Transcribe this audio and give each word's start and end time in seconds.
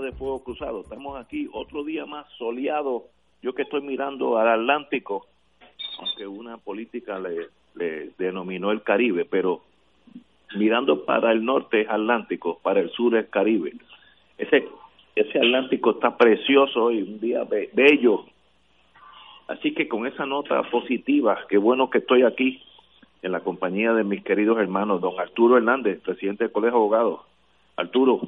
De 0.00 0.12
Fuego 0.12 0.42
Cruzado. 0.42 0.80
Estamos 0.80 1.18
aquí 1.18 1.48
otro 1.52 1.84
día 1.84 2.06
más 2.06 2.26
soleado. 2.38 3.04
Yo 3.42 3.54
que 3.54 3.62
estoy 3.62 3.82
mirando 3.82 4.38
al 4.38 4.48
Atlántico, 4.48 5.26
aunque 6.00 6.26
una 6.26 6.58
política 6.58 7.18
le, 7.18 7.48
denominó 8.18 8.70
el 8.70 8.82
Caribe, 8.82 9.24
pero 9.24 9.62
mirando 10.56 11.04
para 11.04 11.32
el 11.32 11.44
norte 11.44 11.82
es 11.82 11.88
Atlántico, 11.90 12.58
para 12.62 12.80
el 12.80 12.90
sur 12.90 13.14
es 13.16 13.28
Caribe. 13.28 13.74
Ese, 14.38 14.66
ese 15.14 15.38
Atlántico 15.38 15.92
está 15.92 16.16
precioso 16.16 16.90
y 16.90 17.02
un 17.02 17.20
día 17.20 17.44
be- 17.44 17.70
bello. 17.72 18.24
Así 19.48 19.74
que 19.74 19.86
con 19.86 20.06
esa 20.06 20.26
nota 20.26 20.62
positiva, 20.70 21.38
qué 21.48 21.58
bueno 21.58 21.88
que 21.90 21.98
estoy 21.98 22.22
aquí 22.22 22.62
en 23.22 23.32
la 23.32 23.40
compañía 23.40 23.92
de 23.92 24.04
mis 24.04 24.22
queridos 24.24 24.58
hermanos, 24.58 25.00
don 25.00 25.18
Arturo 25.20 25.56
Hernández, 25.56 26.00
presidente 26.00 26.44
del 26.44 26.52
Colegio 26.52 26.78
de 26.78 26.78
Abogados. 26.78 27.20
Arturo, 27.76 28.20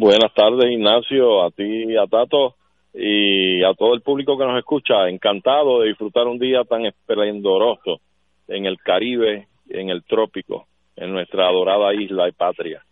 Buenas 0.00 0.32
tardes, 0.32 0.70
Ignacio, 0.72 1.42
a 1.44 1.50
ti 1.50 1.62
y 1.92 1.96
a 1.98 2.06
Tato 2.06 2.54
y 2.94 3.62
a 3.62 3.74
todo 3.74 3.92
el 3.92 4.00
público 4.00 4.38
que 4.38 4.46
nos 4.46 4.56
escucha. 4.58 5.06
Encantado 5.10 5.80
de 5.80 5.88
disfrutar 5.88 6.26
un 6.26 6.38
día 6.38 6.64
tan 6.64 6.86
esplendoroso 6.86 8.00
en 8.48 8.64
el 8.64 8.78
Caribe, 8.78 9.46
en 9.68 9.90
el 9.90 10.02
trópico, 10.04 10.66
en 10.96 11.12
nuestra 11.12 11.46
adorada 11.48 11.92
isla 11.94 12.28
y 12.28 12.32
patria. 12.32 12.82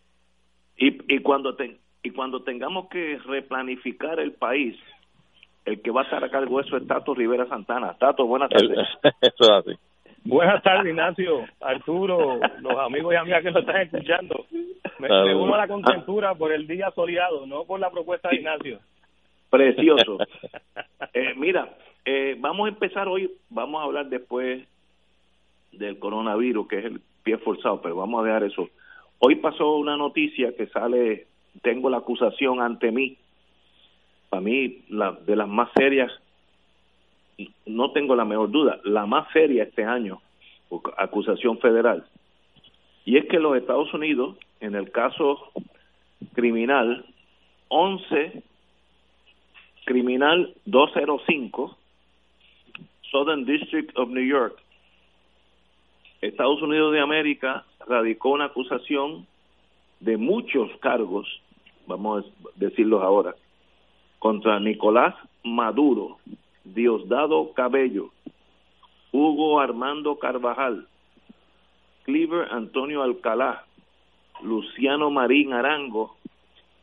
y, 0.77 0.98
y 1.15 1.20
cuando 1.20 1.55
te- 1.56 1.78
y 2.03 2.11
cuando 2.11 2.42
tengamos 2.42 2.89
que 2.91 3.19
replanificar 3.25 4.20
el 4.20 4.33
país, 4.33 4.77
el 5.65 5.81
que 5.81 5.91
va 5.91 6.03
a 6.03 6.05
estar 6.05 6.22
a 6.22 6.28
cargo 6.31 6.59
de 6.61 6.67
eso 6.67 6.77
es 6.77 6.87
Tato 6.87 7.15
Rivera 7.15 7.47
Santana. 7.48 7.97
Tato, 7.98 8.27
buenas 8.27 8.50
tardes. 8.50 8.87
Eso 9.22 9.45
es 9.45 9.50
así. 9.50 9.72
Buenas 10.29 10.62
tardes, 10.62 10.91
Ignacio, 10.91 11.47
Arturo, 11.59 12.39
los 12.61 12.79
amigos 12.79 13.15
y 13.15 13.17
amigas 13.17 13.43
que 13.43 13.51
nos 13.51 13.61
están 13.62 13.81
escuchando. 13.81 14.45
Me, 14.98 15.09
me 15.09 15.34
uno 15.34 15.55
a 15.55 15.59
la 15.59 15.67
contentura 15.67 16.34
por 16.34 16.53
el 16.53 16.67
día 16.67 16.91
soleado, 16.91 17.47
no 17.47 17.65
por 17.65 17.81
la 17.81 17.91
propuesta 17.91 18.29
de 18.29 18.37
Ignacio. 18.37 18.79
Precioso. 19.51 20.19
Eh, 21.15 21.33
mira, 21.37 21.75
eh, 22.05 22.37
vamos 22.39 22.67
a 22.67 22.69
empezar 22.69 23.09
hoy, 23.09 23.31
vamos 23.49 23.81
a 23.81 23.84
hablar 23.84 24.09
después 24.09 24.62
del 25.73 25.99
coronavirus, 25.99 26.69
que 26.69 26.79
es 26.81 26.84
el 26.84 27.01
pie 27.23 27.39
forzado, 27.39 27.81
pero 27.81 27.97
vamos 27.97 28.21
a 28.21 28.27
dejar 28.27 28.45
eso. 28.45 28.69
Hoy 29.19 29.37
pasó 29.37 29.77
una 29.77 29.97
noticia 29.97 30.55
que 30.55 30.67
sale, 30.67 31.27
tengo 31.62 31.89
la 31.89 31.99
acusación 31.99 32.61
ante 32.61 32.93
mí, 32.93 33.17
para 34.29 34.43
mí, 34.43 34.84
la, 34.91 35.12
de 35.12 35.34
las 35.34 35.49
más 35.49 35.71
serias, 35.75 36.12
no 37.67 37.92
tengo 37.92 38.17
la 38.17 38.25
mejor 38.25 38.50
duda, 38.50 38.81
la 38.84 39.06
más 39.06 39.31
seria 39.33 39.64
este 39.64 39.84
año, 39.84 40.20
acusación 40.97 41.58
federal. 41.58 42.05
Y 43.05 43.17
es 43.17 43.27
que 43.27 43.39
los 43.39 43.56
Estados 43.56 43.92
Unidos, 43.94 44.36
en 44.61 44.75
el 44.75 44.91
caso 44.91 45.53
criminal, 46.34 47.05
11 47.69 48.43
Criminal 49.88 50.54
205, 50.66 51.75
Southern 53.10 53.47
District 53.47 53.97
of 53.97 54.10
New 54.10 54.22
York, 54.22 54.55
Estados 56.20 56.60
Unidos 56.60 56.93
de 56.93 57.00
América 57.00 57.65
radicó 57.87 58.31
una 58.31 58.47
acusación 58.47 59.26
de 60.00 60.19
muchos 60.19 60.70
cargos, 60.81 61.26
vamos 61.87 62.26
a 62.26 62.49
decirlos 62.56 63.03
ahora, 63.03 63.34
contra 64.19 64.60
Nicolás 64.60 65.15
Maduro, 65.43 66.19
Diosdado 66.75 67.53
Cabello, 67.55 68.11
Hugo 69.12 69.61
Armando 69.61 70.19
Carvajal, 70.19 70.87
Cleaver 72.05 72.49
Antonio 72.51 73.03
Alcalá, 73.03 73.65
Luciano 74.43 75.11
Marín 75.11 75.53
Arango 75.53 76.17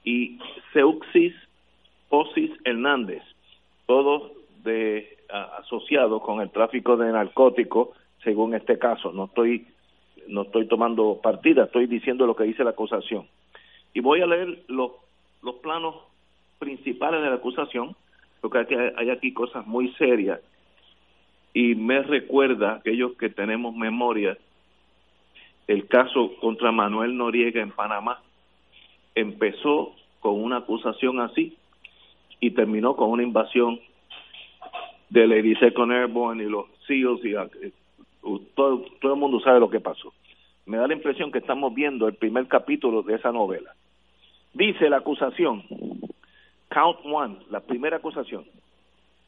y 0.04 0.40
Seuxis 0.74 1.34
Posis 2.10 2.52
Hernández, 2.64 3.24
todos 3.88 4.32
de 4.64 5.18
asociados 5.58 6.22
con 6.22 6.42
el 6.42 6.52
tráfico 6.52 6.98
de 6.98 7.12
narcóticos, 7.12 7.90
según 8.24 8.54
este 8.54 8.78
caso. 8.78 9.12
No 9.12 9.26
estoy 9.26 9.68
no 10.28 10.44
estoy 10.44 10.68
tomando 10.68 11.20
partida, 11.22 11.66
estoy 11.66 11.86
diciendo 11.86 12.26
lo 12.26 12.36
que 12.36 12.46
dice 12.46 12.64
la 12.64 12.72
acusación. 12.72 13.28
Y 13.94 14.00
voy 14.00 14.22
a 14.22 14.28
leer 14.28 14.64
los 14.68 14.92
los 15.42 15.56
planos 15.56 15.96
principales 16.58 17.22
de 17.22 17.30
la 17.30 17.36
acusación, 17.36 17.96
porque 18.42 18.94
hay, 18.98 19.10
aquí 19.10 19.34
cosas 19.34 19.66
muy 19.66 19.92
serias 19.94 20.40
y 21.54 21.76
me 21.76 22.02
recuerda 22.02 22.76
aquellos 22.76 23.14
que 23.18 23.30
tenemos 23.30 23.76
memoria 23.76 24.38
el 25.68 25.88
caso 25.88 26.36
contra 26.42 26.72
Manuel 26.72 27.18
Noriega 27.18 27.62
en 27.62 27.72
Panamá 27.72 28.22
empezó 29.16 29.96
con 30.20 30.42
una 30.42 30.58
acusación 30.58 31.20
así 31.20 31.58
y 32.40 32.52
terminó 32.52 32.96
con 32.96 33.10
una 33.10 33.24
invasión 33.24 33.80
del 35.10 35.32
82nd 35.32 35.94
Airborne 35.94 36.44
y 36.44 36.50
los 36.50 36.66
SEALs 36.88 37.24
y 37.24 37.34
eh, 37.34 37.72
todo, 38.54 38.86
todo 39.00 39.14
el 39.14 39.20
mundo 39.20 39.40
sabe 39.40 39.60
lo 39.60 39.70
que 39.70 39.80
pasó. 39.80 40.14
Me 40.66 40.78
da 40.78 40.88
la 40.88 40.94
impresión 40.94 41.32
que 41.32 41.40
estamos 41.40 41.74
viendo 41.74 42.08
el 42.08 42.16
primer 42.16 42.48
capítulo 42.48 43.04
de 43.04 43.16
esa 43.16 43.32
novela. 43.32 43.74
Dice 44.54 44.90
la 44.90 44.98
acusación, 44.98 45.64
Count 46.76 47.00
One, 47.06 47.38
la 47.52 47.62
primera 47.62 47.96
acusación, 47.98 48.46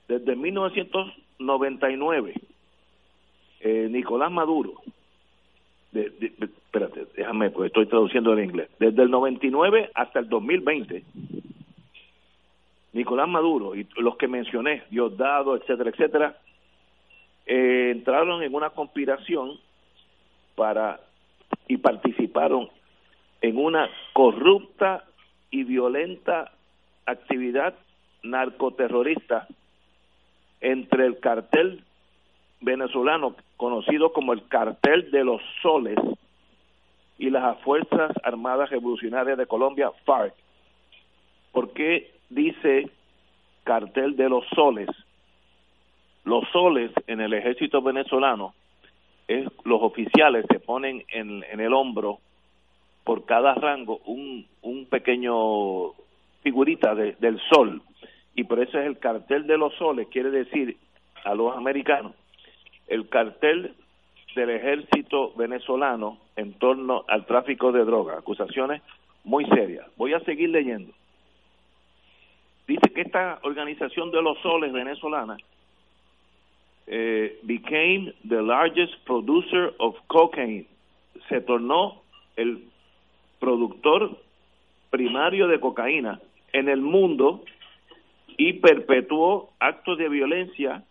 desde 0.09 0.35
1999, 0.35 2.33
eh, 3.61 3.87
Nicolás 3.89 4.29
Maduro, 4.29 4.73
de, 5.93 6.11
espérate, 6.41 7.07
déjame, 7.15 7.49
porque 7.51 7.67
estoy 7.67 7.85
traduciendo 7.85 8.33
en 8.33 8.43
inglés, 8.43 8.69
desde 8.79 9.01
el 9.01 9.09
99 9.09 9.91
hasta 9.95 10.19
el 10.19 10.27
2020, 10.27 11.05
Nicolás 12.91 13.29
Maduro 13.29 13.75
y 13.75 13.87
los 13.95 14.17
que 14.17 14.27
mencioné, 14.27 14.83
Diosdado, 14.89 15.55
etcétera, 15.55 15.91
etcétera, 15.91 16.37
eh, 17.45 17.91
entraron 17.95 18.43
en 18.43 18.53
una 18.53 18.71
conspiración 18.71 19.57
para 20.55 20.99
y 21.69 21.77
participaron 21.77 22.67
en 23.39 23.57
una 23.57 23.89
corrupta 24.11 25.05
y 25.49 25.63
violenta 25.63 26.51
actividad 27.07 27.73
narcoterrorista 28.21 29.47
entre 30.61 31.05
el 31.05 31.19
cartel 31.19 31.83
venezolano 32.61 33.35
conocido 33.55 34.13
como 34.13 34.33
el 34.33 34.47
cartel 34.47 35.09
de 35.11 35.23
los 35.23 35.41
soles 35.61 35.97
y 37.17 37.29
las 37.29 37.59
Fuerzas 37.61 38.11
Armadas 38.23 38.69
Revolucionarias 38.69 39.37
de 39.37 39.47
Colombia, 39.47 39.91
FARC. 40.05 40.33
¿Por 41.51 41.73
qué 41.73 42.11
dice 42.29 42.89
cartel 43.63 44.15
de 44.15 44.29
los 44.29 44.45
soles? 44.53 44.89
Los 46.23 46.47
soles 46.51 46.91
en 47.07 47.21
el 47.21 47.33
ejército 47.33 47.81
venezolano, 47.81 48.53
es, 49.27 49.45
los 49.63 49.81
oficiales 49.81 50.45
se 50.49 50.59
ponen 50.59 51.03
en, 51.09 51.43
en 51.49 51.59
el 51.59 51.73
hombro 51.73 52.19
por 53.03 53.25
cada 53.25 53.53
rango 53.55 53.99
un, 54.05 54.45
un 54.61 54.85
pequeño 54.85 55.93
figurita 56.43 56.95
de- 56.95 57.15
del 57.19 57.39
sol 57.49 57.81
y 58.35 58.43
por 58.43 58.59
eso 58.59 58.79
es 58.79 58.85
el 58.85 58.99
cartel 58.99 59.47
de 59.47 59.57
los 59.57 59.73
soles, 59.75 60.07
quiere 60.09 60.29
decir 60.29 60.77
a 61.23 61.33
los 61.33 61.55
americanos, 61.55 62.13
el 62.87 63.09
cartel 63.09 63.73
del 64.35 64.49
ejército 64.51 65.33
venezolano 65.35 66.19
en 66.35 66.53
torno 66.53 67.03
al 67.07 67.25
tráfico 67.25 67.71
de 67.71 67.83
drogas, 67.83 68.19
acusaciones 68.19 68.81
muy 69.23 69.45
serias. 69.45 69.85
Voy 69.97 70.13
a 70.13 70.19
seguir 70.21 70.49
leyendo. 70.49 70.93
Dice 72.67 72.93
que 72.93 73.01
esta 73.01 73.39
organización 73.43 74.11
de 74.11 74.21
los 74.21 74.37
soles 74.39 74.71
venezolana 74.71 75.37
eh, 76.85 77.39
became 77.43 78.13
the 78.27 78.41
largest 78.41 78.93
producer 79.05 79.73
of 79.79 79.95
cocaine. 80.07 80.65
Se 81.27 81.41
tornó 81.41 82.01
el 82.35 82.63
productor 83.39 84.17
primario 84.89 85.47
de 85.47 85.59
cocaína 85.59 86.19
en 86.57 86.69
el 86.69 86.81
mundo 86.81 87.43
y 88.35 88.53
perpetuó 88.53 89.51
actos 89.59 89.97
de 89.97 90.09
violencia 90.09 90.83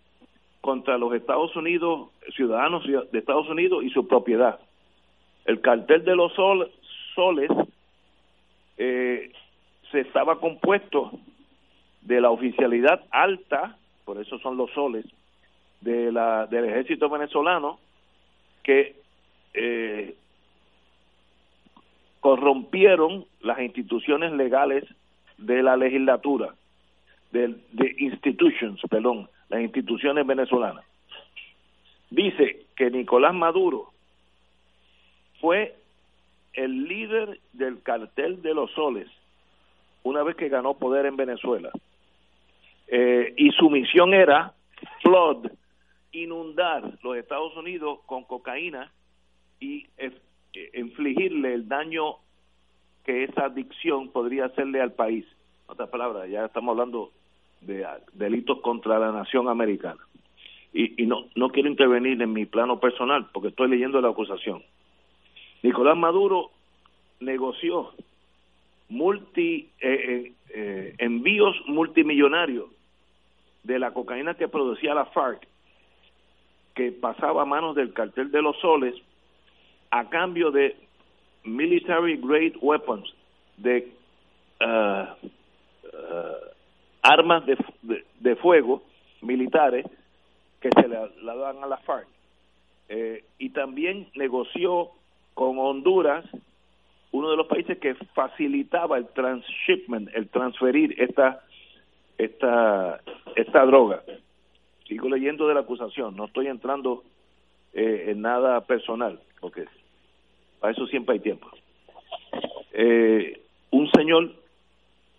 contra 0.61 0.97
los 0.97 1.13
Estados 1.15 1.55
Unidos, 1.57 2.11
ciudadanos 2.35 2.85
de 2.87 3.19
Estados 3.19 3.49
Unidos 3.49 3.85
y 3.85 3.91
su 3.91 4.07
propiedad. 4.07 4.61
El 5.45 5.61
cartel 5.61 6.05
de 6.05 6.17
los 6.17 6.33
soles 7.15 7.51
eh, 8.79 9.33
se 9.91 10.01
estaba 10.01 10.39
compuesto 10.39 11.13
de 12.03 12.21
la 12.21 12.31
oficialidad 12.31 13.05
alta, 13.11 13.77
por 14.05 14.21
eso 14.21 14.39
son 14.39 14.57
los 14.57 14.71
soles, 14.73 15.05
de 15.81 16.12
la, 16.12 16.47
del 16.47 16.65
ejército 16.65 17.09
venezolano, 17.09 17.79
que 18.62 18.97
eh, 19.55 20.15
corrompieron 22.21 23.25
las 23.41 23.61
instituciones 23.61 24.33
legales 24.33 24.85
de 25.38 25.62
la 25.62 25.77
legislatura, 25.77 26.55
de, 27.33 27.49
de 27.73 27.94
institutions, 27.99 28.81
perdón, 28.88 29.29
las 29.49 29.61
instituciones 29.61 30.27
venezolanas. 30.27 30.85
Dice 32.11 32.67
que 32.77 32.91
Nicolás 32.91 33.35
Maduro 33.35 33.93
fue 35.41 35.77
el 36.55 36.85
líder 36.85 37.41
del 37.53 37.83
cartel 37.83 38.43
de 38.43 38.55
los 38.55 38.71
soles 38.73 39.09
una 40.03 40.23
vez 40.23 40.37
que 40.37 40.49
ganó 40.49 40.75
poder 40.75 41.06
en 41.06 41.17
Venezuela. 41.17 41.71
Eh, 42.87 43.35
y 43.37 43.50
su 43.50 43.69
misión 43.69 44.15
era 44.15 44.55
flood, 45.03 45.49
inundar 46.12 46.97
los 47.03 47.17
Estados 47.17 47.56
Unidos 47.56 47.99
con 48.06 48.23
cocaína 48.25 48.93
y 49.59 49.87
eh, 49.99 50.12
infligirle 50.75 51.55
el 51.55 51.69
daño 51.69 52.19
que 53.06 53.25
esa 53.25 53.47
adicción 53.47 54.11
podría 54.11 54.47
hacerle 54.47 54.82
al 54.82 54.93
país. 54.93 55.25
En 55.67 55.73
otras 55.73 55.88
palabras, 55.88 56.29
ya 56.29 56.44
estamos 56.44 56.73
hablando 56.73 57.12
de 57.61 57.87
delitos 58.12 58.61
contra 58.61 58.99
la 58.99 59.12
nación 59.12 59.49
americana. 59.49 60.00
Y, 60.73 61.03
y 61.03 61.06
no, 61.06 61.26
no 61.37 61.49
quiero 61.50 61.69
intervenir 61.69 62.20
en 62.20 62.32
mi 62.32 62.44
plano 62.44 62.81
personal 62.81 63.29
porque 63.32 63.49
estoy 63.49 63.69
leyendo 63.70 64.00
la 64.00 64.11
acusación. 64.11 64.62
Nicolás 65.62 65.97
Maduro 65.97 66.50
negoció 67.20 67.93
multi 68.88 69.70
eh, 69.81 69.88
eh, 69.91 70.32
eh, 70.50 70.94
envíos 70.99 71.56
multimillonarios 71.67 72.67
de 73.62 73.79
la 73.79 73.93
cocaína 73.93 74.35
que 74.35 74.49
producía 74.49 74.94
la 74.94 75.06
FARC 75.06 75.47
que 76.75 76.93
pasaba 76.93 77.43
a 77.43 77.47
manos 77.47 77.75
del 77.75 77.93
cartel 77.93 78.31
de 78.31 78.43
los 78.43 78.56
soles 78.59 78.94
a 79.91 80.09
cambio 80.09 80.50
de 80.50 80.76
military 81.47 82.17
grade 82.17 82.55
weapons 82.61 83.13
de 83.57 83.93
armas 87.03 87.47
de, 87.47 87.57
de, 88.21 88.37
fuego 88.37 88.83
militares 89.23 89.87
que 90.61 90.71
se 90.71 90.89
le 90.89 90.97
la 91.23 91.37
dan 91.37 91.63
a 91.63 91.67
la 91.67 91.77
FARC 91.79 92.07
y 93.39 93.51
también 93.51 94.09
negoció 94.15 94.91
con 95.35 95.59
Honduras, 95.59 96.25
uno 97.13 97.31
de 97.31 97.37
los 97.37 97.47
países 97.47 97.79
que 97.79 97.95
facilitaba 98.15 98.97
el 98.97 99.07
transshipment, 99.09 100.09
el 100.15 100.29
transferir 100.29 100.95
esta 100.99 101.43
esta 102.19 103.01
esta 103.37 103.67
droga. 103.67 104.03
Sigo 104.89 105.09
leyendo 105.09 105.47
de 105.47 105.55
la 105.55 105.61
acusación, 105.61 106.17
no 106.17 106.27
estoy 106.27 106.47
entrando 106.47 107.05
eh, 107.75 108.07
en 108.09 108.23
nada 108.23 108.63
personal, 108.63 109.21
porque 109.41 109.67
para 110.61 110.73
eso 110.73 110.87
siempre 110.87 111.14
hay 111.14 111.20
tiempo. 111.20 111.49
Eh, 112.73 113.41
un 113.70 113.91
señor 113.91 114.32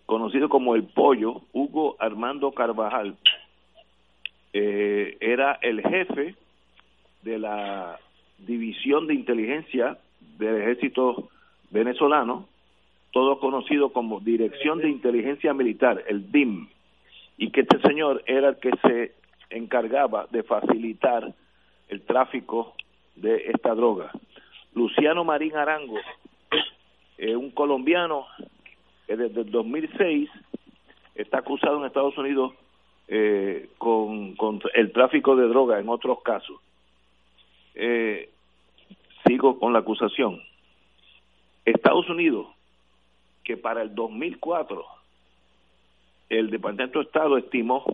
conocido 0.06 0.50
como 0.50 0.76
el 0.76 0.84
Pollo, 0.84 1.42
Hugo 1.54 1.96
Armando 2.00 2.52
Carvajal, 2.52 3.16
eh, 4.54 5.18
era 5.20 5.60
el 5.62 5.82
jefe 5.82 6.36
de 7.24 7.40
la 7.40 8.00
división 8.40 9.08
de 9.08 9.14
inteligencia 9.14 9.98
del 10.38 10.62
ejército 10.62 11.30
venezolano, 11.72 12.48
todo 13.12 13.40
conocido 13.40 13.92
como 13.92 14.20
Dirección 14.20 14.80
de 14.80 14.90
Inteligencia 14.90 15.54
Militar, 15.54 16.04
el 16.08 16.32
DIM, 16.32 16.68
y 17.38 17.52
que 17.52 17.62
este 17.62 17.80
señor 17.82 18.24
era 18.26 18.50
el 18.50 18.58
que 18.58 18.72
se 18.82 19.14
encargaba 19.50 20.28
de 20.32 20.44
facilitar 20.44 21.34
el 21.90 22.02
tráfico 22.02 22.74
de 23.16 23.50
esta 23.54 23.74
droga. 23.74 24.12
Luciano 24.74 25.24
Marín 25.24 25.56
Arango, 25.56 26.00
un 27.18 27.52
colombiano 27.52 28.28
que 29.08 29.16
desde 29.16 29.42
el 29.42 29.52
2006 29.52 30.30
está 31.16 31.40
acusado 31.40 31.80
en 31.80 31.86
Estados 31.86 32.18
Unidos 32.18 32.54
eh, 33.08 33.70
con, 33.78 34.36
con, 34.36 34.62
el 34.74 34.92
tráfico 34.92 35.36
de 35.36 35.48
droga 35.48 35.80
en 35.80 35.90
otros 35.90 36.22
casos. 36.22 36.58
Eh, 37.74 38.30
sigo 39.26 39.60
con 39.60 39.74
la 39.74 39.80
acusación. 39.80 40.42
Estados 41.66 42.10
Unidos, 42.10 42.48
que 43.44 43.58
para 43.58 43.82
el 43.82 43.96
2004 43.96 44.86
el 46.30 46.50
Departamento 46.50 47.00
de 47.00 47.06
Estado 47.06 47.38
estimó 47.38 47.86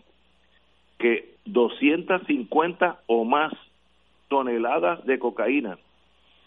que 0.97 1.35
250 1.45 3.01
o 3.07 3.23
más 3.25 3.53
toneladas 4.29 5.05
de 5.05 5.19
cocaína 5.19 5.77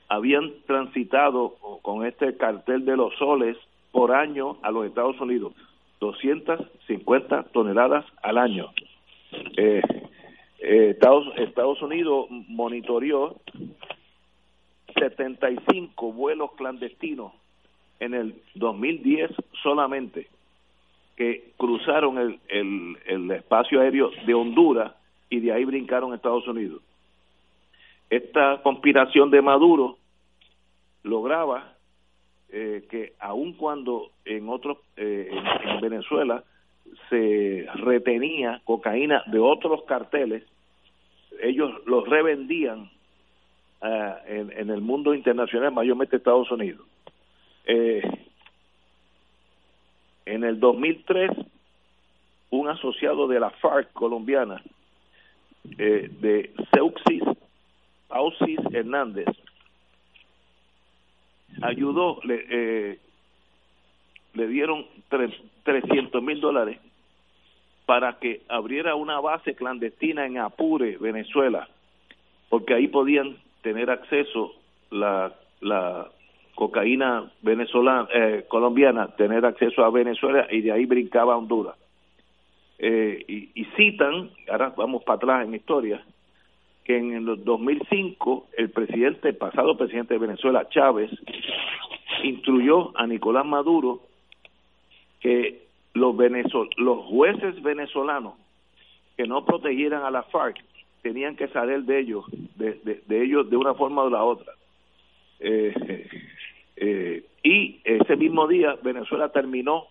habían 0.09 0.53
transitado 0.67 1.57
con 1.83 2.07
este 2.07 2.37
cartel 2.37 2.85
de 2.85 2.97
los 2.97 3.15
soles 3.17 3.57
por 3.93 4.13
año 4.13 4.59
a 4.63 4.71
los 4.71 4.87
Estados 4.87 5.21
Unidos. 5.21 5.53
250 6.01 7.45
toneladas 7.53 8.05
al 8.23 8.39
año. 8.39 8.71
Eh, 9.57 9.83
eh, 10.59 10.99
Estados, 11.37 11.83
Unidos 11.83 12.27
monitoreó 12.49 13.37
75 14.99 16.13
vuelos 16.13 16.53
clandestinos 16.53 17.33
en 18.01 18.15
el 18.15 18.35
2010 18.55 19.31
solamente 19.63 20.29
que 21.17 21.53
cruzaron 21.57 22.19
el, 22.19 22.39
el, 22.49 22.99
el 23.07 23.31
espacio 23.31 23.81
aéreo 23.81 24.11
de 24.27 24.35
Honduras 24.35 24.93
y 25.31 25.41
de 25.41 25.53
ahí 25.53 25.65
brincaron 25.65 26.13
a 26.13 26.17
Estados 26.17 26.47
Unidos. 26.47 26.83
Esta 28.11 28.63
conspiración 28.63 29.31
de 29.31 29.43
Maduro 29.43 29.99
lograba 31.03 31.73
eh, 32.51 32.87
que 32.91 33.15
aun 33.19 33.55
cuando 33.55 34.11
en 34.25 34.49
otros 34.49 34.79
eh, 34.97 35.29
en, 35.65 35.81
Venezuela 35.81 36.45
se 37.11 37.67
retenía 37.75 38.61
cocaína 38.65 39.23
de 39.27 39.39
otros 39.39 39.83
carteles, 39.85 40.45
ellos 41.43 41.73
los 41.87 42.09
revendían 42.09 42.91
uh, 43.83 44.15
en, 44.27 44.71
el 44.71 44.81
mundo 44.81 45.15
internacional, 45.15 45.73
mayormente 45.73 46.17
Estados 46.17 46.51
Unidos. 46.51 46.87
Eh, 47.67 48.03
en 50.25 50.45
el 50.45 50.59
2003, 50.61 51.31
un 52.51 52.69
asociado 52.69 53.29
de 53.29 53.41
la 53.41 53.51
FARC 53.51 53.93
colombiana, 53.93 54.63
eh, 55.79 56.09
de 56.21 56.55
Seuxis 56.73 57.23
Ausis 58.09 58.61
Hernández, 58.73 59.27
ayudó, 61.63 62.21
le, 62.25 62.45
eh, 62.49 62.99
le 64.35 64.47
dieron 64.49 64.87
300 65.65 66.23
mil 66.23 66.41
dólares 66.41 66.79
para 67.87 68.19
que 68.19 68.43
abriera 68.49 68.97
una 68.97 69.21
base 69.21 69.55
clandestina 69.55 70.27
en 70.27 70.39
Apure, 70.39 70.99
Venezuela, 70.99 71.69
porque 72.49 72.75
ahí 72.75 72.89
podían 72.89 73.37
tener 73.63 73.91
acceso 73.91 74.53
la, 74.91 75.33
la 75.61 76.09
cocaína 76.55 77.31
venezolana, 77.43 78.09
eh, 78.13 78.45
colombiana, 78.49 79.09
tener 79.17 79.45
acceso 79.47 79.85
a 79.85 79.91
Venezuela 79.91 80.47
y 80.51 80.63
de 80.63 80.73
ahí 80.73 80.85
brincaba 80.87 81.35
a 81.35 81.37
Honduras. 81.37 81.77
Eh, 82.79 83.25
y, 83.27 83.51
y, 83.55 83.65
citan, 83.77 84.31
ahora 84.51 84.75
vamos 84.77 85.03
para 85.05 85.17
atrás 85.17 85.47
en 85.47 85.55
historia, 85.55 86.05
que 86.87 86.97
en 86.97 87.15
el 87.15 87.45
2005 87.45 88.47
el 88.57 88.71
presidente, 88.71 89.31
el 89.31 89.37
pasado 89.37 89.77
presidente 89.77 90.15
de 90.15 90.21
Venezuela, 90.21 90.69
Chávez, 90.69 91.11
instruyó 92.23 92.97
a 92.97 93.09
Nicolás 93.09 93.45
Maduro 93.45 94.03
que 95.19 95.65
los, 95.95 96.17
venezol 96.17 96.71
los 96.77 97.05
jueces 97.07 97.61
venezolanos 97.61 98.35
que 99.17 99.27
no 99.27 99.45
protegieran 99.45 100.05
a 100.05 100.13
la 100.13 100.23
FARC 100.23 100.63
tenían 101.03 101.35
que 101.35 101.49
saber 101.49 101.83
de 101.83 101.99
ellos, 101.99 102.25
de, 102.55 102.75
de, 102.85 103.03
de 103.05 103.25
ellos 103.25 103.51
de 103.51 103.57
una 103.57 103.75
forma 103.75 104.05
o 104.05 104.11
la 104.11 104.23
otra. 104.23 104.53
Eh, 105.41 106.09
eh, 106.77 107.25
y 107.43 107.81
ese 107.83 108.15
mismo 108.15 108.47
día 108.47 108.77
Venezuela 108.81 109.31
terminó 109.31 109.87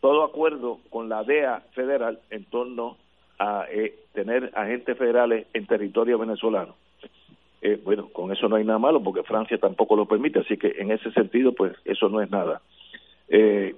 todo 0.00 0.24
acuerdo 0.24 0.78
con 0.88 1.10
la 1.10 1.22
DEA 1.22 1.64
federal 1.74 2.18
en 2.30 2.44
torno 2.44 2.96
a 3.40 3.64
eh, 3.70 3.94
tener 4.12 4.52
agentes 4.54 4.96
federales 4.98 5.46
en 5.54 5.66
territorio 5.66 6.18
venezolano. 6.18 6.74
Eh, 7.62 7.80
bueno, 7.82 8.10
con 8.10 8.30
eso 8.30 8.48
no 8.48 8.56
hay 8.56 8.64
nada 8.64 8.78
malo 8.78 9.02
porque 9.02 9.22
Francia 9.22 9.56
tampoco 9.58 9.96
lo 9.96 10.04
permite, 10.04 10.40
así 10.40 10.58
que 10.58 10.74
en 10.78 10.90
ese 10.90 11.10
sentido, 11.12 11.52
pues 11.52 11.74
eso 11.86 12.10
no 12.10 12.20
es 12.20 12.30
nada. 12.30 12.60
Eh, 13.28 13.74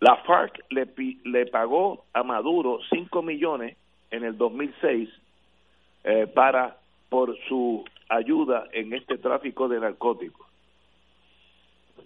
la 0.00 0.16
FARC 0.16 0.64
le, 0.70 0.88
le 1.24 1.46
pagó 1.46 2.04
a 2.14 2.22
Maduro 2.22 2.80
5 2.90 3.22
millones 3.22 3.76
en 4.10 4.24
el 4.24 4.38
2006 4.38 5.08
eh, 6.04 6.26
para 6.34 6.78
por 7.10 7.36
su 7.48 7.84
ayuda 8.08 8.68
en 8.72 8.94
este 8.94 9.18
tráfico 9.18 9.68
de 9.68 9.80
narcóticos. 9.80 10.46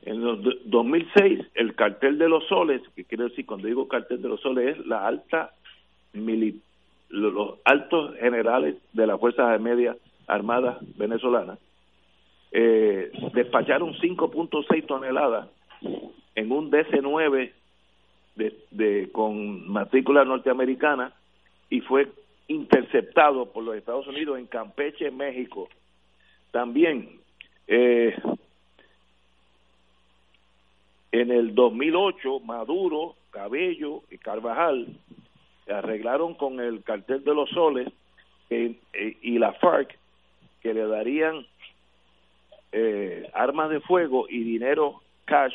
En 0.03 0.23
el 0.23 0.61
2006, 0.65 1.47
el 1.55 1.75
cartel 1.75 2.19
de 2.19 2.29
los 2.29 2.45
soles, 2.49 2.83
que 2.95 3.05
quiero 3.05 3.29
decir 3.29 3.47
cuando 3.47 3.69
digo 3.69 3.87
cartel 3.87 4.21
de 4.21 4.29
los 4.29 4.41
soles, 4.41 4.77
es 4.77 4.87
la 4.87 5.07
alta 5.07 5.53
los 7.09 7.55
altos 7.65 8.17
generales 8.17 8.77
de 8.93 9.07
las 9.07 9.21
Fuerzas 9.21 9.61
Media 9.61 9.97
Armadas 10.27 10.79
venezolanas, 10.97 11.59
eh, 12.51 13.13
despacharon 13.33 13.95
5.6 13.95 14.87
toneladas 14.87 15.49
en 16.35 16.51
un 16.51 16.71
DC-9 16.71 17.53
de, 18.35 18.57
de, 18.71 19.09
con 19.13 19.71
matrícula 19.71 20.25
norteamericana 20.25 21.13
y 21.71 21.81
fue 21.81 22.09
interceptado 22.49 23.53
por 23.53 23.65
los 23.65 23.77
Estados 23.77 24.07
Unidos 24.07 24.39
en 24.39 24.47
Campeche, 24.47 25.11
México. 25.11 25.69
También 26.51 27.21
eh, 27.67 28.17
en 31.13 31.31
el 31.31 31.55
2008, 31.55 32.41
Maduro, 32.41 33.15
Cabello 33.31 34.03
y 34.11 34.19
Carvajal 34.19 34.87
arreglaron 35.69 36.35
con 36.35 36.61
el 36.61 36.83
cartel 36.83 37.25
de 37.25 37.35
los 37.35 37.51
soles 37.51 37.89
eh, 38.51 38.77
y 38.93 39.39
la 39.39 39.53
FARC 39.55 39.99
que 40.61 40.75
le 40.75 40.87
darían 40.87 41.47
eh, 42.73 43.29
armas 43.35 43.71
de 43.71 43.81
fuego 43.81 44.27
y 44.29 44.43
dinero 44.43 45.03
cash 45.25 45.55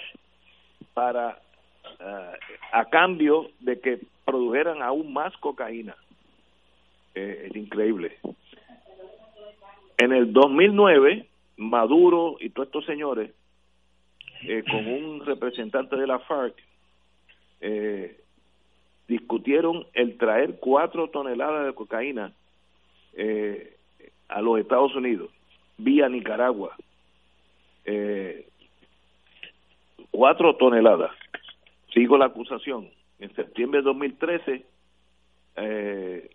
para 0.93 1.39
eh, 1.99 2.31
a 2.73 2.85
cambio 2.85 3.49
de 3.59 3.79
que 3.79 3.99
produjeran 4.25 4.81
aún 4.81 5.13
más 5.13 5.35
cocaína. 5.37 5.95
es 7.13 7.55
increíble. 7.55 8.17
En 9.97 10.13
el 10.13 10.31
2009, 10.33 11.27
Maduro 11.57 12.37
y 12.39 12.49
todos 12.49 12.67
estos 12.67 12.85
señores, 12.85 13.31
con 14.71 14.87
un 14.87 15.25
representante 15.25 15.95
de 15.95 16.07
la 16.07 16.19
FARC, 16.19 16.55
eh, 17.61 18.20
discutieron 19.11 19.85
el 19.93 20.17
traer 20.17 20.57
cuatro 20.61 21.09
toneladas 21.09 21.65
de 21.65 21.73
cocaína 21.73 22.31
eh, 23.13 23.75
a 24.29 24.41
los 24.41 24.57
Estados 24.57 24.95
Unidos 24.95 25.29
vía 25.77 26.07
Nicaragua. 26.07 26.77
Eh, 27.83 28.47
cuatro 30.11 30.55
toneladas. 30.55 31.11
Sigo 31.93 32.17
la 32.17 32.27
acusación. 32.27 32.87
En 33.19 33.35
septiembre 33.35 33.81
de 33.81 33.83
2013, 33.83 34.65
eh, 35.57 36.29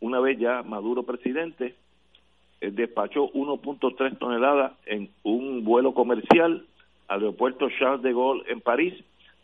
una 0.00 0.20
vez 0.20 0.38
ya 0.38 0.62
Maduro 0.62 1.02
presidente, 1.02 1.74
eh, 2.62 2.70
despachó 2.70 3.30
1.3 3.32 4.18
toneladas 4.18 4.72
en 4.86 5.10
un 5.22 5.64
vuelo 5.64 5.92
comercial 5.92 6.64
al 7.08 7.20
aeropuerto 7.20 7.68
Charles 7.78 8.02
de 8.02 8.14
Gaulle 8.14 8.50
en 8.50 8.62
París, 8.62 8.94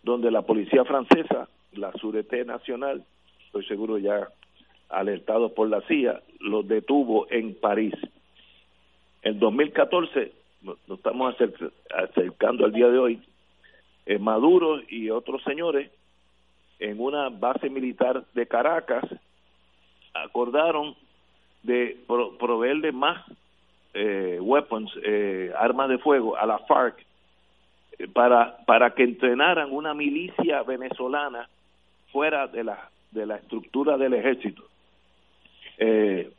donde 0.03 0.31
la 0.31 0.41
policía 0.41 0.87
francesa 0.87 1.49
la 1.73 1.93
Surete 1.93 2.45
Nacional, 2.45 3.05
estoy 3.47 3.65
seguro 3.67 3.99
ya 3.99 4.29
alertado 4.89 5.55
por 5.55 5.69
la 5.69 5.81
CIA, 5.83 6.23
los 6.41 6.67
detuvo 6.67 7.27
en 7.31 7.55
París. 7.55 7.95
En 9.23 9.39
2014, 9.39 10.33
nos 10.63 10.79
estamos 10.89 11.35
acercando 11.91 12.65
al 12.65 12.73
día 12.73 12.89
de 12.89 12.99
hoy, 12.99 13.23
eh, 14.07 14.19
Maduro 14.19 14.81
y 14.89 15.11
otros 15.11 15.43
señores 15.43 15.91
en 16.79 17.01
una 17.01 17.29
base 17.29 17.69
militar 17.69 18.25
de 18.35 18.47
Caracas 18.47 19.05
acordaron 20.15 20.95
de 21.63 21.99
proveerle 22.39 22.93
más 22.93 23.25
eh, 23.95 24.41
eh, 25.03 25.53
armas 25.59 25.89
de 25.89 25.99
fuego 25.99 26.37
a 26.37 26.47
la 26.47 26.59
FARC 26.61 27.05
para, 28.13 28.59
para 28.65 28.95
que 28.95 29.03
entrenaran 29.03 29.73
una 29.73 29.93
milicia 29.93 30.63
venezolana 30.63 31.49
fuera 32.13 32.47
de 32.47 32.65
la, 32.65 32.91
de 33.11 33.27
la 33.27 33.37
estructura 33.37 33.97
del 33.97 34.15
ejército. 34.15 34.63
Eh, 35.79 36.31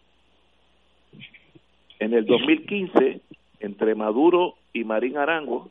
en 2.00 2.14
el 2.14 2.26
2015, 2.26 3.22
entre 3.60 3.96
Maduro 3.96 4.56
y 4.74 4.84
Marín 4.84 5.18
Arango, 5.18 5.70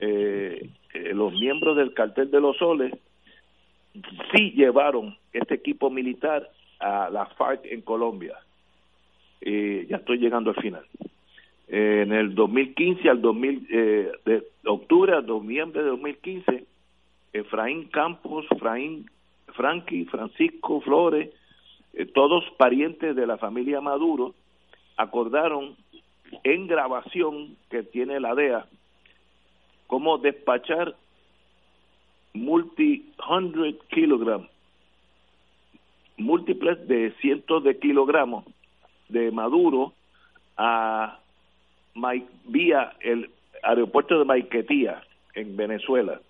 eh, 0.00 0.68
eh, 0.94 1.14
los 1.14 1.32
miembros 1.32 1.76
del 1.76 1.94
cartel 1.94 2.30
de 2.30 2.40
los 2.40 2.56
soles 2.56 2.92
sí 4.34 4.50
llevaron 4.50 5.16
este 5.32 5.54
equipo 5.54 5.90
militar 5.90 6.50
a 6.80 7.08
la 7.08 7.26
FARC 7.26 7.66
en 7.66 7.82
Colombia. 7.82 8.36
Eh, 9.40 9.86
ya 9.88 9.98
estoy 9.98 10.18
llegando 10.18 10.50
al 10.50 10.56
final. 10.56 10.84
en 11.68 12.12
el 12.12 12.34
2015 12.34 13.08
al 13.08 13.22
2000, 13.22 13.66
de 14.26 14.42
octubre 14.64 15.16
a 15.16 15.20
noviembre 15.22 15.82
de 15.82 15.88
2015, 15.88 16.64
Efraín 17.32 17.88
Campos, 17.88 18.46
Efraín 18.50 19.10
Frankie, 19.54 20.04
Francisco 20.06 20.80
Flores, 20.80 21.30
eh, 21.94 22.06
todos 22.06 22.44
parientes 22.58 23.16
de 23.16 23.26
la 23.26 23.38
familia 23.38 23.80
Maduro, 23.80 24.34
acordaron 24.96 25.76
en 26.44 26.66
grabación 26.66 27.56
que 27.70 27.82
tiene 27.82 28.20
la 28.20 28.34
DEA 28.34 28.66
cómo 29.86 30.18
despachar 30.18 30.94
multi 32.32 33.12
hundred 33.28 33.76
kilogramos, 33.90 34.48
múltiples 36.16 36.86
de 36.88 37.12
cientos 37.20 37.62
de 37.64 37.78
kilogramos 37.78 38.44
de 39.08 39.30
Maduro 39.30 39.92
a 40.56 41.18
vía 42.46 42.94
el 43.00 43.30
aeropuerto 43.62 44.18
de 44.18 44.24
Maiquetía 44.24 45.02
en 45.34 45.56
Venezuela 45.56 46.20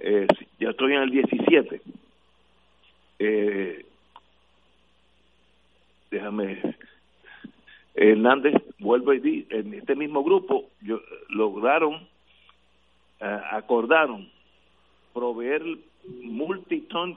eh, 0.00 0.26
ya 0.58 0.70
estoy 0.70 0.94
en 0.94 1.02
el 1.02 1.10
17. 1.10 1.80
Eh, 3.18 3.86
déjame. 6.10 6.76
Hernández, 7.94 8.54
vuelvo 8.78 9.12
y 9.12 9.18
di, 9.18 9.46
en 9.50 9.74
este 9.74 9.96
mismo 9.96 10.22
grupo 10.22 10.66
yo, 10.82 11.00
lograron, 11.30 11.94
uh, 13.20 13.40
acordaron 13.50 14.28
proveer 15.12 15.62
multiton 16.22 17.14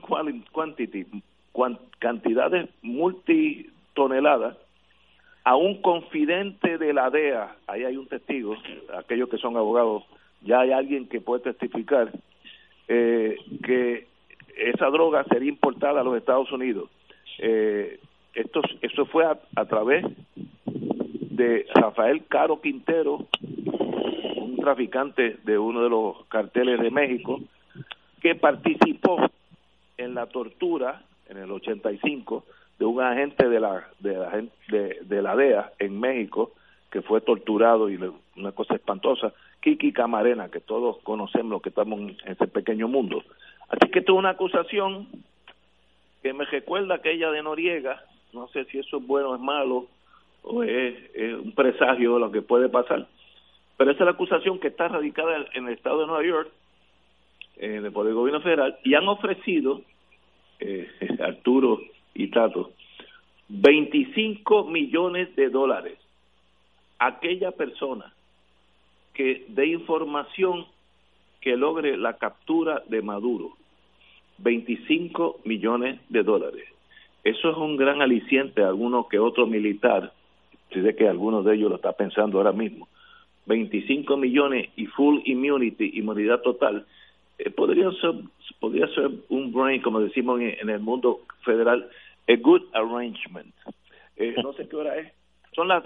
quantity, 0.51 1.05
cantidades 1.99 2.69
multitoneladas 2.81 4.57
a 5.43 5.55
un 5.55 5.81
confidente 5.81 6.77
de 6.77 6.93
la 6.93 7.09
DEA, 7.09 7.55
ahí 7.67 7.83
hay 7.83 7.97
un 7.97 8.07
testigo, 8.07 8.55
aquellos 8.97 9.29
que 9.29 9.37
son 9.37 9.57
abogados, 9.57 10.03
ya 10.41 10.61
hay 10.61 10.71
alguien 10.71 11.07
que 11.07 11.21
puede 11.21 11.43
testificar, 11.43 12.11
eh, 12.87 13.37
que 13.63 14.07
esa 14.57 14.87
droga 14.87 15.23
sería 15.25 15.49
importada 15.49 16.01
a 16.01 16.03
los 16.03 16.17
Estados 16.17 16.51
Unidos. 16.51 16.89
Eh, 17.39 17.99
esto, 18.33 18.61
eso 18.81 19.05
fue 19.05 19.25
a, 19.25 19.65
través 19.65 20.05
de 20.65 21.65
Rafael 21.73 22.23
Caro 22.27 22.61
Quintero, 22.61 23.25
un 23.41 24.57
traficante 24.57 25.37
de 25.43 25.57
uno 25.57 25.83
de 25.83 25.89
los 25.89 26.25
carteles 26.27 26.79
de 26.79 26.91
México, 26.91 27.41
que 28.21 28.35
participó 28.35 29.17
en 29.97 30.13
la 30.13 30.27
tortura 30.27 31.01
en 31.27 31.37
el 31.37 31.51
85 31.51 32.45
de 32.79 32.85
un 32.85 33.01
agente 33.01 33.47
de 33.47 33.59
la 33.59 33.87
de 33.99 34.13
la, 34.17 34.43
de, 34.69 34.97
de 35.01 35.21
la 35.21 35.35
DEA 35.35 35.71
en 35.79 35.99
México 35.99 36.51
que 36.91 37.01
fue 37.01 37.21
torturado 37.21 37.89
y 37.89 37.97
una 38.37 38.51
cosa 38.51 38.75
espantosa 38.75 39.33
Kiki 39.61 39.91
Camarena, 39.91 40.49
que 40.49 40.59
todos 40.59 40.97
conocemos 41.03 41.61
que 41.61 41.69
estamos 41.69 41.99
en 41.99 42.17
ese 42.25 42.47
pequeño 42.47 42.87
mundo. 42.87 43.23
Así 43.69 43.91
que 43.91 43.99
esto 43.99 44.13
es 44.13 44.19
una 44.19 44.31
acusación 44.31 45.07
que 46.21 46.33
me 46.33 46.45
recuerda 46.45 46.95
aquella 46.95 47.31
de 47.31 47.43
Noriega, 47.43 48.03
no 48.33 48.47
sé 48.49 48.65
si 48.65 48.79
eso 48.79 48.97
es 48.97 49.07
bueno 49.07 49.29
o 49.29 49.35
es 49.35 49.41
malo, 49.41 49.87
o 50.43 50.63
es, 50.63 50.95
un 51.43 51.51
presagio 51.53 52.15
de 52.15 52.19
lo 52.19 52.31
que 52.31 52.41
puede 52.41 52.69
pasar, 52.69 53.07
pero 53.77 53.91
esa 53.91 54.03
es 54.03 54.05
la 54.05 54.11
acusación 54.11 54.59
que 54.59 54.67
está 54.67 54.87
radicada 54.87 55.45
en 55.53 55.67
el 55.67 55.73
estado 55.73 56.01
de 56.01 56.07
Nueva 56.07 56.23
York, 56.23 56.51
eh, 57.57 57.89
por 57.93 58.07
el 58.07 58.13
gobierno 58.13 58.41
federal, 58.41 58.77
y 58.83 58.93
han 58.93 59.07
ofrecido, 59.07 59.81
eh, 60.59 60.89
Arturo 61.19 61.81
y 62.13 62.27
Tato, 62.29 62.71
25 63.49 64.65
millones 64.65 65.35
de 65.35 65.49
dólares 65.49 65.97
a 66.99 67.07
aquella 67.07 67.51
persona 67.51 68.13
que 69.13 69.45
dé 69.49 69.67
información 69.67 70.65
que 71.41 71.57
logre 71.57 71.97
la 71.97 72.17
captura 72.17 72.83
de 72.87 73.01
Maduro. 73.01 73.53
25 74.37 75.41
millones 75.45 75.99
de 76.09 76.23
dólares. 76.23 76.65
Eso 77.23 77.51
es 77.51 77.57
un 77.57 77.77
gran 77.77 78.01
aliciente 78.01 78.63
a 78.63 78.69
alguno 78.69 79.07
que 79.07 79.19
otro 79.19 79.45
militar, 79.45 80.13
si 80.71 80.81
sé 80.81 80.95
que 80.95 81.07
alguno 81.07 81.43
de 81.43 81.55
ellos 81.55 81.69
lo 81.69 81.75
está 81.75 81.93
pensando 81.93 82.37
ahora 82.37 82.51
mismo. 82.51 82.87
25 83.45 84.17
millones 84.17 84.69
y 84.75 84.87
full 84.87 85.19
immunity, 85.25 85.91
inmunidad 85.95 86.41
total, 86.41 86.85
eh, 87.37 87.49
podría 87.49 87.91
ser 87.93 88.13
podría 88.59 88.87
ser 88.89 89.09
un 89.29 89.51
brain, 89.51 89.81
como 89.81 89.99
decimos 89.99 90.39
en, 90.39 90.69
el 90.69 90.79
mundo 90.79 91.21
federal, 91.43 91.89
a 92.27 92.35
good 92.35 92.61
arrangement. 92.73 93.53
eh, 94.15 94.35
no 94.43 94.53
sé 94.53 94.67
qué 94.67 94.75
hora 94.75 94.97
es. 94.97 95.11
Son 95.53 95.67
las 95.67 95.83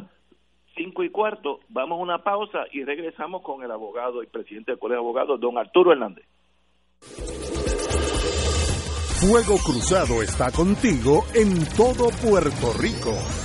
cinco 0.76 1.04
y 1.04 1.10
cuarto, 1.10 1.60
vamos 1.70 2.00
a 2.00 2.04
una 2.04 2.24
pausa 2.24 2.66
y 2.72 2.84
regresamos 2.84 3.42
con 3.42 3.64
el 3.64 3.72
abogado 3.72 4.22
y 4.22 4.28
presidente 4.28 4.72
del 4.72 4.80
Colegio 4.80 5.02
de 5.02 5.08
Abogados, 5.08 5.40
don 5.40 5.58
Arturo 5.58 5.92
Hernández. 5.92 6.26
Fuego 9.20 9.56
Cruzado 9.64 10.22
está 10.22 10.52
contigo 10.52 11.24
en 11.34 11.66
todo 11.76 12.10
Puerto 12.22 12.74
Rico. 12.80 13.45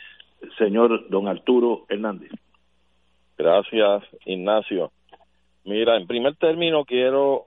Señor 0.57 1.09
don 1.09 1.27
Arturo 1.27 1.85
Hernández. 1.87 2.31
Gracias, 3.37 4.03
Ignacio. 4.25 4.91
Mira, 5.63 5.97
en 5.97 6.07
primer 6.07 6.35
término 6.35 6.85
quiero 6.85 7.45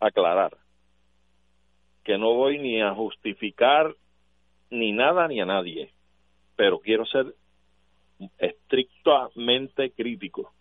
aclarar 0.00 0.56
que 2.02 2.18
no 2.18 2.34
voy 2.34 2.58
ni 2.58 2.82
a 2.82 2.94
justificar 2.94 3.94
ni 4.70 4.92
nada 4.92 5.26
ni 5.28 5.40
a 5.40 5.46
nadie, 5.46 5.90
pero 6.56 6.78
quiero 6.78 7.06
ser 7.06 7.34
estrictamente 8.38 9.90
crítico. 9.90 10.52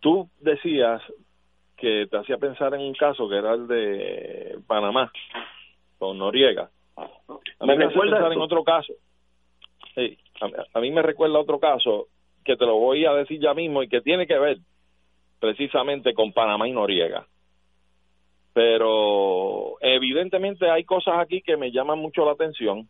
Tú 0.00 0.28
decías 0.40 1.02
que 1.82 2.06
te 2.08 2.16
hacía 2.16 2.38
pensar 2.38 2.72
en 2.74 2.80
un 2.80 2.94
caso 2.94 3.28
que 3.28 3.36
era 3.36 3.54
el 3.54 3.66
de 3.66 4.56
Panamá, 4.68 5.10
con 5.98 6.16
Noriega. 6.16 6.70
A 6.96 7.66
mí 7.66 7.76
me, 7.76 7.86
recuerda 7.86 8.18
pensar 8.18 8.32
en 8.32 8.40
otro 8.40 8.62
caso. 8.62 8.92
Sí, 9.96 10.16
a, 10.72 10.80
mí 10.80 10.92
me 10.92 11.02
recuerda 11.02 11.40
otro 11.40 11.58
caso 11.58 12.06
que 12.44 12.56
te 12.56 12.66
lo 12.66 12.76
voy 12.76 13.04
a 13.04 13.14
decir 13.14 13.40
ya 13.40 13.52
mismo 13.52 13.82
y 13.82 13.88
que 13.88 14.00
tiene 14.00 14.28
que 14.28 14.38
ver 14.38 14.58
precisamente 15.40 16.14
con 16.14 16.32
Panamá 16.32 16.68
y 16.68 16.72
Noriega. 16.72 17.26
Pero 18.52 19.74
evidentemente 19.80 20.70
hay 20.70 20.84
cosas 20.84 21.18
aquí 21.18 21.42
que 21.42 21.56
me 21.56 21.72
llaman 21.72 21.98
mucho 21.98 22.24
la 22.24 22.32
atención 22.32 22.88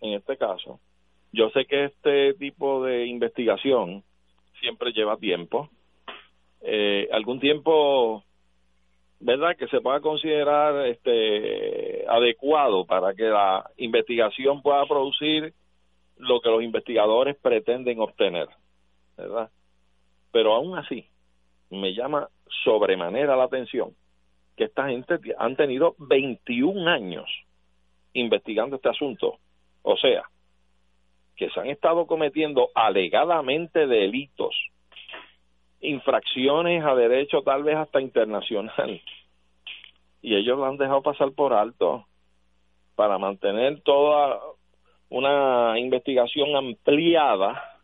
en 0.00 0.14
este 0.14 0.38
caso. 0.38 0.80
Yo 1.30 1.50
sé 1.50 1.66
que 1.66 1.84
este 1.84 2.32
tipo 2.34 2.82
de 2.84 3.04
investigación 3.06 4.02
siempre 4.60 4.92
lleva 4.92 5.18
tiempo. 5.18 5.68
Eh, 6.62 7.06
algún 7.12 7.38
tiempo 7.38 8.24
verdad 9.20 9.56
que 9.56 9.68
se 9.68 9.80
pueda 9.80 10.00
considerar 10.00 10.86
este 10.86 12.04
adecuado 12.08 12.84
para 12.86 13.14
que 13.14 13.24
la 13.24 13.70
investigación 13.76 14.62
pueda 14.62 14.84
producir 14.86 15.52
lo 16.16 16.40
que 16.40 16.50
los 16.50 16.62
investigadores 16.62 17.36
pretenden 17.36 18.00
obtener 18.00 18.48
verdad 19.16 19.50
pero 20.32 20.54
aún 20.54 20.76
así 20.78 21.06
me 21.70 21.94
llama 21.94 22.28
sobremanera 22.64 23.36
la 23.36 23.44
atención 23.44 23.94
que 24.56 24.64
esta 24.64 24.88
gente 24.88 25.18
han 25.38 25.56
tenido 25.56 25.94
21 25.98 26.88
años 26.90 27.26
investigando 28.12 28.76
este 28.76 28.88
asunto. 28.88 29.38
O 29.82 29.96
sea 29.96 30.24
que 31.36 31.48
se 31.48 31.60
han 31.60 31.68
estado 31.68 32.06
cometiendo 32.06 32.68
alegadamente 32.74 33.86
delitos 33.86 34.54
infracciones 35.80 36.84
a 36.84 36.94
derecho 36.94 37.42
tal 37.42 37.62
vez 37.62 37.76
hasta 37.76 38.00
internacional 38.00 39.00
y 40.22 40.34
ellos 40.34 40.58
lo 40.58 40.66
han 40.66 40.76
dejado 40.76 41.02
pasar 41.02 41.32
por 41.32 41.52
alto 41.52 42.06
para 42.94 43.18
mantener 43.18 43.80
toda 43.82 44.40
una 45.08 45.78
investigación 45.78 46.54
ampliada 46.54 47.80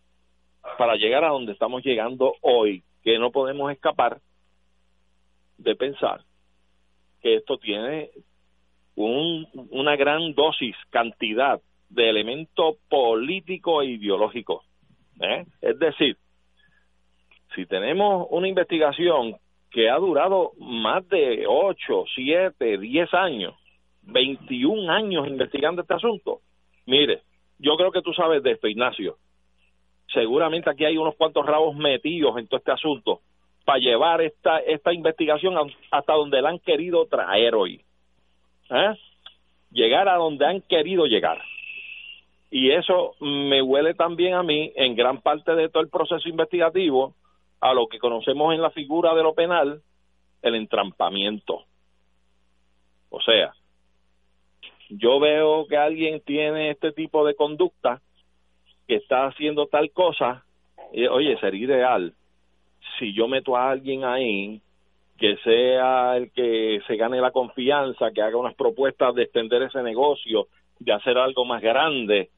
para 0.79 0.97
llegar 0.97 1.25
a 1.25 1.31
donde 1.31 1.53
estamos 1.53 1.83
llegando 1.83 2.35
hoy, 2.43 2.83
que 3.03 3.19
no 3.19 3.31
podemos 3.31 3.73
escapar 3.73 4.21
de 5.59 5.75
pensar 5.75 6.23
que 7.23 7.37
esto 7.37 7.57
tiene 7.57 8.11
un, 8.95 9.47
una 9.71 9.97
gran 9.97 10.35
dosis, 10.35 10.77
cantidad 10.91 11.61
de 11.89 12.11
elemento 12.11 12.77
político 12.89 13.83
e 13.83 13.87
ideológico. 13.87 14.65
¿eh? 15.21 15.47
Es 15.61 15.79
decir, 15.79 16.17
si 17.55 17.67
tenemos 17.67 18.27
una 18.31 18.49
investigación 18.49 19.37
que 19.71 19.91
ha 19.91 19.97
durado 19.97 20.53
más 20.59 21.09
de 21.09 21.45
8, 21.47 22.05
7, 22.15 22.79
10 22.79 23.15
años, 23.15 23.55
21 24.03 24.91
años 24.91 25.27
investigando 25.27 25.83
este 25.83 25.95
asunto, 25.95 26.41
mire, 26.87 27.23
yo 27.59 27.77
creo 27.77 27.93
que 27.93 28.03
tú 28.03 28.13
sabes 28.13 28.43
de 28.43 28.53
esto, 28.53 28.69
Ignacio. 28.69 29.17
Seguramente 30.13 30.71
aquí 30.71 30.85
hay 30.85 30.97
unos 30.97 31.17
cuantos 31.17 31.45
rabos 31.45 31.77
metidos 31.77 32.39
en 32.39 32.47
todo 32.47 32.59
este 32.59 32.73
asunto 32.73 33.21
para 33.65 33.81
llevar 33.81 34.21
esta, 34.21 34.59
esta 34.61 34.93
investigación 34.93 35.55
hasta 35.91 36.13
donde 36.13 36.41
la 36.41 36.51
han 36.51 36.61
querido 36.61 37.07
traer 37.07 37.55
hoy. 37.55 37.83
¿Eh? 38.71 38.95
Llegar 39.73 40.09
a 40.09 40.17
donde 40.17 40.47
han 40.47 40.61
querido 40.63 41.07
llegar. 41.07 41.43
Y 42.51 42.71
eso 42.71 43.17
me 43.21 43.61
huele 43.61 43.95
también 43.95 44.35
a 44.35 44.43
mí 44.43 44.73
en 44.77 44.95
gran 44.95 45.21
parte 45.21 45.55
de 45.57 45.69
todo 45.69 45.83
el 45.83 45.91
proceso 45.91 46.29
investigativo 46.29 47.15
a 47.61 47.75
lo 47.75 47.89
que 47.89 47.99
conocemos 47.99 48.55
en 48.55 48.63
la 48.63 48.71
figura 48.71 49.15
de 49.15 49.23
lo 49.23 49.35
penal, 49.35 49.83
el 50.43 50.55
entrampamiento. 50.55 51.65
O 53.11 53.21
sea, 53.21 53.55
yo 54.91 55.19
veo 55.19 55.67
que 55.67 55.77
alguien 55.77 56.21
tiene 56.21 56.71
este 56.71 56.93
tipo 56.93 57.27
de 57.27 57.35
conducta, 57.35 58.01
que 58.87 58.97
está 58.97 59.27
haciendo 59.27 59.67
tal 59.67 59.91
cosa, 59.91 60.45
y, 60.93 61.07
oye, 61.07 61.37
sería 61.39 61.65
ideal 61.65 62.15
si 62.99 63.13
yo 63.13 63.29
meto 63.29 63.57
a 63.57 63.71
alguien 63.71 64.05
ahí 64.05 64.61
que 65.19 65.37
sea 65.39 66.17
el 66.17 66.31
que 66.33 66.81
se 66.87 66.97
gane 66.97 67.21
la 67.21 67.31
confianza, 67.31 68.11
que 68.11 68.21
haga 68.21 68.37
unas 68.37 68.55
propuestas 68.55 69.15
de 69.15 69.23
extender 69.23 69.63
ese 69.63 69.83
negocio, 69.83 70.49
de 70.79 70.93
hacer 70.93 71.17
algo 71.17 71.45
más 71.47 71.63
grande, 71.63 72.31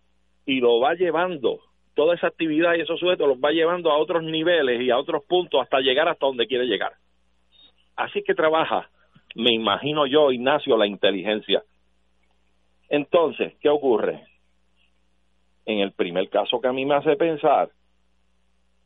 y 0.47 0.61
lo 0.61 0.79
va 0.79 0.95
llevando, 0.95 1.59
toda 1.99 2.15
esa 2.15 2.29
actividad 2.29 2.77
y 2.77 2.83
esos 2.83 3.01
sujetos 3.01 3.27
los 3.27 3.39
va 3.39 3.51
llevando 3.51 3.91
a 3.91 3.99
otros 3.99 4.23
niveles 4.23 4.81
y 4.81 4.89
a 4.89 4.97
otros 4.97 5.25
puntos 5.25 5.61
hasta 5.61 5.81
llegar 5.81 6.07
hasta 6.09 6.27
donde 6.27 6.47
quiere 6.47 6.65
llegar. 6.65 6.93
Así 7.97 8.23
que 8.23 8.37
trabaja, 8.37 8.89
me 9.35 9.53
imagino 9.53 10.07
yo, 10.07 10.31
Ignacio, 10.31 10.77
la 10.77 10.87
inteligencia. 10.87 11.65
Entonces, 12.89 13.53
¿qué 13.61 13.69
ocurre? 13.69 14.23
En 15.67 15.81
el 15.81 15.91
primer 15.91 16.29
caso 16.29 16.61
que 16.61 16.69
a 16.69 16.73
mí 16.73 16.87
me 16.87 16.95
hace 16.95 17.17
pensar, 17.17 17.71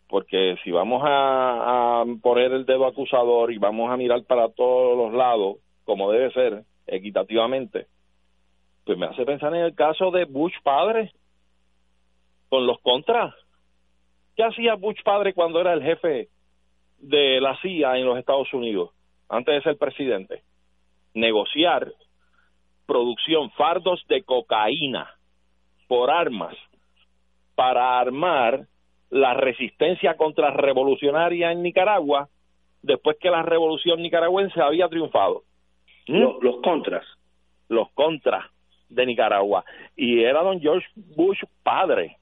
porque 0.08 0.56
si 0.64 0.70
vamos 0.70 1.02
a, 1.04 2.00
a 2.00 2.04
poner 2.22 2.50
el 2.52 2.64
dedo 2.64 2.86
acusador 2.86 3.52
y 3.52 3.58
vamos 3.58 3.90
a 3.90 3.98
mirar 3.98 4.24
para 4.24 4.48
todos 4.48 4.96
los 4.96 5.12
lados, 5.12 5.58
como 5.84 6.10
debe 6.10 6.32
ser, 6.32 6.62
equitativamente, 6.86 7.88
pues 8.86 8.96
me 8.96 9.04
hace 9.04 9.26
pensar 9.26 9.54
en 9.54 9.64
el 9.64 9.74
caso 9.74 10.10
de 10.10 10.24
Bush 10.24 10.54
padre 10.62 11.12
con 12.52 12.66
los 12.66 12.78
contras. 12.80 13.34
¿Qué 14.36 14.44
hacía 14.44 14.74
Bush 14.74 15.02
padre 15.02 15.32
cuando 15.32 15.58
era 15.58 15.72
el 15.72 15.82
jefe 15.82 16.28
de 16.98 17.40
la 17.40 17.56
CIA 17.62 17.96
en 17.96 18.04
los 18.04 18.18
Estados 18.18 18.52
Unidos, 18.52 18.90
antes 19.30 19.54
de 19.54 19.62
ser 19.62 19.78
presidente? 19.78 20.42
Negociar 21.14 21.90
producción, 22.84 23.50
fardos 23.52 24.04
de 24.06 24.22
cocaína 24.22 25.08
por 25.88 26.10
armas 26.10 26.54
para 27.54 27.98
armar 27.98 28.66
la 29.08 29.32
resistencia 29.32 30.18
contrarrevolucionaria 30.18 31.52
en 31.52 31.62
Nicaragua 31.62 32.28
después 32.82 33.16
que 33.18 33.30
la 33.30 33.42
revolución 33.42 34.02
nicaragüense 34.02 34.60
había 34.60 34.90
triunfado. 34.90 35.44
Los, 36.06 36.34
los 36.42 36.60
contras. 36.60 37.06
Los 37.70 37.90
contras 37.92 38.44
de 38.90 39.06
Nicaragua. 39.06 39.64
Y 39.96 40.22
era 40.22 40.42
don 40.42 40.60
George 40.60 40.86
Bush 41.16 41.40
padre, 41.62 42.18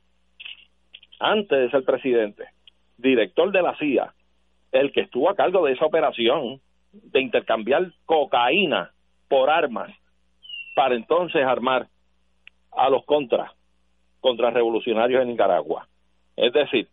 antes 1.21 1.59
de 1.59 1.71
ser 1.71 1.85
presidente, 1.85 2.45
director 2.97 3.53
de 3.53 3.63
la 3.63 3.77
CIA, 3.77 4.13
el 4.73 4.91
que 4.93 5.03
estuvo 5.03 5.29
a 5.29 5.37
cargo 5.37 5.65
de 5.65 5.73
esa 5.73 5.85
operación 5.85 6.61
de 6.93 7.21
intercambiar 7.21 7.93
cocaína 8.07 8.91
por 9.29 9.51
armas 9.51 9.93
para 10.75 10.95
entonces 10.95 11.45
armar 11.45 11.87
a 12.73 12.89
los 12.89 13.05
contras, 13.05 13.53
contrarrevolucionarios 14.21 15.23
en 15.23 15.29
Nicaragua. 15.29 15.87
Es 16.37 16.53
decir, 16.53 16.89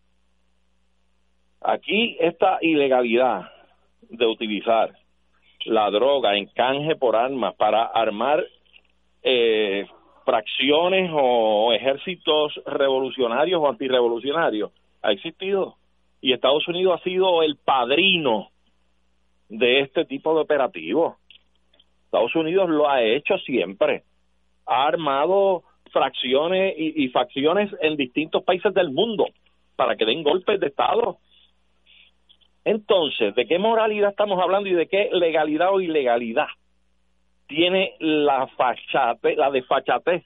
aquí 1.61 2.17
esta 2.19 2.57
ilegalidad 2.61 3.49
de 4.09 4.25
utilizar 4.25 4.93
la 5.65 5.89
droga 5.89 6.35
en 6.35 6.47
canje 6.47 6.95
por 6.95 7.15
armas 7.15 7.55
para 7.55 7.83
armar 7.83 8.45
eh, 9.23 9.87
fracciones 10.27 11.09
o 11.13 11.71
ejércitos 11.71 12.59
revolucionarios 12.65 13.61
o 13.61 13.69
antirrevolucionarios 13.69 14.73
ha 15.01 15.13
existido 15.13 15.77
y 16.19 16.33
Estados 16.33 16.67
Unidos 16.67 16.99
ha 16.99 17.03
sido 17.05 17.43
el 17.43 17.55
padrino 17.55 18.49
de 19.47 19.79
este 19.79 20.03
tipo 20.03 20.35
de 20.35 20.41
operativos. 20.41 21.15
Estados 22.03 22.35
Unidos 22.35 22.69
lo 22.69 22.89
ha 22.89 23.01
hecho 23.03 23.37
siempre. 23.37 24.03
Ha 24.65 24.87
armado 24.87 25.63
fracciones 25.93 26.75
y, 26.77 27.05
y 27.05 27.07
facciones 27.07 27.71
en 27.79 27.95
distintos 27.95 28.43
países 28.43 28.73
del 28.73 28.89
mundo 28.89 29.27
para 29.77 29.95
que 29.95 30.03
den 30.03 30.23
golpes 30.23 30.59
de 30.59 30.67
Estado. 30.67 31.19
Entonces, 32.65 33.33
¿de 33.33 33.47
qué 33.47 33.59
moralidad 33.59 34.09
estamos 34.09 34.43
hablando 34.43 34.67
y 34.67 34.73
de 34.73 34.87
qué 34.87 35.09
legalidad 35.13 35.73
o 35.73 35.79
ilegalidad? 35.79 36.47
Tiene 37.47 37.95
la 37.99 38.47
fachate, 38.47 39.35
la 39.35 39.49
desfachatez 39.49 40.23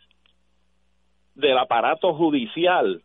del 1.35 1.57
aparato 1.57 2.13
judicial 2.13 3.01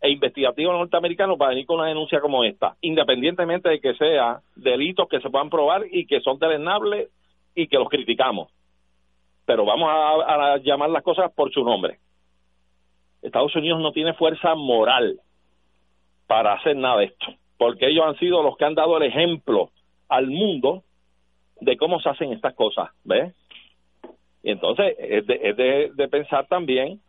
e 0.00 0.10
investigativo 0.10 0.72
norteamericano 0.72 1.36
para 1.36 1.50
venir 1.50 1.66
con 1.66 1.80
una 1.80 1.88
denuncia 1.88 2.20
como 2.20 2.44
esta, 2.44 2.76
independientemente 2.80 3.68
de 3.68 3.80
que 3.80 3.94
sea 3.94 4.40
delitos 4.54 5.08
que 5.08 5.20
se 5.20 5.30
puedan 5.30 5.50
probar 5.50 5.84
y 5.90 6.06
que 6.06 6.20
son 6.20 6.38
deleznables 6.38 7.10
y 7.54 7.66
que 7.66 7.78
los 7.78 7.88
criticamos. 7.88 8.50
Pero 9.44 9.64
vamos 9.64 9.88
a, 9.90 10.54
a 10.54 10.56
llamar 10.58 10.90
las 10.90 11.02
cosas 11.02 11.32
por 11.32 11.52
su 11.52 11.64
nombre. 11.64 11.98
Estados 13.22 13.54
Unidos 13.56 13.80
no 13.80 13.92
tiene 13.92 14.14
fuerza 14.14 14.54
moral 14.54 15.20
para 16.26 16.54
hacer 16.54 16.76
nada 16.76 16.98
de 16.98 17.06
esto, 17.06 17.26
porque 17.56 17.88
ellos 17.88 18.04
han 18.06 18.18
sido 18.18 18.42
los 18.42 18.56
que 18.56 18.64
han 18.64 18.74
dado 18.74 18.96
el 18.96 19.04
ejemplo 19.04 19.70
al 20.08 20.28
mundo 20.28 20.82
de 21.60 21.76
cómo 21.76 22.00
se 22.00 22.08
hacen 22.08 22.32
estas 22.32 22.54
cosas, 22.54 22.90
¿ves? 23.04 23.34
Y 24.46 24.52
entonces 24.52 24.94
es 25.00 25.26
de, 25.26 25.90
de, 25.92 26.08
pensar 26.08 26.46
también 26.46 27.00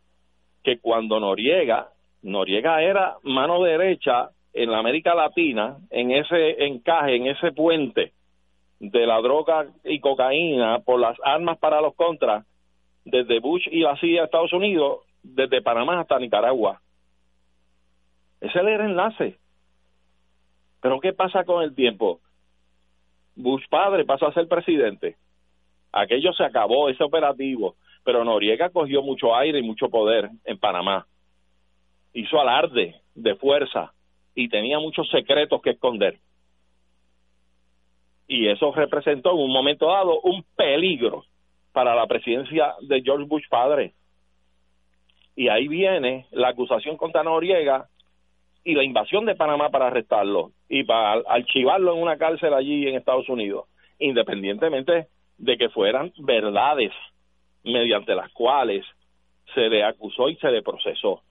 que 0.64 0.80
cuando 0.80 1.20
Noriega, 1.20 1.86
Noriega 2.20 2.82
era 2.82 3.18
mano 3.22 3.62
derecha 3.62 4.30
en 4.52 4.72
la 4.72 4.78
América 4.80 5.14
Latina, 5.14 5.76
en 5.90 6.10
ese 6.10 6.64
encaje, 6.64 7.14
en 7.14 7.28
ese 7.28 7.52
puente 7.52 8.12
de 8.80 9.06
la 9.06 9.20
droga 9.20 9.68
y 9.84 10.00
cocaína 10.00 10.80
por 10.80 10.98
las 10.98 11.16
armas 11.22 11.58
para 11.58 11.80
los 11.80 11.94
contras, 11.94 12.44
desde 13.04 13.38
Bush 13.38 13.68
y 13.70 13.82
la 13.82 13.96
CIA 13.98 14.22
de 14.22 14.24
Estados 14.24 14.52
Unidos, 14.52 15.02
desde 15.22 15.62
Panamá 15.62 16.00
hasta 16.00 16.18
Nicaragua. 16.18 16.80
Ese 18.40 18.58
era 18.58 18.74
el 18.74 18.90
enlace. 18.90 19.38
Pero 20.82 20.98
¿qué 20.98 21.12
pasa 21.12 21.44
con 21.44 21.62
el 21.62 21.72
tiempo? 21.76 22.18
Bush 23.36 23.62
padre 23.70 24.04
pasó 24.04 24.26
a 24.26 24.34
ser 24.34 24.48
presidente 24.48 25.14
aquello 25.92 26.32
se 26.32 26.44
acabó, 26.44 26.88
ese 26.88 27.04
operativo, 27.04 27.76
pero 28.04 28.24
Noriega 28.24 28.70
cogió 28.70 29.02
mucho 29.02 29.34
aire 29.34 29.58
y 29.58 29.62
mucho 29.62 29.88
poder 29.88 30.30
en 30.44 30.58
Panamá. 30.58 31.06
Hizo 32.12 32.40
alarde 32.40 33.00
de 33.14 33.34
fuerza 33.34 33.92
y 34.34 34.48
tenía 34.48 34.78
muchos 34.78 35.08
secretos 35.10 35.60
que 35.60 35.70
esconder. 35.70 36.18
Y 38.26 38.48
eso 38.48 38.72
representó 38.72 39.32
en 39.32 39.38
un 39.38 39.52
momento 39.52 39.86
dado 39.86 40.20
un 40.20 40.44
peligro 40.56 41.24
para 41.72 41.94
la 41.94 42.06
presidencia 42.06 42.74
de 42.82 43.02
George 43.02 43.26
Bush 43.26 43.48
padre. 43.48 43.94
Y 45.34 45.48
ahí 45.48 45.68
viene 45.68 46.26
la 46.30 46.48
acusación 46.48 46.96
contra 46.96 47.22
Noriega 47.22 47.88
y 48.64 48.74
la 48.74 48.84
invasión 48.84 49.24
de 49.24 49.34
Panamá 49.34 49.70
para 49.70 49.86
arrestarlo 49.86 50.52
y 50.68 50.84
para 50.84 51.22
archivarlo 51.28 51.94
en 51.94 52.02
una 52.02 52.18
cárcel 52.18 52.52
allí 52.52 52.86
en 52.86 52.96
Estados 52.96 53.28
Unidos, 53.28 53.66
independientemente 53.98 55.08
de 55.38 55.56
que 55.56 55.68
fueran 55.68 56.12
verdades 56.18 56.92
mediante 57.64 58.14
las 58.14 58.30
cuales 58.32 58.84
se 59.54 59.68
le 59.68 59.84
acusó 59.84 60.28
y 60.28 60.36
se 60.36 60.50
le 60.50 60.62
procesó. 60.62 61.22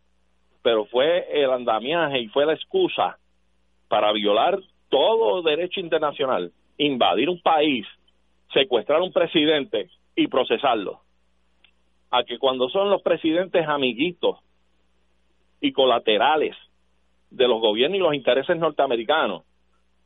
Pero 0.61 0.85
fue 0.85 1.27
el 1.31 1.51
andamiaje 1.51 2.19
y 2.19 2.27
fue 2.29 2.45
la 2.45 2.53
excusa 2.53 3.17
para 3.87 4.11
violar 4.11 4.59
todo 4.89 5.41
derecho 5.41 5.79
internacional, 5.79 6.51
invadir 6.77 7.29
un 7.29 7.41
país, 7.41 7.85
secuestrar 8.53 9.01
un 9.01 9.11
presidente 9.11 9.89
y 10.15 10.27
procesarlo. 10.27 11.01
A 12.09 12.23
que 12.23 12.39
cuando 12.39 12.69
son 12.69 12.89
los 12.89 13.01
presidentes 13.01 13.67
amiguitos 13.67 14.37
y 15.59 15.71
colaterales 15.73 16.55
de 17.29 17.47
los 17.47 17.59
gobiernos 17.59 17.97
y 17.97 18.01
los 18.01 18.13
intereses 18.13 18.57
norteamericanos, 18.57 19.43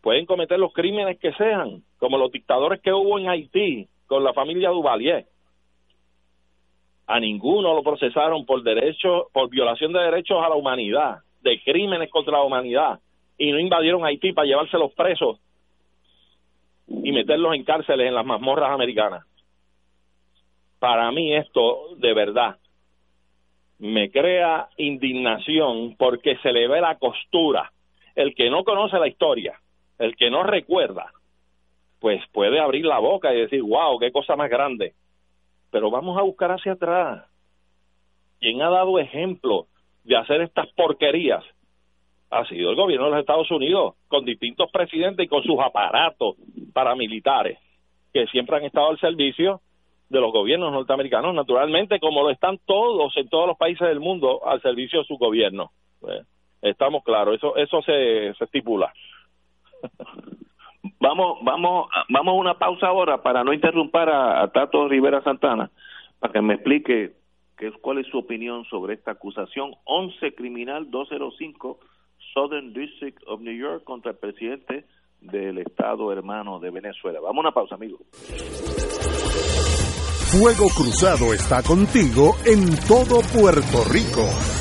pueden 0.02 0.26
cometer 0.26 0.60
los 0.60 0.74
crímenes 0.74 1.20
que 1.20 1.34
sean, 1.34 1.84
como 2.00 2.18
los 2.18 2.32
dictadores 2.32 2.82
que 2.82 2.92
hubo 2.92 3.20
en 3.20 3.30
Haití 3.30 3.88
con 4.08 4.24
la 4.24 4.34
familia 4.34 4.70
Duvalier. 4.70 5.26
A 7.08 7.20
ninguno 7.20 7.74
lo 7.74 7.84
procesaron 7.84 8.46
por 8.46 8.64
derecho, 8.64 9.28
por 9.34 9.50
violación 9.50 9.94
de 9.94 10.00
derechos 10.00 10.44
a 10.44 10.50
la 10.50 10.56
humanidad, 10.56 11.20
de 11.42 11.62
crímenes 11.62 12.10
contra 12.10 12.34
la 12.34 12.44
humanidad, 12.44 13.00
y 13.38 13.52
no 13.52 13.60
invadieron 13.60 14.06
Haití 14.06 14.34
para 14.34 14.48
llevárselos 14.48 14.94
presos 14.94 15.40
y 16.88 17.12
meterlos 17.12 17.56
en 17.56 17.64
cárceles 17.64 18.08
en 18.08 18.16
las 18.16 18.26
mazmorras 18.26 18.72
americanas. 18.72 19.26
Para 20.80 21.12
mí 21.12 21.34
esto, 21.36 21.96
de 21.98 22.14
verdad, 22.14 22.58
me 23.78 24.10
crea 24.12 24.70
indignación 24.78 25.96
porque 25.96 26.38
se 26.38 26.52
le 26.52 26.68
ve 26.68 26.82
la 26.82 26.98
costura. 26.98 27.72
El 28.16 28.36
que 28.36 28.50
no 28.50 28.64
conoce 28.64 28.98
la 29.00 29.08
historia, 29.08 29.61
el 30.02 30.16
que 30.16 30.32
no 30.32 30.42
recuerda, 30.44 31.12
pues 32.00 32.22
puede 32.32 32.60
abrir 32.60 32.86
la 32.86 32.98
boca 32.98 33.32
y 33.34 33.42
decir, 33.42 33.62
wow, 33.62 34.00
qué 34.00 34.12
cosa 34.12 34.36
más 34.36 34.50
grande. 34.50 34.96
Pero 35.70 35.92
vamos 35.92 36.18
a 36.18 36.24
buscar 36.24 36.52
hacia 36.52 36.72
atrás. 36.72 37.26
¿Quién 38.40 38.64
ha 38.64 38.70
dado 38.72 38.98
ejemplo 38.98 39.68
de 40.04 40.18
hacer 40.18 40.42
estas 40.42 40.68
porquerías? 40.74 41.44
Ha 42.32 42.46
sido 42.46 42.72
el 42.72 42.76
gobierno 42.76 43.06
de 43.06 43.12
los 43.12 43.20
Estados 43.20 43.52
Unidos, 43.52 43.94
con 44.08 44.26
distintos 44.26 44.72
presidentes 44.72 45.26
y 45.26 45.30
con 45.30 45.44
sus 45.44 45.60
aparatos 45.60 46.36
paramilitares, 46.74 47.60
que 48.12 48.26
siempre 48.28 48.58
han 48.58 48.64
estado 48.64 48.90
al 48.90 49.00
servicio 49.00 49.62
de 50.10 50.20
los 50.20 50.32
gobiernos 50.32 50.74
norteamericanos, 50.74 51.36
naturalmente, 51.36 52.00
como 52.00 52.24
lo 52.24 52.32
están 52.32 52.58
todos 52.66 53.16
en 53.18 53.30
todos 53.30 53.48
los 53.48 53.58
países 53.58 53.88
del 53.88 54.00
mundo 54.00 54.48
al 54.48 54.62
servicio 54.64 55.00
de 55.00 55.06
su 55.06 55.18
gobierno. 55.18 55.70
Pues, 56.00 56.26
estamos 56.64 57.04
claros, 57.04 57.36
eso, 57.36 57.56
eso 57.56 57.84
se, 57.84 58.34
se 58.34 58.46
estipula. 58.46 58.92
Vamos, 61.00 61.40
vamos, 61.44 61.90
vamos 62.10 62.32
a 62.32 62.38
una 62.38 62.54
pausa 62.56 62.88
ahora 62.88 63.22
para 63.22 63.44
no 63.44 63.54
interrumpir 63.54 64.10
a, 64.10 64.48
Tato 64.52 64.88
Rivera 64.88 65.24
Santana, 65.24 65.70
para 66.20 66.34
que 66.34 66.42
me 66.42 66.56
explique 66.56 67.14
que 67.58 67.72
cuál 67.74 68.00
es 68.00 68.08
su 68.08 68.18
opinión 68.18 68.66
sobre 68.66 68.96
esta 68.96 69.12
acusación 69.12 69.76
11 69.86 70.34
criminal 70.36 70.90
205 70.90 71.80
Southern 72.34 72.74
District 72.74 73.22
of 73.28 73.42
New 73.42 73.56
York 73.56 73.84
contra 73.84 74.12
el 74.12 74.18
presidente 74.18 74.86
del 75.20 75.60
Estado 75.60 76.12
hermano 76.12 76.60
de 76.60 76.72
Venezuela. 76.72 77.20
Vamos 77.20 77.38
a 77.38 77.42
una 77.42 77.52
pausa, 77.52 77.76
amigos. 77.76 78.02
Fuego 80.32 80.68
Cruzado 80.76 81.34
está 81.34 81.62
contigo 81.62 82.36
en 82.46 82.70
todo 82.88 83.22
Puerto 83.34 83.84
Rico. 83.92 84.61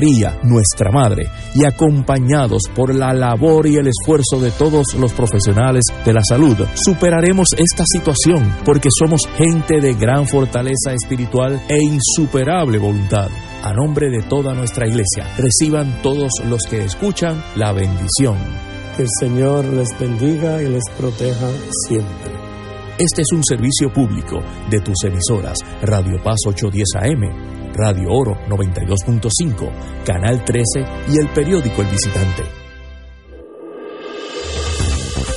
nuestra 0.43 0.91
Madre, 0.91 1.29
y 1.53 1.65
acompañados 1.65 2.63
por 2.75 2.93
la 2.93 3.13
labor 3.13 3.67
y 3.67 3.75
el 3.75 3.87
esfuerzo 3.87 4.39
de 4.39 4.51
todos 4.51 4.93
los 4.97 5.13
profesionales 5.13 5.83
de 6.05 6.13
la 6.13 6.21
salud, 6.27 6.57
superaremos 6.73 7.49
esta 7.57 7.83
situación 7.85 8.55
porque 8.65 8.89
somos 8.97 9.21
gente 9.37 9.79
de 9.79 9.93
gran 9.93 10.27
fortaleza 10.27 10.93
espiritual 10.93 11.61
e 11.69 11.77
insuperable 11.83 12.79
voluntad. 12.79 13.29
A 13.63 13.73
nombre 13.73 14.09
de 14.09 14.23
toda 14.23 14.53
nuestra 14.55 14.87
iglesia, 14.87 15.27
reciban 15.37 16.01
todos 16.01 16.31
los 16.49 16.61
que 16.69 16.83
escuchan 16.83 17.43
la 17.55 17.71
bendición. 17.71 18.37
Que 18.97 19.03
el 19.03 19.09
Señor 19.19 19.65
les 19.65 19.87
bendiga 19.99 20.61
y 20.63 20.69
les 20.69 20.83
proteja 20.97 21.47
siempre. 21.87 22.40
Este 23.01 23.23
es 23.23 23.31
un 23.33 23.43
servicio 23.43 23.91
público 23.91 24.43
de 24.69 24.79
tus 24.79 25.05
emisoras 25.05 25.57
Radio 25.81 26.21
Paz 26.21 26.37
810 26.45 26.85
AM 26.97 27.73
Radio 27.73 28.09
Oro 28.11 28.35
92.5, 28.47 30.03
Canal 30.05 30.45
13 30.45 30.85
y 31.09 31.17
el 31.17 31.27
periódico 31.33 31.81
El 31.81 31.87
Visitante. 31.87 32.60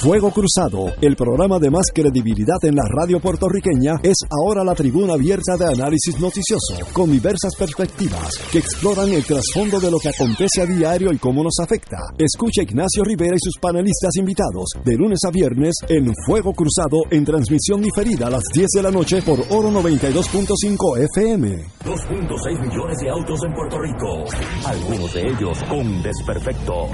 Fuego 0.04 0.30
Cruzado, 0.32 0.92
el 1.00 1.16
programa 1.16 1.58
de 1.58 1.70
más 1.70 1.86
credibilidad 1.94 2.62
en 2.64 2.74
la 2.74 2.82
radio 2.86 3.20
puertorriqueña, 3.20 3.94
es 4.02 4.18
ahora 4.28 4.62
la 4.62 4.74
tribuna 4.74 5.14
abierta 5.14 5.56
de 5.56 5.64
análisis 5.64 6.20
noticioso, 6.20 6.76
con 6.92 7.10
diversas 7.10 7.56
perspectivas 7.58 8.36
que 8.52 8.58
exploran 8.58 9.08
el 9.08 9.24
trasfondo 9.24 9.80
de 9.80 9.90
lo 9.90 9.98
que 9.98 10.10
acontece 10.10 10.60
a 10.60 10.66
diario 10.66 11.10
y 11.10 11.16
cómo 11.16 11.42
nos 11.42 11.58
afecta. 11.58 11.96
Escucha 12.18 12.64
Ignacio 12.64 13.02
Rivera 13.02 13.34
y 13.34 13.40
sus 13.40 13.56
panelistas 13.58 14.14
invitados 14.18 14.66
de 14.84 14.94
lunes 14.94 15.20
a 15.26 15.30
viernes 15.30 15.72
en 15.88 16.12
Fuego 16.26 16.52
Cruzado 16.52 17.04
en 17.10 17.24
transmisión 17.24 17.80
diferida 17.80 18.26
a 18.26 18.30
las 18.30 18.44
10 18.52 18.66
de 18.74 18.82
la 18.82 18.90
noche 18.90 19.22
por 19.22 19.40
Oro 19.48 19.70
92.5 19.70 20.98
FM. 21.16 21.48
2.6 21.82 22.60
millones 22.60 22.98
de 22.98 23.08
autos 23.08 23.40
en 23.42 23.54
Puerto 23.54 23.78
Rico, 23.80 24.24
algunos 24.66 25.14
de 25.14 25.22
ellos 25.22 25.58
con 25.66 26.02
desperfectos. 26.02 26.90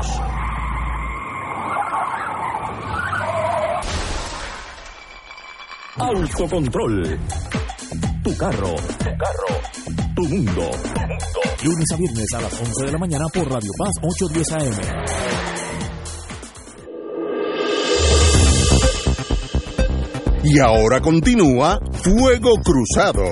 Autocontrol. 6.01 7.19
Tu 8.25 8.37
carro. 8.39 8.75
Tu 8.75 9.11
carro. 9.19 9.49
Tu 10.17 10.23
mundo. 10.23 10.71
Lunes 11.63 11.93
a 11.93 11.97
viernes 11.99 12.27
a 12.35 12.41
las 12.41 12.59
11 12.59 12.87
de 12.87 12.93
la 12.93 12.99
mañana 12.99 13.27
por 13.35 13.45
Radio 13.45 13.71
Paz 13.79 13.93
810 14.03 14.53
AM. 14.53 14.81
Y 20.43 20.59
ahora 20.59 21.03
continúa 21.03 21.79
Fuego 22.03 22.55
Cruzado. 22.65 23.25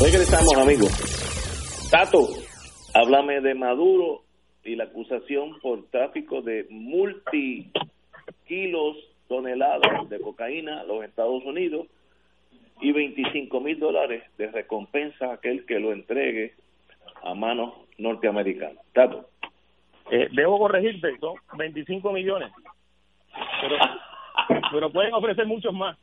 Regresamos, 0.00 0.56
amigos. 0.56 1.90
Tato, 1.90 2.28
háblame 2.94 3.40
de 3.40 3.56
Maduro 3.56 4.22
y 4.62 4.76
la 4.76 4.84
acusación 4.84 5.58
por 5.60 5.90
tráfico 5.90 6.42
de 6.42 6.68
multi 6.70 7.72
kilos 8.46 9.09
toneladas 9.40 10.08
de 10.10 10.20
cocaína 10.20 10.80
a 10.80 10.84
los 10.84 11.02
Estados 11.02 11.42
Unidos 11.44 11.86
y 12.80 12.92
25 12.92 13.60
mil 13.60 13.78
dólares 13.78 14.22
de 14.36 14.48
recompensa 14.48 15.26
a 15.26 15.34
aquel 15.34 15.64
que 15.64 15.80
lo 15.80 15.92
entregue 15.92 16.54
a 17.22 17.34
manos 17.34 17.72
norteamericanas. 17.96 18.84
Tato. 18.92 19.28
Eh, 20.10 20.28
debo 20.32 20.58
corregirte, 20.58 21.18
son 21.18 21.36
25 21.56 22.12
millones, 22.12 22.50
pero, 23.60 23.76
pero 24.72 24.90
pueden 24.90 25.14
ofrecer 25.14 25.46
muchos 25.46 25.72
más. 25.72 25.96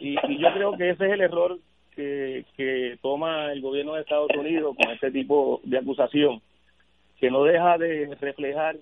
Y, 0.00 0.16
y 0.28 0.38
yo 0.38 0.52
creo 0.52 0.76
que 0.76 0.90
ese 0.90 1.06
es 1.06 1.12
el 1.12 1.20
error 1.20 1.58
que, 1.94 2.44
que 2.56 2.98
toma 3.00 3.52
el 3.52 3.62
gobierno 3.62 3.94
de 3.94 4.02
Estados 4.02 4.30
Unidos 4.36 4.76
con 4.76 4.90
este 4.92 5.10
tipo 5.10 5.60
de 5.64 5.78
acusación, 5.78 6.42
que 7.18 7.30
no 7.30 7.44
deja 7.44 7.78
de 7.78 8.14
reflejar 8.20 8.76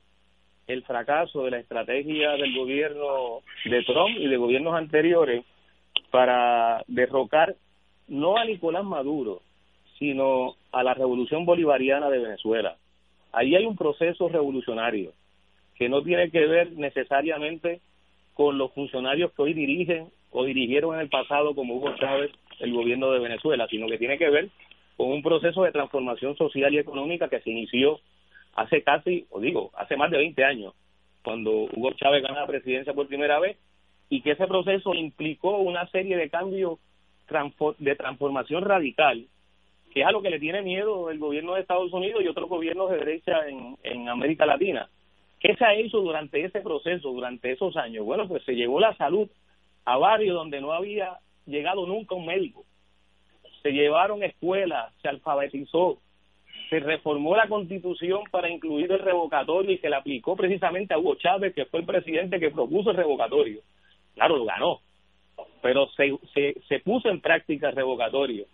el 0.66 0.82
fracaso 0.84 1.44
de 1.44 1.50
la 1.50 1.58
estrategia 1.58 2.32
del 2.32 2.56
gobierno 2.56 3.40
de 3.64 3.82
Trump 3.84 4.16
y 4.16 4.28
de 4.28 4.36
gobiernos 4.36 4.74
anteriores 4.74 5.44
para 6.10 6.82
derrocar 6.86 7.56
no 8.08 8.36
a 8.36 8.44
Nicolás 8.44 8.84
Maduro, 8.84 9.42
sino 9.98 10.54
a 10.72 10.82
la 10.82 10.94
revolución 10.94 11.44
bolivariana 11.44 12.10
de 12.10 12.18
Venezuela. 12.18 12.76
Ahí 13.32 13.56
hay 13.56 13.64
un 13.64 13.76
proceso 13.76 14.28
revolucionario 14.28 15.12
que 15.76 15.88
no 15.88 16.02
tiene 16.02 16.30
que 16.30 16.46
ver 16.46 16.72
necesariamente 16.72 17.80
con 18.34 18.58
los 18.58 18.72
funcionarios 18.72 19.32
que 19.32 19.42
hoy 19.42 19.54
dirigen 19.54 20.08
o 20.30 20.44
dirigieron 20.44 20.94
en 20.94 21.00
el 21.00 21.08
pasado, 21.08 21.54
como 21.54 21.74
Hugo 21.74 21.94
Chávez, 21.96 22.30
el 22.60 22.72
gobierno 22.72 23.10
de 23.10 23.20
Venezuela, 23.20 23.66
sino 23.68 23.86
que 23.88 23.98
tiene 23.98 24.18
que 24.18 24.30
ver 24.30 24.48
con 24.96 25.10
un 25.10 25.22
proceso 25.22 25.62
de 25.62 25.72
transformación 25.72 26.36
social 26.36 26.72
y 26.72 26.78
económica 26.78 27.28
que 27.28 27.40
se 27.40 27.50
inició 27.50 28.00
hace 28.54 28.82
casi, 28.82 29.26
o 29.30 29.40
digo, 29.40 29.70
hace 29.74 29.96
más 29.96 30.10
de 30.10 30.18
20 30.18 30.44
años, 30.44 30.74
cuando 31.22 31.50
Hugo 31.50 31.92
Chávez 31.92 32.22
gana 32.22 32.40
la 32.40 32.46
presidencia 32.46 32.94
por 32.94 33.06
primera 33.06 33.38
vez, 33.38 33.56
y 34.08 34.20
que 34.20 34.32
ese 34.32 34.46
proceso 34.46 34.94
implicó 34.94 35.58
una 35.58 35.86
serie 35.88 36.16
de 36.16 36.28
cambios 36.28 36.78
de 37.78 37.96
transformación 37.96 38.62
radical, 38.62 39.26
que 39.92 40.00
es 40.00 40.06
a 40.06 40.12
lo 40.12 40.22
que 40.22 40.30
le 40.30 40.40
tiene 40.40 40.62
miedo 40.62 41.10
el 41.10 41.18
gobierno 41.18 41.54
de 41.54 41.62
Estados 41.62 41.92
Unidos 41.92 42.22
y 42.22 42.28
otros 42.28 42.48
gobiernos 42.48 42.90
de 42.90 42.98
derecha 42.98 43.32
en, 43.48 44.08
América 44.08 44.46
Latina. 44.46 44.88
¿Qué 45.40 45.54
se 45.56 45.64
ha 45.64 45.74
hecho 45.74 45.98
durante 45.98 46.44
ese 46.44 46.60
proceso, 46.60 47.10
durante 47.10 47.52
esos 47.52 47.76
años? 47.76 48.04
Bueno, 48.04 48.28
pues 48.28 48.44
se 48.44 48.54
llevó 48.54 48.80
la 48.80 48.94
salud 48.96 49.28
a 49.84 49.96
barrios 49.96 50.34
donde 50.36 50.60
no 50.60 50.72
había 50.72 51.18
llegado 51.46 51.86
nunca 51.86 52.14
un 52.14 52.26
médico. 52.26 52.64
Se 53.62 53.72
llevaron 53.72 54.22
escuelas, 54.22 54.92
se 55.02 55.08
alfabetizó, 55.08 55.98
se 56.72 56.80
reformó 56.80 57.36
la 57.36 57.48
constitución 57.48 58.22
para 58.30 58.48
incluir 58.48 58.90
el 58.90 58.98
revocatorio 58.98 59.72
y 59.72 59.76
se 59.76 59.90
le 59.90 59.96
aplicó 59.96 60.34
precisamente 60.36 60.94
a 60.94 60.98
Hugo 60.98 61.16
Chávez, 61.16 61.54
que 61.54 61.66
fue 61.66 61.80
el 61.80 61.86
presidente 61.86 62.40
que 62.40 62.50
propuso 62.50 62.92
el 62.92 62.96
revocatorio. 62.96 63.60
Claro, 64.14 64.38
lo 64.38 64.46
ganó, 64.46 64.80
pero 65.60 65.86
se, 65.88 66.16
se, 66.32 66.56
se 66.66 66.80
puso 66.80 67.10
en 67.10 67.20
práctica 67.20 67.68
el 67.68 67.76
revocatorio. 67.76 68.46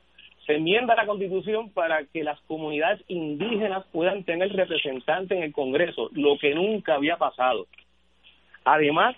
Se 0.47 0.57
enmienda 0.57 0.97
la 0.97 1.07
constitución 1.07 1.71
para 1.71 2.07
que 2.07 2.25
las 2.25 2.41
comunidades 2.41 3.05
indígenas 3.07 3.87
puedan 3.93 4.25
tener 4.25 4.53
representantes 4.53 5.39
en 5.39 5.45
el 5.45 5.53
Congreso, 5.53 6.11
lo 6.13 6.39
que 6.39 6.57
nunca 6.57 6.97
había 6.97 7.19
pasado. 7.19 7.69
Además, 8.65 9.15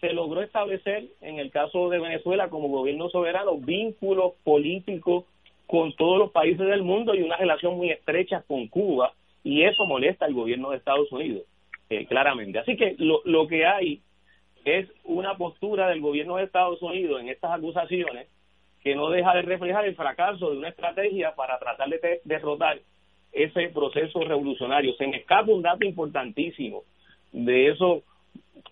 se 0.00 0.14
logró 0.14 0.40
establecer, 0.40 1.08
en 1.20 1.40
el 1.40 1.50
caso 1.50 1.90
de 1.90 1.98
Venezuela, 1.98 2.48
como 2.48 2.68
gobierno 2.68 3.10
soberano, 3.10 3.58
vínculos 3.58 4.32
políticos 4.44 5.24
con 5.66 5.94
todos 5.94 6.18
los 6.18 6.30
países 6.30 6.66
del 6.66 6.82
mundo 6.82 7.14
y 7.14 7.22
una 7.22 7.36
relación 7.36 7.76
muy 7.76 7.90
estrecha 7.90 8.42
con 8.46 8.68
Cuba 8.68 9.12
y 9.42 9.62
eso 9.62 9.86
molesta 9.86 10.26
al 10.26 10.34
gobierno 10.34 10.70
de 10.70 10.78
Estados 10.78 11.10
Unidos 11.12 11.44
eh, 11.90 12.06
claramente 12.06 12.58
así 12.58 12.76
que 12.76 12.94
lo, 12.98 13.20
lo 13.24 13.46
que 13.46 13.66
hay 13.66 14.00
es 14.64 14.88
una 15.04 15.36
postura 15.36 15.88
del 15.88 16.00
gobierno 16.00 16.36
de 16.36 16.44
Estados 16.44 16.80
Unidos 16.82 17.20
en 17.20 17.28
estas 17.28 17.52
acusaciones 17.52 18.28
que 18.82 18.94
no 18.94 19.08
deja 19.08 19.34
de 19.34 19.42
reflejar 19.42 19.86
el 19.86 19.96
fracaso 19.96 20.50
de 20.50 20.58
una 20.58 20.68
estrategia 20.68 21.34
para 21.34 21.58
tratar 21.58 21.88
de 21.88 22.20
derrotar 22.24 22.78
ese 23.32 23.68
proceso 23.70 24.20
revolucionario. 24.20 24.94
Se 24.94 25.06
me 25.06 25.16
escapa 25.16 25.50
un 25.50 25.62
dato 25.62 25.86
importantísimo 25.86 26.84
de 27.32 27.70
esos 27.70 28.02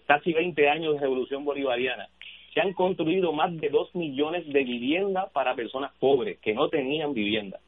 casi 0.07 0.33
20 0.33 0.69
años 0.69 0.95
de 0.95 1.01
revolución 1.01 1.45
bolivariana 1.45 2.09
se 2.53 2.61
han 2.61 2.73
construido 2.75 3.33
más 3.33 3.57
de 3.59 3.69
dos 3.71 3.95
millones 3.95 4.47
de 4.47 4.65
viviendas 4.65 5.31
para 5.33 5.55
personas 5.55 5.93
pobres 5.99 6.39
que 6.41 6.55
no 6.55 6.69
tenían 6.69 7.15
vivienda. 7.15 7.59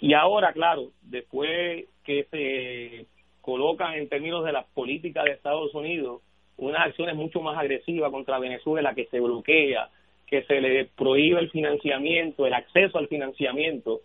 Y 0.00 0.14
ahora, 0.14 0.52
claro, 0.52 0.90
después 1.02 1.86
que 2.04 2.24
se 2.30 3.06
colocan 3.40 3.94
en 3.94 4.08
términos 4.08 4.44
de 4.44 4.52
las 4.52 4.66
políticas 4.66 5.24
de 5.24 5.32
Estados 5.32 5.74
Unidos 5.74 6.22
unas 6.56 6.86
acciones 6.86 7.16
mucho 7.16 7.40
más 7.40 7.58
agresivas 7.58 8.10
contra 8.10 8.38
Venezuela, 8.38 8.94
que 8.94 9.06
se 9.06 9.20
bloquea, 9.20 9.88
que 10.26 10.42
se 10.44 10.60
le 10.60 10.86
prohíbe 10.86 11.40
el 11.40 11.50
financiamiento, 11.50 12.46
el 12.46 12.54
acceso 12.54 12.98
al 12.98 13.08
financiamiento, 13.08 14.00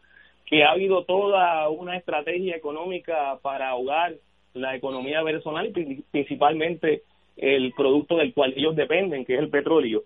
que 0.46 0.64
ha 0.64 0.72
habido 0.72 1.04
toda 1.04 1.68
una 1.70 1.98
estrategia 1.98 2.56
económica 2.56 3.38
para 3.42 3.70
ahogar 3.70 4.14
la 4.54 4.76
economía 4.76 5.22
venezolana 5.24 5.68
y 5.68 6.02
principalmente 6.12 7.04
el 7.38 7.72
producto 7.74 8.18
del 8.18 8.34
cual 8.34 8.54
ellos 8.56 8.76
dependen, 8.76 9.26
que 9.26 9.36
es 9.36 9.40
el 9.40 9.50
petróleo. 9.50 10.04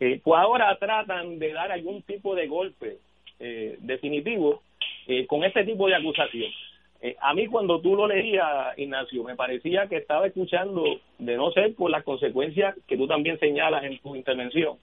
Eh, 0.00 0.20
pues 0.22 0.40
ahora 0.40 0.76
tratan 0.78 1.38
de 1.38 1.52
dar 1.52 1.70
algún 1.70 2.02
tipo 2.02 2.34
de 2.34 2.48
golpe 2.48 2.98
eh, 3.38 3.76
definitivo 3.80 4.62
eh, 5.06 5.26
con 5.26 5.44
este 5.44 5.64
tipo 5.64 5.88
de 5.88 5.94
acusación. 5.94 6.50
Eh, 7.04 7.16
a 7.20 7.34
mí 7.34 7.48
cuando 7.48 7.80
tú 7.80 7.96
lo 7.96 8.06
leías, 8.06 8.78
Ignacio, 8.78 9.24
me 9.24 9.34
parecía 9.34 9.88
que 9.88 9.96
estaba 9.96 10.28
escuchando, 10.28 10.84
de 11.18 11.36
no 11.36 11.50
ser 11.50 11.74
por 11.74 11.90
las 11.90 12.04
consecuencias 12.04 12.76
que 12.86 12.96
tú 12.96 13.08
también 13.08 13.40
señalas 13.40 13.82
en 13.82 13.98
tu 13.98 14.14
intervención, 14.14 14.76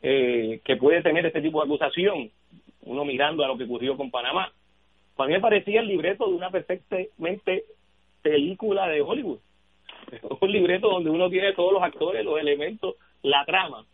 eh, 0.00 0.60
que 0.64 0.76
puede 0.76 1.02
tener 1.02 1.26
este 1.26 1.42
tipo 1.42 1.60
de 1.60 1.66
acusación, 1.66 2.30
uno 2.82 3.04
mirando 3.04 3.44
a 3.44 3.48
lo 3.48 3.58
que 3.58 3.64
ocurrió 3.64 3.96
con 3.96 4.12
Panamá. 4.12 4.52
Para 5.16 5.26
mí 5.26 5.34
me 5.34 5.40
parecía 5.40 5.80
el 5.80 5.88
libreto 5.88 6.28
de 6.28 6.34
una 6.34 6.50
perfectamente 6.50 7.64
película 8.22 8.86
de 8.86 9.00
Hollywood. 9.00 9.40
Un 10.40 10.52
libreto 10.52 10.88
donde 10.88 11.10
uno 11.10 11.28
tiene 11.30 11.52
todos 11.52 11.72
los 11.72 11.82
actores, 11.82 12.24
los 12.24 12.38
elementos, 12.38 12.96
la 13.22 13.44
trama. 13.44 13.84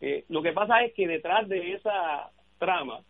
Eh, 0.00 0.24
lo 0.28 0.42
que 0.42 0.52
pasa 0.52 0.82
es 0.84 0.92
que 0.94 1.06
detrás 1.06 1.48
de 1.48 1.72
esa 1.72 2.30
trama 2.58 3.00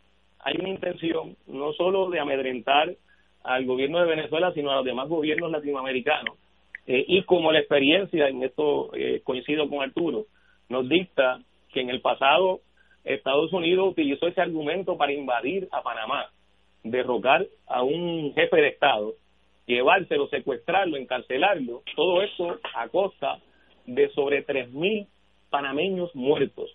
hay 0.40 0.55
una 0.59 0.69
intención 0.69 1.37
no 1.47 1.73
solo 1.73 2.11
de 2.11 2.21
amedrentar 2.21 2.95
al 3.42 3.64
gobierno 3.64 4.01
de 4.01 4.07
Venezuela, 4.07 4.53
sino 4.53 4.71
a 4.71 4.77
los 4.77 4.85
demás 4.85 5.09
gobiernos 5.09 5.51
latinoamericanos. 5.51 6.37
Eh, 6.87 7.05
y 7.09 7.23
como 7.23 7.53
la 7.53 7.59
experiencia, 7.59 8.29
en 8.29 8.42
esto 8.42 8.90
eh, 8.95 9.21
coincido 9.25 9.69
con 9.69 9.83
Arturo, 9.83 10.27
nos 10.69 10.88
dicta 10.88 11.40
que 11.73 11.81
en 11.81 11.90
el 11.90 12.01
pasado 12.01 12.61
Estados 13.05 13.53
Unidos 13.53 13.90
utilizó 13.90 14.27
ese 14.27 14.40
argumento 14.40 14.97
para 14.97 15.12
invadir 15.12 15.69
a 15.73 15.83
Panamá, 15.83 16.31
derrocar 16.83 17.47
a 17.66 17.83
un 17.83 18.33
jefe 18.35 18.57
de 18.57 18.69
Estado, 18.69 19.14
llevárselo, 19.66 20.29
secuestrarlo, 20.29 20.96
encarcelarlo, 20.96 21.83
todo 21.94 22.22
eso 22.22 22.59
a 22.74 22.88
costa 22.88 23.38
de 23.87 24.09
sobre 24.11 24.46
3.000 24.46 25.07
panameños 25.50 26.14
muertos, 26.14 26.74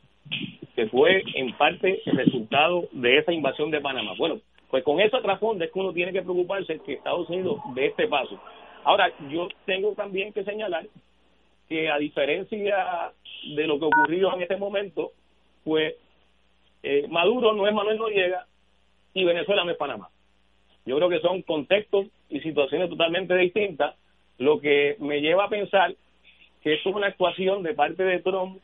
que 0.76 0.88
fue 0.88 1.24
en 1.36 1.56
parte 1.58 2.02
el 2.06 2.18
resultado 2.18 2.88
de 2.92 3.18
esa 3.18 3.32
invasión 3.32 3.72
de 3.72 3.82
Panamá. 3.82 4.14
Bueno, 4.18 4.40
pues 4.70 4.84
con 4.84 5.00
eso 5.00 5.22
trasfondo 5.22 5.64
es 5.64 5.72
que 5.72 5.80
uno 5.80 5.94
tiene 5.94 6.14
que 6.14 6.22
preocuparse 6.22 6.80
que 6.80 6.94
Estados 6.94 7.30
Unidos 7.30 7.60
dé 7.76 7.88
este 7.88 8.08
paso. 8.08 8.40
Ahora, 8.84 9.12
yo 9.30 9.48
tengo 9.66 9.94
también 9.94 10.34
que 10.34 10.44
señalar 10.44 10.86
que 11.68 11.90
a 11.90 11.98
diferencia 11.98 13.12
de 13.56 13.68
lo 13.68 13.80
que 13.80 13.86
ocurrió 13.86 14.34
en 14.34 14.42
este 14.42 14.58
momento, 14.58 15.12
pues 15.64 15.96
eh, 16.84 17.06
Maduro 17.10 17.54
no 17.54 17.68
es 17.68 17.74
Manuel 17.74 17.98
Noriega 17.98 18.46
y 19.14 19.24
Venezuela 19.24 19.64
no 19.64 19.72
es 19.72 19.78
Panamá. 19.78 20.10
Yo 20.86 20.98
creo 20.98 21.10
que 21.10 21.20
son 21.20 21.42
contextos 21.44 22.08
y 22.30 22.40
situaciones 22.40 22.90
totalmente 22.90 23.36
distintas, 23.36 23.96
lo 24.38 24.60
que 24.60 24.96
me 25.00 25.22
lleva 25.22 25.46
a 25.46 25.50
pensar 25.50 25.94
que 26.64 26.74
es 26.74 26.86
una 26.86 27.08
actuación 27.08 27.64
de 27.64 27.74
parte 27.74 28.04
de 28.04 28.20
Trump 28.20 28.60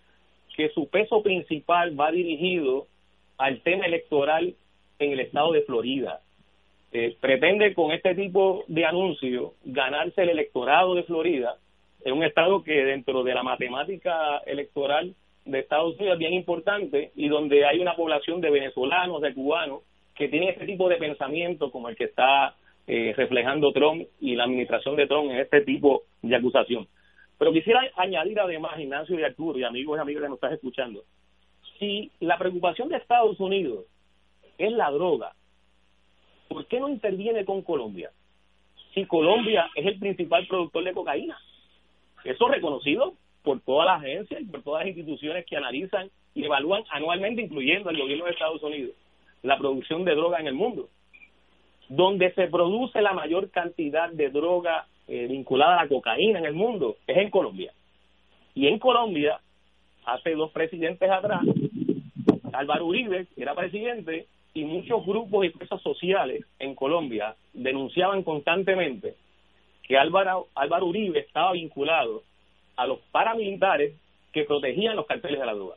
que 0.56 0.69
su 0.69 0.88
peso 0.88 1.21
principal 1.21 1.99
va 1.99 2.12
dirigido 2.12 2.88
al 3.38 3.62
tema 3.62 3.86
electoral 3.86 4.56
en 4.99 5.12
el 5.12 5.19
estado 5.19 5.51
de 5.51 5.62
Florida. 5.62 6.21
Eh, 6.91 7.15
pretende 7.19 7.73
con 7.73 7.91
este 7.91 8.15
tipo 8.15 8.63
de 8.67 8.86
anuncio 8.86 9.53
ganarse 9.65 10.23
el 10.23 10.30
electorado 10.30 10.95
de 10.95 11.03
Florida, 11.03 11.58
en 12.03 12.13
un 12.13 12.23
estado 12.23 12.63
que 12.63 12.86
dentro 12.86 13.23
de 13.23 13.34
la 13.34 13.43
matemática 13.43 14.38
electoral 14.45 15.13
de 15.45 15.60
Estados 15.60 15.95
Unidos 15.97 16.13
es 16.13 16.19
bien 16.19 16.34
importante 16.34 17.12
y 17.15 17.27
donde 17.27 17.65
hay 17.65 17.80
una 17.80 17.95
población 17.95 18.41
de 18.41 18.49
venezolanos, 18.49 19.21
de 19.21 19.34
cubanos, 19.34 19.82
que 20.17 20.27
tienen 20.27 20.49
este 20.49 20.65
tipo 20.65 20.89
de 20.89 20.97
pensamiento 20.97 21.71
como 21.71 21.89
el 21.89 21.95
que 21.95 22.06
está 22.06 22.56
eh, 22.88 23.13
reflejando 23.15 23.71
Trump 23.71 24.08
y 24.19 24.36
la 24.36 24.45
administración 24.45 24.95
de 24.95 25.08
Trump 25.08 25.30
en 25.32 25.38
este 25.38 25.62
tipo 25.62 26.03
de 26.21 26.36
acusación. 26.36 26.88
Pero 27.38 27.53
quisiera 27.53 27.82
añadir 27.95 28.39
además, 28.39 28.80
Ignacio 28.80 29.19
y 29.19 29.23
Arturo 29.23 29.60
y 29.60 29.63
amigos 29.63 29.97
y 29.97 30.01
amigas 30.01 30.23
que 30.23 30.30
nos 30.30 30.38
estás 30.38 30.53
escuchando, 30.53 31.03
si 31.77 32.12
la 32.19 32.38
preocupación 32.38 32.89
de 32.89 32.97
Estados 32.97 33.39
Unidos 33.39 33.86
es 34.58 34.71
la 34.71 34.89
droga, 34.89 35.34
¿por 36.47 36.65
qué 36.65 36.80
no 36.80 36.89
interviene 36.89 37.45
con 37.45 37.62
Colombia? 37.62 38.10
Si 38.95 39.06
Colombia 39.06 39.69
es 39.75 39.86
el 39.86 39.99
principal 39.99 40.47
productor 40.47 40.84
de 40.84 40.93
cocaína. 40.93 41.38
Eso 42.23 42.47
reconocido 42.47 43.13
por 43.43 43.62
todas 43.62 43.86
las 43.86 43.99
agencias 43.99 44.41
y 44.41 44.45
por 44.45 44.63
todas 44.63 44.82
las 44.82 44.95
instituciones 44.95 45.45
que 45.45 45.56
analizan 45.56 46.10
y 46.34 46.45
evalúan 46.45 46.84
anualmente, 46.89 47.43
incluyendo 47.43 47.91
el 47.91 47.99
gobierno 47.99 48.25
de 48.25 48.32
Estados 48.32 48.63
Unidos, 48.63 48.95
la 49.43 49.58
producción 49.58 50.06
de 50.06 50.15
droga 50.15 50.39
en 50.39 50.47
el 50.47 50.54
mundo. 50.54 50.89
Donde 51.89 52.34
se 52.34 52.47
produce 52.47 53.02
la 53.02 53.13
mayor 53.13 53.50
cantidad 53.50 54.10
de 54.12 54.30
droga 54.30 54.88
eh, 55.08 55.28
vinculada 55.28 55.80
a 55.80 55.84
la 55.84 55.89
cocaína 55.89 56.39
en 56.39 56.45
el 56.45 56.54
mundo 56.54 56.97
es 57.08 57.17
en 57.17 57.30
Colombia. 57.30 57.71
Y 58.54 58.67
en 58.67 58.80
Colombia, 58.80 59.39
hace 60.06 60.36
dos 60.36 60.52
presidentes 60.52 61.10
atrás, 61.10 61.41
Álvaro 62.54 62.86
Uribe, 62.86 63.28
era 63.38 63.54
presidente, 63.56 64.28
y 64.54 64.63
muchos 64.63 65.06
grupos 65.06 65.45
y 65.45 65.50
fuerzas 65.50 65.82
sociales 65.82 66.43
en 66.58 66.73
Colombia 66.73 67.36
denunciaban 67.54 68.23
constantemente 68.23 69.15
que 69.84 69.97
Álvaro, 69.97 70.47
Álvaro 70.56 70.88
Uribe 70.88 71.19
estaba 71.19 71.52
vinculado 71.52 72.23
a 72.76 72.88
los 72.88 73.00
paramilitares 73.12 73.93
que 74.34 74.45
protegían 74.45 74.95
los 74.95 75.06
carteles 75.06 75.39
de 75.39 75.45
la 75.45 75.54
droga. 75.54 75.76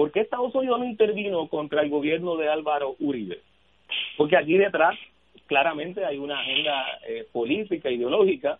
¿Por 0.00 0.12
qué 0.12 0.20
Estados 0.20 0.54
Unidos 0.54 0.78
no 0.80 0.86
intervino 0.86 1.46
contra 1.48 1.82
el 1.82 1.90
gobierno 1.90 2.34
de 2.36 2.48
Álvaro 2.48 2.96
Uribe? 3.00 3.42
Porque 4.16 4.34
aquí 4.34 4.56
detrás 4.56 4.98
claramente 5.44 6.06
hay 6.06 6.16
una 6.16 6.40
agenda 6.40 6.86
eh, 7.06 7.26
política, 7.30 7.90
ideológica, 7.90 8.58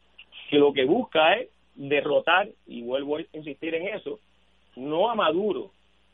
que 0.50 0.58
lo 0.58 0.74
que 0.74 0.84
busca 0.84 1.32
es 1.36 1.48
derrotar, 1.76 2.50
y 2.66 2.82
vuelvo 2.82 3.16
a 3.16 3.22
insistir 3.32 3.74
en 3.74 3.88
eso, 3.88 4.20
no 4.76 5.10
a 5.10 5.14
Maduro, 5.14 5.70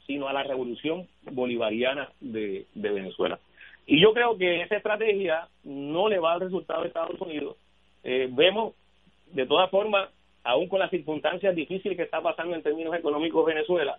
sino 0.06 0.28
a 0.28 0.32
la 0.32 0.44
revolución 0.44 1.08
bolivariana 1.32 2.08
de, 2.20 2.66
Venezuela. 2.74 3.40
Y 3.84 4.00
yo 4.00 4.12
creo 4.12 4.38
que 4.38 4.62
esa 4.62 4.76
estrategia 4.76 5.48
no 5.64 6.08
le 6.08 6.20
va 6.20 6.30
a 6.30 6.32
dar 6.34 6.42
resultado 6.42 6.82
a 6.84 6.86
Estados 6.86 7.20
Unidos. 7.20 7.56
Eh, 8.04 8.28
vemos, 8.30 8.74
de 9.32 9.44
todas 9.44 9.68
formas, 9.72 10.08
aún 10.44 10.68
con 10.68 10.78
las 10.78 10.90
circunstancias 10.90 11.52
difíciles 11.56 11.96
que 11.96 12.04
está 12.04 12.20
pasando 12.20 12.54
en 12.54 12.62
términos 12.62 12.94
económicos 12.94 13.44
Venezuela, 13.44 13.98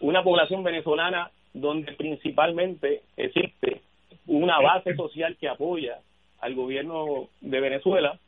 una 0.00 0.22
población 0.22 0.62
venezolana 0.62 1.30
donde 1.52 1.92
principalmente 1.92 3.02
existe 3.16 3.80
una 4.26 4.60
base 4.60 4.94
social 4.94 5.36
que 5.38 5.48
apoya 5.48 5.98
al 6.40 6.54
gobierno 6.54 7.28
de 7.40 7.60
Venezuela, 7.60 8.18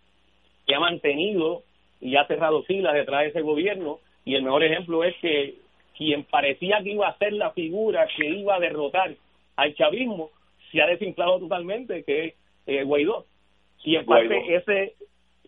que 0.67 0.75
ha 0.75 0.81
mantenido 0.81 1.63
y 2.01 2.17
ha 2.17 2.27
cerrado 2.27 2.63
filas 2.65 2.95
detrás 2.95 3.23
de 3.23 3.29
ese 3.29 3.41
gobierno, 3.41 4.01
y 4.25 4.35
el 4.35 4.43
mejor 4.43 4.65
ejemplo 4.65 5.05
es 5.05 5.15
que 5.17 5.55
quien 5.97 6.25
parecía 6.25 6.83
que 6.83 6.91
iba 6.91 7.09
a 7.09 7.19
ser 7.19 7.33
la 7.33 7.51
figura 7.53 8.07
que 8.17 8.29
iba 8.29 8.57
a 8.57 8.61
derrotar 8.61 9.15
al 9.57 9.75
chavismo, 9.75 10.31
se 10.71 10.83
ha 10.83 10.87
desinflado 10.87 11.39
totalmente, 11.39 12.03
que 12.05 12.25
es 12.25 12.35
eh, 12.67 12.83
Guaidó. 12.85 13.27
Y 13.85 13.97
en 13.97 14.07
parte 14.07 14.55
ese, 14.55 14.95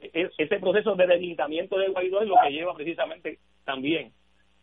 e, 0.00 0.30
ese 0.36 0.60
proceso 0.60 0.94
de 0.94 1.06
debilitamiento 1.06 1.78
de 1.78 1.88
Guaidó 1.88 2.22
es 2.22 2.28
lo 2.28 2.36
que 2.42 2.52
lleva 2.52 2.74
precisamente 2.74 3.38
también 3.64 4.12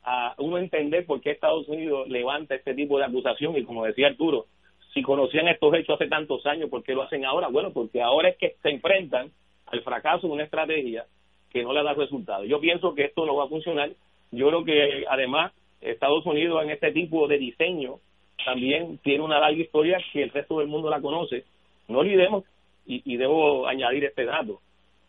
a 0.03 0.33
uno 0.37 0.57
entender 0.57 1.05
por 1.05 1.21
qué 1.21 1.31
Estados 1.31 1.67
Unidos 1.67 2.09
levanta 2.09 2.55
este 2.55 2.73
tipo 2.73 2.97
de 2.97 3.05
acusación 3.05 3.55
y 3.57 3.63
como 3.63 3.85
decía 3.85 4.07
Arturo, 4.07 4.45
si 4.93 5.01
conocían 5.01 5.47
estos 5.47 5.73
hechos 5.75 5.95
hace 5.95 6.09
tantos 6.09 6.45
años, 6.45 6.69
¿por 6.69 6.83
qué 6.83 6.93
lo 6.93 7.03
hacen 7.03 7.25
ahora? 7.25 7.47
Bueno, 7.47 7.71
porque 7.71 8.01
ahora 8.01 8.29
es 8.29 8.37
que 8.37 8.55
se 8.61 8.69
enfrentan 8.69 9.31
al 9.67 9.81
fracaso 9.83 10.27
de 10.27 10.33
una 10.33 10.43
estrategia 10.43 11.05
que 11.49 11.63
no 11.63 11.73
le 11.73 11.83
da 11.83 11.93
resultados. 11.93 12.47
Yo 12.47 12.59
pienso 12.59 12.93
que 12.93 13.05
esto 13.05 13.25
no 13.25 13.35
va 13.35 13.45
a 13.45 13.49
funcionar. 13.49 13.91
Yo 14.31 14.47
creo 14.47 14.65
que 14.65 15.05
además 15.09 15.53
Estados 15.79 16.25
Unidos 16.25 16.63
en 16.63 16.71
este 16.71 16.91
tipo 16.91 17.27
de 17.27 17.37
diseño 17.37 17.99
también 18.43 18.97
tiene 18.99 19.23
una 19.23 19.39
larga 19.39 19.61
historia 19.61 19.99
que 20.11 20.23
el 20.23 20.31
resto 20.31 20.59
del 20.59 20.67
mundo 20.67 20.89
la 20.89 21.01
conoce. 21.01 21.45
No 21.87 21.99
olvidemos, 21.99 22.43
y, 22.85 23.01
y 23.05 23.17
debo 23.17 23.67
añadir 23.67 24.05
este 24.05 24.25
dato, 24.25 24.59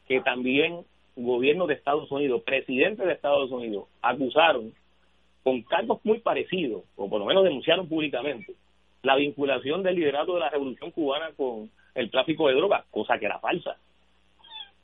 que 0.07 0.21
también 0.21 0.85
gobierno 1.17 1.67
de 1.67 1.75
Estados 1.75 2.11
Unidos, 2.11 2.43
presidente 2.43 3.05
de 3.05 3.13
Estados 3.13 3.51
Unidos, 3.51 3.87
acusaron 4.01 4.73
con 5.43 5.63
cargos 5.63 6.01
muy 6.05 6.21
parecidos, 6.21 6.85
o 6.97 7.09
por 7.09 7.21
lo 7.21 7.27
menos 7.27 7.45
denunciaron 7.45 7.89
públicamente, 7.89 8.55
la 9.03 9.17
vinculación 9.17 9.83
del 9.83 9.97
liderato 9.97 10.35
de 10.35 10.41
la 10.41 10.51
revolución 10.51 10.91
cubana 10.93 11.31
con 11.37 11.71
el 11.95 12.11
tráfico 12.11 12.49
de 12.49 12.55
drogas, 12.55 12.85
cosa 12.91 13.19
que 13.19 13.27
era 13.27 13.41
falsa. 13.41 13.77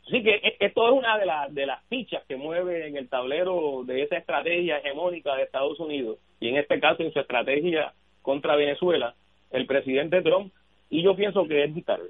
Así 0.07 0.23
que 0.23 0.35
e, 0.37 0.57
esto 0.61 0.89
es 0.89 0.95
una 0.95 1.19
de, 1.19 1.27
las 1.27 1.55
de 1.55 1.67
las 1.67 1.85
fichas 1.85 2.25
que 2.27 2.37
mueve 2.37 2.89
en 2.89 2.97
el 2.97 3.09
tablero 3.09 3.83
de 3.85 4.03
esa 4.03 4.17
estrategia 4.17 4.79
hegemónica 4.79 5.37
de 5.37 5.43
Estados 5.43 5.79
Unidos 5.79 6.19
y 6.41 6.49
en 6.49 6.57
este 6.57 6.81
caso 6.81 7.03
en 7.03 7.13
su 7.13 7.21
estrategia 7.21 7.93
contra 8.23 8.57
Venezuela, 8.57 9.15
el 9.51 9.67
presidente 9.67 10.23
Trump, 10.23 10.53
y 10.91 11.03
yo 11.03 11.15
pienso 11.15 11.47
que 11.47 11.65
es 11.65 11.75
vital, 11.75 12.01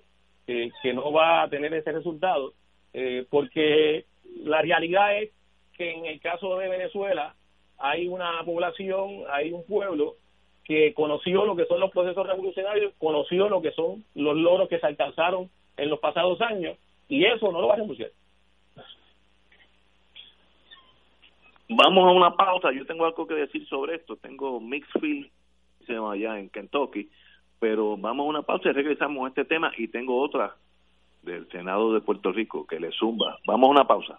que 0.46 0.92
no 0.94 1.12
va 1.12 1.42
a 1.42 1.48
tener 1.50 1.74
ese 1.74 1.92
resultado, 1.92 2.54
eh, 2.92 3.26
porque 3.30 4.06
la 4.44 4.62
realidad 4.62 5.18
es 5.18 5.30
que 5.76 5.92
en 5.92 6.06
el 6.06 6.20
caso 6.20 6.58
de 6.58 6.68
Venezuela 6.68 7.34
hay 7.78 8.08
una 8.08 8.42
población, 8.44 9.22
hay 9.30 9.52
un 9.52 9.64
pueblo 9.64 10.16
que 10.64 10.92
conoció 10.94 11.46
lo 11.46 11.56
que 11.56 11.64
son 11.64 11.80
los 11.80 11.90
procesos 11.90 12.26
revolucionarios, 12.26 12.92
conoció 12.98 13.48
lo 13.48 13.62
que 13.62 13.72
son 13.72 14.04
los 14.14 14.36
logros 14.36 14.68
que 14.68 14.78
se 14.78 14.86
alcanzaron 14.86 15.48
en 15.76 15.88
los 15.88 15.98
pasados 15.98 16.40
años 16.42 16.76
y 17.08 17.24
eso 17.24 17.50
no 17.50 17.60
lo 17.60 17.68
va 17.68 17.74
a 17.74 17.78
renunciar. 17.78 18.10
Vamos 21.70 22.06
a 22.06 22.12
una 22.12 22.34
pausa. 22.34 22.72
Yo 22.72 22.86
tengo 22.86 23.04
algo 23.04 23.26
que 23.26 23.34
decir 23.34 23.66
sobre 23.68 23.96
esto. 23.96 24.16
Tengo 24.16 24.58
Mixfield, 24.60 25.30
allá 26.10 26.38
en 26.38 26.50
Kentucky, 26.50 27.08
pero 27.58 27.96
vamos 27.96 28.26
a 28.26 28.28
una 28.28 28.42
pausa 28.42 28.68
y 28.68 28.72
regresamos 28.72 29.24
a 29.24 29.28
este 29.28 29.44
tema 29.44 29.72
y 29.76 29.88
tengo 29.88 30.20
otra 30.20 30.54
del 31.22 31.48
Senado 31.50 31.92
de 31.92 32.00
Puerto 32.00 32.30
Rico 32.30 32.66
que 32.66 32.78
le 32.78 32.90
zumba. 32.92 33.38
Vamos 33.46 33.68
a 33.68 33.70
una 33.70 33.86
pausa. 33.86 34.18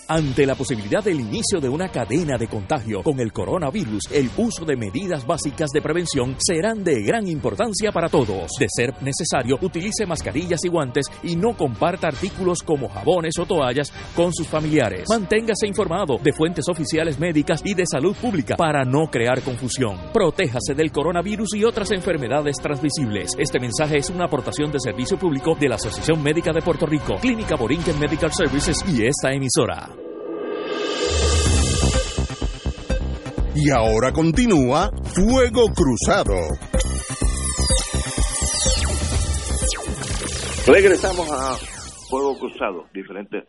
Ante 0.11 0.45
la 0.45 0.55
posibilidad 0.55 1.01
del 1.01 1.21
inicio 1.21 1.61
de 1.61 1.69
una 1.69 1.87
cadena 1.87 2.37
de 2.37 2.49
contagio 2.49 3.01
con 3.01 3.21
el 3.21 3.31
coronavirus, 3.31 4.11
el 4.11 4.29
uso 4.35 4.65
de 4.65 4.75
medidas 4.75 5.25
básicas 5.25 5.69
de 5.69 5.81
prevención 5.81 6.35
serán 6.37 6.83
de 6.83 7.01
gran 7.01 7.29
importancia 7.29 7.93
para 7.93 8.09
todos. 8.09 8.51
De 8.59 8.67
ser 8.67 8.93
necesario, 9.01 9.57
utilice 9.61 10.05
mascarillas 10.05 10.65
y 10.65 10.67
guantes 10.67 11.05
y 11.23 11.37
no 11.37 11.55
comparta 11.55 12.09
artículos 12.09 12.61
como 12.61 12.89
jabones 12.89 13.39
o 13.39 13.45
toallas 13.45 13.93
con 14.13 14.33
sus 14.33 14.49
familiares. 14.49 15.05
Manténgase 15.07 15.65
informado 15.65 16.17
de 16.21 16.33
fuentes 16.33 16.65
oficiales 16.67 17.17
médicas 17.17 17.61
y 17.63 17.73
de 17.73 17.85
salud 17.89 18.13
pública 18.13 18.57
para 18.57 18.83
no 18.83 19.09
crear 19.09 19.41
confusión. 19.41 19.97
Protéjase 20.11 20.73
del 20.73 20.91
coronavirus 20.91 21.55
y 21.55 21.63
otras 21.63 21.89
enfermedades 21.91 22.57
transmisibles. 22.57 23.31
Este 23.39 23.61
mensaje 23.61 23.99
es 23.99 24.09
una 24.09 24.25
aportación 24.25 24.73
de 24.73 24.79
servicio 24.81 25.17
público 25.17 25.55
de 25.57 25.69
la 25.69 25.75
Asociación 25.75 26.21
Médica 26.21 26.51
de 26.51 26.61
Puerto 26.61 26.85
Rico, 26.85 27.15
Clínica 27.21 27.55
Borinquen 27.55 27.97
Medical 27.97 28.33
Services 28.33 28.83
y 28.89 29.05
esta 29.05 29.31
emisora. 29.31 30.00
Y 33.53 33.69
ahora 33.69 34.13
continúa 34.13 34.89
Fuego 35.13 35.67
Cruzado. 35.75 36.35
Regresamos 40.65 41.29
a 41.29 41.57
Fuego 42.09 42.39
Cruzado, 42.39 42.85
diferentes 42.93 43.43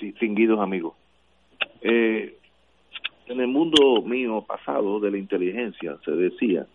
distinguidos 0.00 0.58
amigos. 0.58 0.94
Eh, 1.80 2.38
en 3.28 3.40
el 3.40 3.46
mundo 3.46 4.02
mío 4.04 4.42
pasado 4.42 4.98
de 4.98 5.12
la 5.12 5.18
inteligencia 5.18 5.96
se 6.04 6.10
decía 6.10 6.66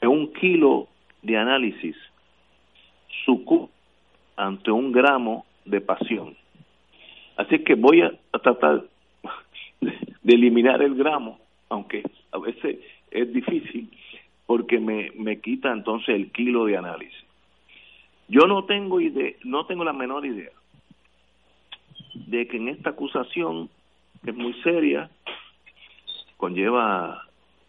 que 0.00 0.06
un 0.06 0.32
kilo 0.32 0.88
de 1.22 1.36
análisis 1.36 1.94
sucumbe 3.26 3.70
ante 4.36 4.70
un 4.70 4.92
gramo 4.92 5.44
de 5.66 5.82
pasión. 5.82 6.34
Así 7.36 7.58
que 7.64 7.74
voy 7.74 8.00
a 8.00 8.12
tratar 8.40 8.84
de 10.24 10.34
eliminar 10.34 10.82
el 10.82 10.94
gramo, 10.96 11.38
aunque 11.68 12.02
a 12.32 12.38
veces 12.38 12.78
es 13.10 13.32
difícil, 13.32 13.90
porque 14.46 14.80
me, 14.80 15.10
me 15.16 15.40
quita 15.40 15.70
entonces 15.70 16.16
el 16.16 16.32
kilo 16.32 16.64
de 16.64 16.76
análisis. 16.76 17.24
Yo 18.28 18.46
no 18.46 18.64
tengo 18.64 19.00
idea, 19.00 19.32
no 19.44 19.66
tengo 19.66 19.84
la 19.84 19.92
menor 19.92 20.26
idea 20.26 20.50
de 22.14 22.48
que 22.48 22.56
en 22.56 22.68
esta 22.68 22.90
acusación, 22.90 23.68
que 24.24 24.30
es 24.30 24.36
muy 24.36 24.54
seria, 24.62 25.10
conlleva 26.38 27.22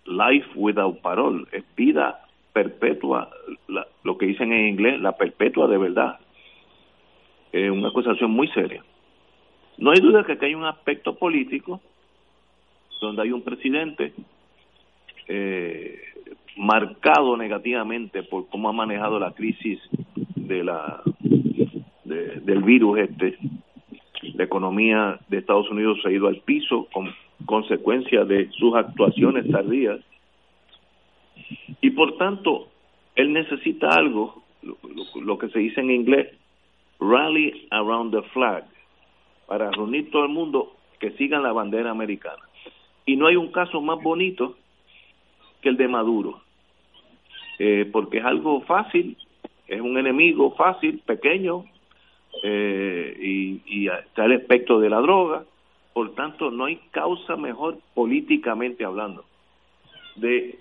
life 0.06 0.48
without 0.56 1.02
parole, 1.02 1.46
es 1.52 1.64
vida 1.76 2.22
perpetua, 2.54 3.30
lo 4.04 4.18
que 4.18 4.28
dicen 4.28 4.54
en 4.54 4.68
inglés, 4.68 5.02
la 5.02 5.18
perpetua 5.18 5.68
de 5.68 5.78
verdad. 5.78 6.20
Es 7.52 7.70
una 7.70 7.90
acusación 7.90 8.32
muy 8.32 8.48
seria. 8.50 8.84
No 9.78 9.92
hay 9.92 10.00
duda 10.00 10.24
que 10.24 10.34
aquí 10.34 10.46
hay 10.46 10.56
un 10.56 10.64
aspecto 10.64 11.16
político 11.16 11.82
donde 13.00 13.24
hay 13.24 13.32
un 13.32 13.42
presidente 13.42 14.14
eh, 15.28 16.00
marcado 16.58 17.36
negativamente 17.38 18.24
por 18.24 18.48
cómo 18.48 18.70
ha 18.70 18.74
manejado 18.74 19.20
la 19.20 19.32
crisis 19.32 19.80
de 20.36 20.64
la 20.64 21.02
del 22.04 22.62
virus 22.64 23.00
este 23.00 23.38
la 24.34 24.44
economía 24.44 25.20
de 25.28 25.38
Estados 25.38 25.70
Unidos 25.70 26.00
se 26.02 26.10
ha 26.10 26.12
ido 26.12 26.28
al 26.28 26.38
piso 26.42 26.88
con 26.94 27.14
consecuencia 27.46 28.26
de 28.26 28.50
sus 28.52 28.76
actuaciones 28.76 29.50
tardías. 29.50 30.00
Y 31.82 31.92
por 31.92 32.18
tanto 32.18 32.68
él 33.16 33.34
necesita 33.34 33.90
algo 33.90 34.44
lo 35.16 35.38
que 35.38 35.50
se 35.50 35.60
dice 35.60 35.82
en 35.82 35.92
inglés 35.92 36.28
rally 37.00 37.68
around 37.72 38.14
the 38.14 38.22
flag 38.30 38.66
para 39.48 39.70
reunir 39.72 40.10
todo 40.12 40.24
el 40.24 40.32
mundo 40.32 40.76
que 41.00 41.12
sigan 41.12 41.44
la 41.44 41.52
bandera 41.52 41.92
americana 41.92 42.45
y 43.06 43.16
no 43.16 43.28
hay 43.28 43.36
un 43.36 43.52
caso 43.52 43.82
más 43.82 44.02
bonito 44.02 44.56
que 45.62 45.70
el 45.70 45.78
de 45.78 45.88
Maduro, 45.88 46.42
eh, 47.60 47.90
porque 47.92 48.18
es 48.20 48.26
algo 48.26 48.62
fácil, 48.62 49.18
es 49.68 49.82
un 49.82 49.98
enemigo 49.98 50.52
fácil, 50.56 51.00
pequeño, 51.06 51.66
eh, 52.44 53.18
y, 53.20 53.62
y 53.66 53.88
está 53.88 54.26
el 54.26 54.34
aspecto 54.34 54.80
de 54.80 54.90
la 54.90 55.00
droga, 55.00 55.44
por 55.94 56.14
tanto 56.14 56.52
no 56.52 56.66
hay 56.66 56.78
causa 56.92 57.36
mejor 57.36 57.78
políticamente 57.94 58.84
hablando 58.84 59.24
de 60.16 60.60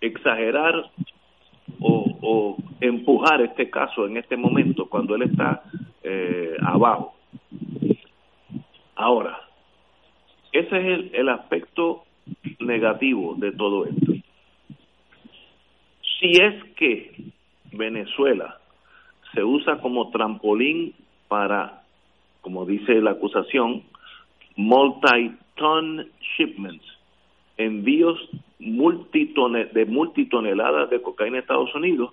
exagerar 0.00 0.90
o, 1.80 2.18
o 2.22 2.56
empujar 2.80 3.42
este 3.42 3.68
caso 3.70 4.06
en 4.06 4.16
este 4.16 4.36
momento 4.36 4.86
cuando 4.86 5.14
él 5.14 5.22
está 5.22 5.62
eh, 6.02 6.56
abajo. 6.62 7.14
Ahora, 8.94 9.43
ese 10.54 10.76
es 10.78 10.84
el, 10.84 11.10
el 11.14 11.28
aspecto 11.28 12.04
negativo 12.60 13.34
de 13.36 13.52
todo 13.52 13.84
esto. 13.86 14.12
Si 16.18 16.30
es 16.40 16.64
que 16.76 17.12
Venezuela 17.72 18.58
se 19.34 19.42
usa 19.42 19.80
como 19.80 20.10
trampolín 20.10 20.94
para, 21.28 21.82
como 22.40 22.64
dice 22.64 22.94
la 23.00 23.12
acusación, 23.12 23.82
multi-ton 24.56 26.06
shipments, 26.36 26.84
envíos 27.56 28.18
de 28.58 29.86
multitoneladas 29.86 30.90
de 30.90 31.02
cocaína 31.02 31.38
a 31.38 31.40
Estados 31.40 31.74
Unidos, 31.74 32.12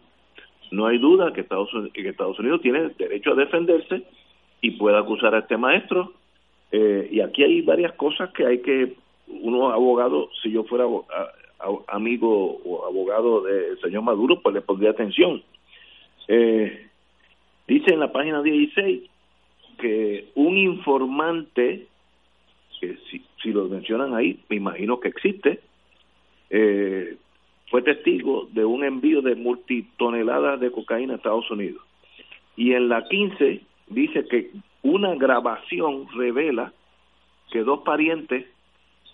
no 0.72 0.88
hay 0.88 0.98
duda 0.98 1.32
que 1.34 1.42
Estados, 1.42 1.70
que 1.94 2.08
Estados 2.08 2.40
Unidos 2.40 2.62
tiene 2.62 2.90
derecho 2.98 3.32
a 3.32 3.36
defenderse 3.36 4.04
y 4.62 4.72
puede 4.72 4.98
acusar 4.98 5.36
a 5.36 5.40
este 5.40 5.58
maestro. 5.58 6.14
Eh, 6.72 7.10
y 7.12 7.20
aquí 7.22 7.44
hay 7.44 7.62
varias 7.62 7.94
cosas 7.94 8.32
que 8.32 8.46
hay 8.46 8.60
que, 8.60 8.94
uno 9.28 9.72
abogado, 9.72 10.30
si 10.42 10.52
yo 10.52 10.64
fuera 10.64 10.86
amigo 11.88 12.60
o 12.66 12.86
abogado 12.86 13.42
del 13.42 13.80
señor 13.82 14.04
Maduro, 14.04 14.42
pues 14.42 14.56
le 14.56 14.62
pondría 14.62 14.92
atención. 14.92 15.44
Eh, 16.28 16.88
dice 17.68 17.94
en 17.94 18.00
la 18.00 18.12
página 18.12 18.42
16 18.42 19.04
que 19.78 20.30
un 20.36 20.58
informante, 20.58 21.88
que 22.80 22.98
si, 23.10 23.24
si 23.42 23.52
lo 23.52 23.66
mencionan 23.66 24.14
ahí, 24.16 24.40
me 24.50 24.56
imagino 24.56 25.00
que 25.00 25.10
existe, 25.10 25.60
eh, 26.50 27.18
fue 27.70 27.82
testigo 27.82 28.48
de 28.52 28.66
un 28.66 28.84
envío 28.84 29.22
de 29.22 29.36
multitoneladas 29.36 30.60
de 30.60 30.72
cocaína 30.72 31.14
a 31.14 31.16
Estados 31.18 31.50
Unidos. 31.50 31.82
Y 32.58 32.74
en 32.74 32.90
la 32.90 33.08
15 33.08 33.62
dice 33.88 34.26
que 34.28 34.52
una 34.84 35.16
grabación 35.16 36.08
revela 36.16 36.74
que 37.52 37.64
dos 37.64 37.82
parientes 37.82 38.46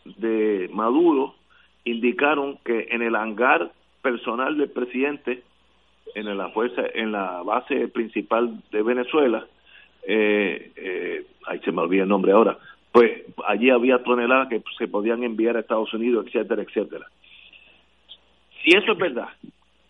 de 0.05 0.69
Maduro 0.71 1.35
indicaron 1.83 2.57
que 2.63 2.87
en 2.91 3.01
el 3.01 3.15
hangar 3.15 3.71
personal 4.01 4.57
del 4.57 4.69
presidente 4.69 5.43
en 6.15 6.37
la 6.37 6.49
fuerza 6.49 6.83
en 6.93 7.11
la 7.11 7.41
base 7.43 7.87
principal 7.89 8.61
de 8.71 8.81
Venezuela 8.81 9.45
eh, 10.07 10.71
eh, 10.75 11.25
ahí 11.45 11.59
se 11.59 11.71
me 11.71 11.81
olvida 11.81 12.03
el 12.03 12.09
nombre 12.09 12.31
ahora 12.31 12.57
pues 12.91 13.23
allí 13.45 13.69
había 13.69 14.03
toneladas 14.03 14.47
que 14.47 14.63
se 14.77 14.87
podían 14.87 15.23
enviar 15.23 15.57
a 15.57 15.59
Estados 15.59 15.93
Unidos 15.93 16.25
etcétera 16.27 16.61
etcétera. 16.61 17.05
Si 18.63 18.71
eso 18.75 18.93
es 18.93 18.97
verdad 18.97 19.29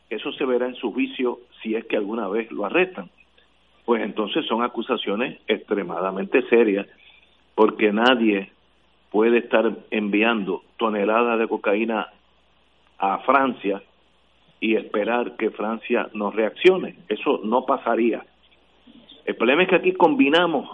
eso 0.10 0.32
se 0.32 0.46
verá 0.46 0.68
en 0.68 0.76
su 0.76 0.92
juicio 0.92 1.40
si 1.62 1.76
es 1.76 1.86
que 1.86 1.98
alguna 1.98 2.28
vez 2.28 2.52
lo 2.52 2.66
arrestan 2.66 3.10
pues 3.88 4.04
entonces 4.04 4.46
son 4.48 4.64
acusaciones 4.64 5.40
extremadamente 5.48 6.42
serias 6.50 6.86
porque 7.56 7.94
nadie 7.94 8.52
puede 9.10 9.38
estar 9.38 9.78
enviando 9.92 10.62
toneladas 10.76 11.40
de 11.40 11.48
cocaína 11.48 12.08
a 12.98 13.20
Francia 13.20 13.82
y 14.60 14.76
esperar 14.76 15.38
que 15.38 15.52
Francia 15.52 16.10
nos 16.14 16.36
reaccione. 16.36 16.96
Eso 17.08 17.40
no 17.46 17.66
pasaría. 17.66 18.26
El 19.24 19.38
problema 19.38 19.64
es 19.64 19.70
que 19.70 19.78
aquí 19.78 19.94
combinamos 19.94 20.70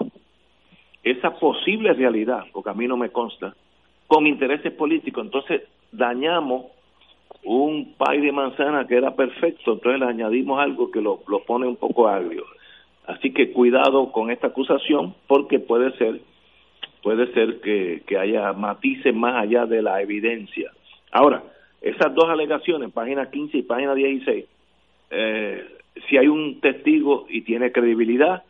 esa 1.03 1.37
posible 1.37 1.93
realidad, 1.93 2.45
porque 2.51 2.71
a 2.71 2.73
mí 2.73 2.87
no 2.87 2.97
me 2.97 3.11
consta, 3.11 3.53
con 4.07 4.25
intereses 4.25 4.73
políticos. 4.73 5.23
Entonces 5.23 5.61
dañamos 5.91 6.65
un 7.43 7.93
pay 7.95 8.21
de 8.21 8.31
manzana 8.31 8.87
que 8.87 8.97
era 8.97 9.15
perfecto, 9.15 9.73
entonces 9.73 9.99
le 9.99 10.07
añadimos 10.07 10.59
algo 10.59 10.89
que 10.89 10.99
lo, 10.99 11.21
lo 11.27 11.43
pone 11.43 11.67
un 11.67 11.75
poco 11.75 12.07
agrio. 12.07 12.43
Así 13.05 13.31
que 13.31 13.51
cuidado 13.51 14.11
con 14.11 14.31
esta 14.31 14.47
acusación, 14.47 15.15
porque 15.27 15.59
puede 15.59 15.95
ser 15.97 16.21
puede 17.01 17.33
ser 17.33 17.59
que, 17.59 18.01
que 18.07 18.17
haya 18.17 18.53
matices 18.53 19.13
más 19.13 19.35
allá 19.35 19.65
de 19.65 19.81
la 19.81 20.01
evidencia. 20.01 20.71
Ahora, 21.11 21.43
esas 21.81 22.15
dos 22.15 22.29
alegaciones, 22.29 22.93
página 22.93 23.29
15 23.29 23.57
y 23.57 23.61
página 23.63 23.93
16, 23.93 24.45
eh, 25.11 25.67
si 26.07 26.17
hay 26.17 26.27
un 26.27 26.61
testigo 26.61 27.25
y 27.29 27.41
tiene 27.41 27.73
credibilidad, 27.73 28.43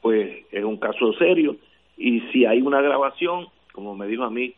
pues 0.00 0.46
es 0.50 0.64
un 0.64 0.78
caso 0.78 1.12
serio. 1.12 1.56
Y 1.98 2.20
si 2.32 2.46
hay 2.46 2.62
una 2.62 2.80
grabación, 2.80 3.48
como 3.72 3.94
me 3.94 4.06
dijo 4.06 4.24
a 4.24 4.30
mí 4.30 4.54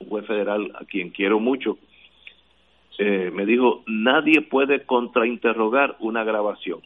un 0.00 0.08
juez 0.08 0.26
federal 0.26 0.72
a 0.74 0.84
quien 0.84 1.10
quiero 1.10 1.38
mucho, 1.38 1.78
eh, 2.98 3.30
me 3.32 3.46
dijo, 3.46 3.84
nadie 3.86 4.42
puede 4.42 4.84
contrainterrogar 4.84 5.96
una 6.00 6.24
grabación. 6.24 6.80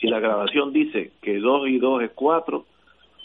Si 0.00 0.06
la 0.06 0.18
grabación 0.18 0.72
dice 0.72 1.12
que 1.20 1.38
dos 1.38 1.68
y 1.68 1.78
dos 1.78 2.02
es 2.02 2.10
cuatro, 2.14 2.64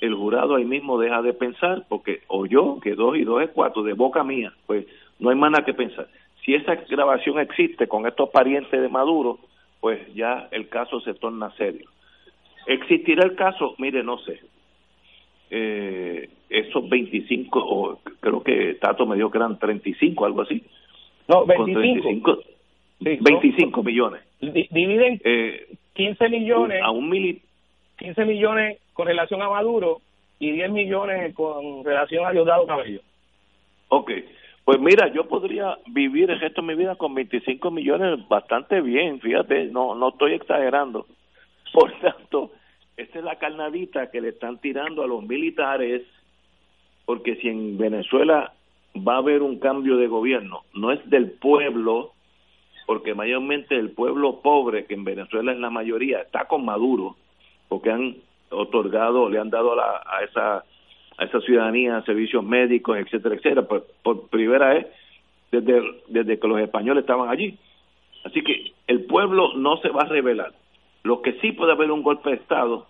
el 0.02 0.14
jurado 0.14 0.56
ahí 0.56 0.66
mismo 0.66 1.00
deja 1.00 1.22
de 1.22 1.34
pensar, 1.34 1.86
porque 1.88 2.22
oyó 2.28 2.80
que 2.82 2.96
dos 2.96 3.16
y 3.18 3.24
dos 3.24 3.42
es 3.42 3.50
cuatro, 3.52 3.82
de 3.84 3.94
boca 3.94 4.24
mía, 4.24 4.54
pues 4.66 4.86
no 5.20 5.30
hay 5.30 5.38
más 5.38 5.52
nada 5.52 5.64
que 5.64 5.74
pensar. 5.74 6.08
Si 6.44 6.54
esa 6.54 6.76
grabación 6.76 7.40
existe 7.40 7.88
con 7.88 8.06
estos 8.06 8.30
parientes 8.30 8.80
de 8.80 8.90
Maduro, 8.90 9.40
pues 9.80 10.14
ya 10.14 10.50
el 10.52 10.68
caso 10.68 11.00
se 11.00 11.14
torna 11.14 11.52
serio. 11.52 11.90
¿Existirá 12.68 13.26
el 13.26 13.36
caso? 13.36 13.76
Mire, 13.78 14.04
no 14.04 14.18
sé. 14.20 14.40
Eh, 15.50 16.30
esos 16.50 16.90
25, 16.90 17.60
o 17.60 18.00
creo 18.20 18.44
que 18.44 18.76
Tato 18.76 19.06
me 19.06 19.16
dijo 19.16 19.32
que 19.32 19.38
eran 19.38 19.58
35, 19.58 20.26
algo 20.26 20.42
así. 20.42 20.62
No, 21.28 21.46
25. 21.46 22.40
25, 23.00 23.84
millones. 23.84 24.22
Dividen 24.42 25.22
eh, 25.24 25.68
15 25.96 26.30
millones. 26.30 26.82
A 26.84 26.92
un 26.92 27.10
mili 27.10 27.42
15 27.98 28.26
millones 28.26 28.80
con 28.94 29.08
relación 29.08 29.42
a 29.42 29.50
Maduro 29.50 30.02
y 30.40 30.52
10 30.52 30.72
millones 30.72 31.34
con 31.34 31.84
relación 31.84 32.26
a 32.26 32.32
Diosdado 32.32 32.66
Cabello. 32.68 33.02
Ok, 33.90 34.12
pues 34.66 34.80
mira, 34.80 35.12
yo 35.14 35.28
podría 35.28 35.78
vivir 35.88 36.32
el 36.32 36.40
resto 36.40 36.62
de 36.62 36.68
mi 36.68 36.76
vida 36.76 36.96
con 36.96 37.14
25 37.14 37.72
millones 37.72 38.28
bastante 38.28 38.82
bien, 38.82 39.20
fíjate, 39.22 39.66
no, 39.66 39.96
no 39.96 40.10
estoy 40.10 40.34
exagerando. 40.34 41.06
Por 41.72 41.92
tanto, 42.00 42.52
esta 42.98 43.20
es 43.20 43.26
la 43.26 43.38
carnadita 43.38 44.10
que 44.10 44.22
le 44.22 44.30
están 44.30 44.58
tirando 44.60 45.04
a 45.04 45.08
los 45.08 45.24
militares, 45.24 46.02
porque 47.06 47.36
si 47.36 47.50
en 47.50 47.78
Venezuela 47.78 48.54
va 48.96 49.16
a 49.16 49.20
haber 49.20 49.42
un 49.42 49.60
cambio 49.60 49.98
de 49.98 50.08
gobierno, 50.08 50.64
no 50.74 50.92
es 50.92 51.10
del 51.10 51.32
pueblo, 51.32 52.14
porque 52.86 53.14
mayormente 53.14 53.76
el 53.76 53.92
pueblo 53.92 54.42
pobre, 54.42 54.86
que 54.86 54.94
en 54.94 55.04
Venezuela 55.04 55.52
es 55.52 55.60
la 55.60 55.70
mayoría, 55.70 56.22
está 56.22 56.46
con 56.46 56.66
Maduro, 56.66 57.16
porque 57.68 57.92
han 57.92 58.16
otorgado, 58.50 59.30
le 59.30 59.40
han 59.40 59.50
dado 59.50 59.74
a, 59.74 59.76
la, 59.76 60.04
a 60.06 60.24
esa 60.24 60.64
a 61.18 61.26
esa 61.26 61.40
ciudadanía 61.42 62.02
servicios 62.02 62.44
médicos, 62.44 62.98
etcétera, 62.98 63.36
etcétera, 63.36 63.62
por, 63.64 63.86
por 64.04 64.28
primera 64.30 64.74
vez 64.74 64.88
desde, 65.52 65.82
desde 66.08 66.40
que 66.40 66.48
los 66.48 66.60
españoles 66.60 67.04
estaban 67.04 67.30
allí. 67.30 67.58
Así 68.24 68.42
que 68.42 68.74
el 68.88 69.06
pueblo 69.06 69.54
no 69.56 69.78
se 69.78 69.90
va 69.90 70.02
a 70.02 70.10
rebelar. 70.10 70.52
Lo 71.04 71.22
que 71.22 71.34
sí 71.40 71.52
puede 71.52 71.72
haber 71.72 71.92
un 71.92 72.04
golpe 72.04 72.32
de 72.32 72.36
Estado 72.38 72.88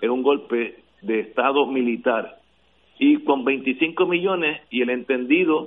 es 0.00 0.08
un 0.08 0.22
golpe 0.22 0.76
de 1.02 1.20
Estado 1.20 1.66
militar. 1.66 2.38
Y 2.98 3.18
con 3.24 3.44
25 3.44 4.06
millones 4.06 4.60
y 4.70 4.82
el 4.82 4.90
entendido 4.90 5.66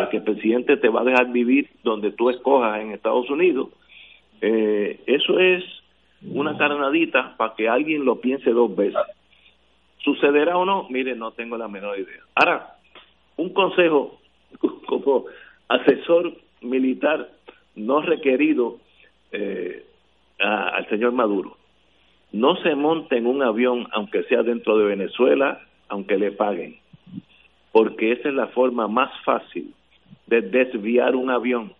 de 0.00 0.08
que 0.08 0.16
el 0.18 0.22
presidente 0.22 0.76
te 0.76 0.88
va 0.88 1.02
a 1.02 1.04
dejar 1.04 1.30
vivir 1.32 1.68
donde 1.82 2.12
tú 2.12 2.30
escojas 2.30 2.80
en 2.80 2.92
Estados 2.92 3.28
Unidos, 3.30 3.68
eh, 4.40 5.00
eso 5.06 5.38
es 5.38 5.62
una 6.22 6.56
carnadita 6.56 7.36
para 7.36 7.54
que 7.54 7.68
alguien 7.68 8.04
lo 8.04 8.20
piense 8.20 8.50
dos 8.50 8.74
veces. 8.74 9.02
¿Sucederá 9.98 10.56
o 10.56 10.64
no? 10.64 10.86
Mire, 10.88 11.14
no 11.14 11.32
tengo 11.32 11.56
la 11.56 11.68
menor 11.68 11.98
idea. 11.98 12.22
Ahora, 12.34 12.74
un 13.36 13.52
consejo 13.52 14.18
como 14.86 15.26
asesor 15.68 16.32
militar 16.60 17.28
no 17.74 18.02
requerido 18.02 18.78
eh, 19.30 19.84
al 20.38 20.88
señor 20.88 21.12
Maduro. 21.12 21.56
No 22.32 22.56
se 22.56 22.74
monte 22.74 23.18
en 23.18 23.26
un 23.26 23.42
avión, 23.42 23.88
aunque 23.92 24.22
sea 24.24 24.42
dentro 24.42 24.78
de 24.78 24.86
Venezuela, 24.86 25.60
aunque 25.88 26.16
le 26.16 26.32
paguen, 26.32 26.78
porque 27.72 28.12
esa 28.12 28.30
es 28.30 28.34
la 28.34 28.46
forma 28.48 28.88
más 28.88 29.10
fácil 29.24 29.74
de 30.26 30.42
desviar 30.42 31.14
un 31.16 31.30
avión 31.30 31.72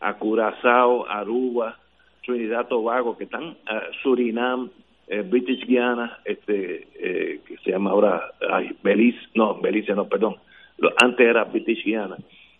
a 0.00 0.14
Curazao, 0.14 1.06
Aruba, 1.08 1.78
Trinidad 2.24 2.68
Tobago, 2.68 3.16
que 3.16 3.24
están 3.24 3.44
uh, 3.44 3.92
Surinam, 4.02 4.70
eh, 5.08 5.22
British 5.22 5.66
Guiana, 5.66 6.18
este, 6.24 6.86
eh, 6.94 7.40
que 7.46 7.56
se 7.58 7.72
llama 7.72 7.90
ahora 7.90 8.32
ay, 8.48 8.76
Belice, 8.82 9.18
no, 9.34 9.60
Belice 9.60 9.92
no, 9.94 10.08
perdón, 10.08 10.36
antes 11.02 11.26
era 11.26 11.44
British 11.44 11.84
Guiana, 11.84 12.16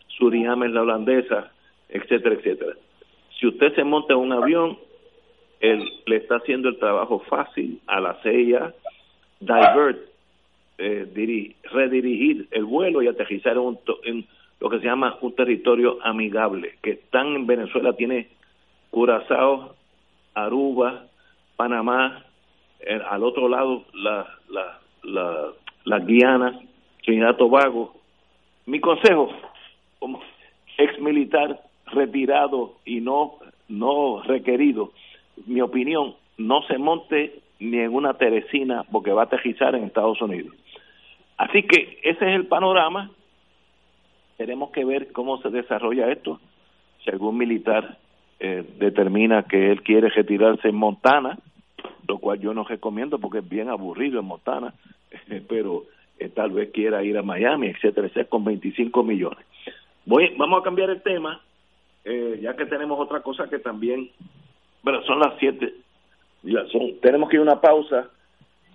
Surinam 0.09 0.65
es 0.65 0.73
la 0.73 0.83
holandesa, 0.83 1.53
etcétera, 1.89 2.35
etcétera. 2.35 2.73
Si 3.39 3.47
usted 3.47 3.75
se 3.75 3.85
monta 3.85 4.15
en 4.15 4.21
un 4.21 4.33
avión, 4.33 4.79
él 5.61 5.89
le 6.07 6.17
está 6.17 6.37
haciendo 6.37 6.69
el 6.69 6.79
trabajo 6.79 7.21
fácil 7.21 7.81
a 7.87 8.01
la 8.01 8.15
CIA, 8.23 8.75
divert, 9.41 9.99
eh, 10.79 11.55
redirigir 11.73 12.49
el 12.51 12.65
vuelo 12.65 13.03
y 13.03 13.09
aterrizar 13.09 13.53
en, 13.53 13.59
un, 13.61 13.79
en 14.05 14.27
lo 14.61 14.69
que 14.69 14.79
se 14.79 14.87
llama 14.87 15.17
un 15.21 15.35
territorio 15.35 15.99
amigable, 16.03 16.77
que 16.83 16.93
están 16.93 17.29
en 17.29 17.47
Venezuela 17.47 17.95
tiene 17.95 18.29
Curazao, 18.91 19.75
Aruba, 20.35 21.07
Panamá, 21.57 22.25
eh, 22.81 23.01
al 23.09 23.25
otro 23.25 23.49
lado 23.49 23.85
la, 23.95 24.27
la, 24.51 24.79
la, 25.03 25.49
las 25.85 26.07
Guianas, 26.07 26.57
Trinidad 27.05 27.37
Tobago. 27.37 27.95
Mi 28.67 28.81
consejo, 28.81 29.31
como 29.99 30.21
ex 30.79 31.01
militar 31.01 31.61
retirado 31.87 32.75
y 32.85 33.01
no 33.01 33.39
no 33.69 34.21
requerido, 34.23 34.93
mi 35.47 35.61
opinión, 35.61 36.15
no 36.39 36.63
se 36.63 36.77
monte 36.77 37.41
ni 37.61 37.79
en 37.79 37.95
una 37.95 38.15
Teresina 38.15 38.85
porque 38.91 39.13
va 39.13 39.23
a 39.23 39.25
aterrizar 39.27 39.75
en 39.75 39.85
Estados 39.85 40.21
Unidos. 40.21 40.55
Así 41.37 41.63
que 41.63 42.01
ese 42.03 42.29
es 42.29 42.35
el 42.35 42.47
panorama. 42.47 43.11
Tenemos 44.41 44.70
que 44.70 44.86
ver 44.86 45.12
cómo 45.12 45.36
se 45.43 45.51
desarrolla 45.51 46.11
esto. 46.11 46.41
Si 47.05 47.11
algún 47.11 47.36
militar 47.36 47.99
eh, 48.38 48.64
determina 48.78 49.43
que 49.43 49.70
él 49.70 49.82
quiere 49.82 50.09
retirarse 50.09 50.68
en 50.68 50.76
Montana, 50.76 51.38
lo 52.09 52.16
cual 52.16 52.41
yo 52.41 52.55
no 52.55 52.64
recomiendo 52.64 53.18
porque 53.18 53.41
es 53.41 53.49
bien 53.51 53.68
aburrido 53.68 54.18
en 54.18 54.24
Montana, 54.24 54.72
pero 55.47 55.84
eh, 56.18 56.30
tal 56.30 56.53
vez 56.53 56.70
quiera 56.72 57.05
ir 57.05 57.18
a 57.18 57.22
Miami, 57.22 57.66
etcétera, 57.66 58.07
etcétera, 58.07 58.30
con 58.30 58.43
25 58.45 59.03
millones. 59.03 59.45
Voy, 60.07 60.34
vamos 60.38 60.62
a 60.62 60.64
cambiar 60.64 60.88
el 60.88 61.03
tema, 61.03 61.38
eh, 62.07 62.38
ya 62.41 62.57
que 62.57 62.64
tenemos 62.64 62.99
otra 62.99 63.20
cosa 63.20 63.47
que 63.51 63.59
también, 63.59 64.09
bueno, 64.82 65.03
son 65.03 65.20
las 65.20 65.34
7, 65.38 65.70
tenemos 67.03 67.28
que 67.28 67.36
ir 67.36 67.41
a 67.41 67.43
una 67.43 67.61
pausa, 67.61 68.09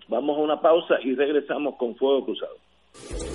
vamos 0.09 0.37
a 0.37 0.41
una 0.41 0.61
pausa 0.61 0.99
y 1.01 1.15
regresamos 1.15 1.73
con 1.77 1.95
Fuego 1.95 2.23
Cruzado. 2.23 3.34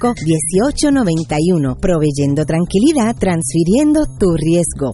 1891, 0.00 1.76
proveyendo 1.80 2.44
tranquilidad, 2.44 3.16
transfiriendo 3.16 4.04
tu 4.18 4.36
riesgo. 4.36 4.92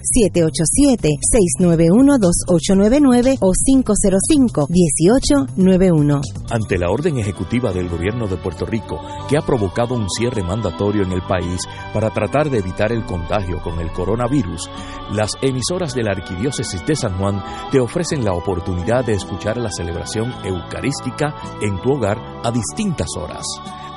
787-691-2899 1.61 3.39
o 3.41 3.53
505-1891. 3.53 6.21
Ante 6.51 6.79
la 6.79 6.91
orden 6.91 7.19
ejecutiva 7.19 7.73
del 7.73 7.89
gobierno 7.89 8.27
de 8.27 8.37
Puerto 8.37 8.67
Rico, 8.67 8.99
que 9.29 9.37
ha 9.37 9.43
provocado 9.43 9.95
un 9.95 10.11
cierre 10.11 10.43
mandatorio 10.43 11.05
en 11.05 11.13
el 11.13 11.23
país 11.23 11.61
para 11.93 12.11
tratar 12.11 12.51
de 12.51 12.59
evitar 12.59 12.91
el 12.93 13.05
contagio 13.05 13.61
con 13.63 13.79
el 13.81 13.93
coronavirus, 13.93 14.69
las 15.13 15.31
emisoras 15.43 15.95
de 15.95 16.03
la 16.03 16.13
Arquidiócesis 16.13 16.85
de 16.87 16.97
San 16.97 17.19
Juan 17.19 17.43
te 17.71 17.81
ofrecen 17.81 18.25
la 18.25 18.33
oportunidad 18.33 19.05
de 19.05 19.13
escuchar 19.15 19.57
la 19.57 19.71
celebración 19.71 20.33
eucarística 20.45 21.35
en 21.61 21.81
tu 21.81 21.93
hogar 21.93 22.19
a 22.45 22.51
distintas 22.51 23.09
horas. 23.17 23.45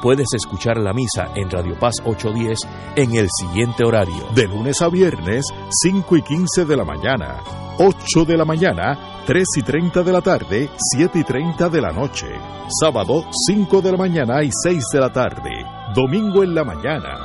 Puedes 0.02 0.28
escuchar 0.34 0.78
la 0.78 0.94
misa 0.94 1.32
en 1.36 1.48
Radio 1.52 1.78
Paz 1.80 1.98
810 2.04 2.60
en 2.96 3.16
el 3.16 3.28
siguiente 3.30 3.86
horario. 3.86 4.28
De 4.34 4.48
lunes 4.48 4.82
a 4.82 4.90
viernes, 4.90 5.46
5 5.70 6.18
y 6.18 6.22
15 6.24 6.66
de 6.66 6.76
la 6.76 6.84
mañana, 6.84 7.38
8 7.78 8.26
de 8.26 8.36
la 8.36 8.44
mañana, 8.44 9.24
3 9.28 9.44
y 9.58 9.62
30 9.62 10.02
de 10.02 10.12
la 10.12 10.22
tarde, 10.22 10.70
7 10.76 11.20
y 11.20 11.24
30 11.24 11.70
de 11.70 11.82
la 11.82 11.92
noche. 11.92 12.28
Sábado, 12.80 13.26
5 13.48 13.82
de 13.82 13.92
la 13.92 13.98
mañana 13.98 14.42
y 14.44 14.50
6 14.52 14.84
de 14.92 15.00
la 15.00 15.12
tarde. 15.12 15.52
Domingo 15.94 16.44
en 16.44 16.56
la 16.56 16.64
mañana, 16.64 17.20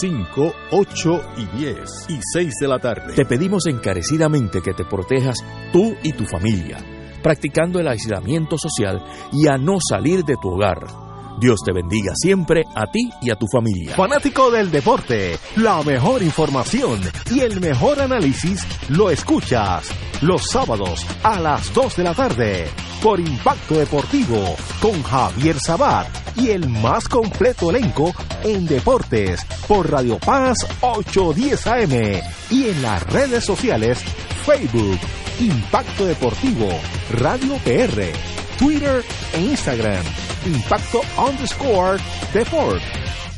5, 0.00 0.54
8 0.70 1.20
y 1.36 1.56
10 1.58 2.06
y 2.08 2.18
6 2.32 2.54
de 2.62 2.68
la 2.68 2.78
tarde. 2.78 3.14
Te 3.14 3.26
pedimos 3.26 3.66
encarecidamente 3.66 4.62
que 4.62 4.72
te 4.72 4.86
protejas 4.86 5.36
tú 5.70 5.94
y 6.02 6.14
tu 6.14 6.24
familia, 6.24 6.78
practicando 7.22 7.78
el 7.78 7.88
aislamiento 7.88 8.56
social 8.56 9.04
y 9.32 9.48
a 9.48 9.58
no 9.58 9.76
salir 9.86 10.24
de 10.24 10.36
tu 10.40 10.48
hogar. 10.48 11.11
Dios 11.42 11.58
te 11.66 11.72
bendiga 11.72 12.12
siempre 12.14 12.62
a 12.72 12.86
ti 12.86 13.10
y 13.20 13.30
a 13.30 13.34
tu 13.34 13.46
familia. 13.52 13.96
Fanático 13.96 14.48
del 14.52 14.70
deporte, 14.70 15.36
la 15.56 15.82
mejor 15.82 16.22
información 16.22 17.00
y 17.32 17.40
el 17.40 17.60
mejor 17.60 18.00
análisis 18.00 18.64
lo 18.88 19.10
escuchas 19.10 19.88
los 20.20 20.42
sábados 20.52 21.04
a 21.24 21.40
las 21.40 21.74
2 21.74 21.96
de 21.96 22.04
la 22.04 22.14
tarde 22.14 22.68
por 23.02 23.18
Impacto 23.18 23.74
Deportivo 23.74 24.54
con 24.80 25.02
Javier 25.02 25.58
Sabat 25.58 26.06
y 26.36 26.50
el 26.50 26.68
más 26.68 27.08
completo 27.08 27.70
elenco 27.70 28.14
en 28.44 28.64
deportes 28.64 29.44
por 29.66 29.90
Radio 29.90 30.18
Paz 30.20 30.58
810 30.80 31.66
AM 31.66 32.22
y 32.50 32.68
en 32.68 32.82
las 32.82 33.02
redes 33.12 33.44
sociales 33.44 33.98
Facebook 34.46 35.00
Impacto 35.40 36.06
Deportivo 36.06 36.68
Radio 37.10 37.56
PR 37.64 38.12
Twitter 38.60 39.04
e 39.34 39.40
Instagram 39.40 40.04
Impacto 40.44 40.98
underscore 41.16 41.98
Deport. 42.34 42.82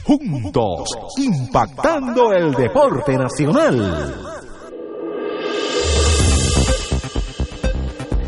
Juntos, 0.05 0.89
impactando 1.19 2.33
el 2.33 2.53
deporte 2.53 3.19
nacional. 3.19 3.77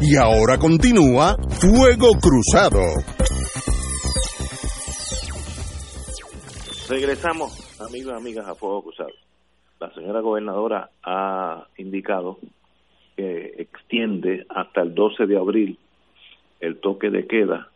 Y 0.02 0.14
ahora 0.16 0.58
continúa 0.58 1.36
Fuego 1.48 2.18
Cruzado. 2.20 2.82
Regresamos, 6.90 7.80
amigos 7.80 8.12
y 8.12 8.16
amigas, 8.16 8.46
a 8.46 8.54
Fuego 8.54 8.82
Cruzado. 8.82 9.14
La 9.80 9.90
señora 9.94 10.20
gobernadora 10.20 10.90
ha 11.02 11.66
indicado 11.78 12.38
que 13.16 13.54
extiende 13.56 14.44
hasta 14.50 14.82
el 14.82 14.94
12 14.94 15.24
de 15.24 15.38
abril 15.38 15.78
el 16.60 16.78
toque 16.78 17.08
de 17.08 17.26
queda 17.26 17.70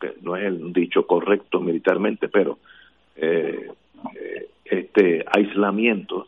que 0.00 0.14
no 0.22 0.36
es 0.36 0.44
el 0.44 0.72
dicho 0.72 1.06
correcto 1.06 1.60
militarmente, 1.60 2.28
pero 2.28 2.58
eh, 3.16 3.68
eh, 4.14 4.48
este 4.64 5.24
aislamiento, 5.30 6.26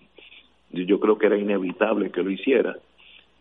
yo 0.71 1.01
creo 1.01 1.17
que 1.17 1.27
era 1.27 1.39
inevitable 1.39 2.11
que 2.11 2.23
lo 2.23 2.31
hiciera. 2.31 2.77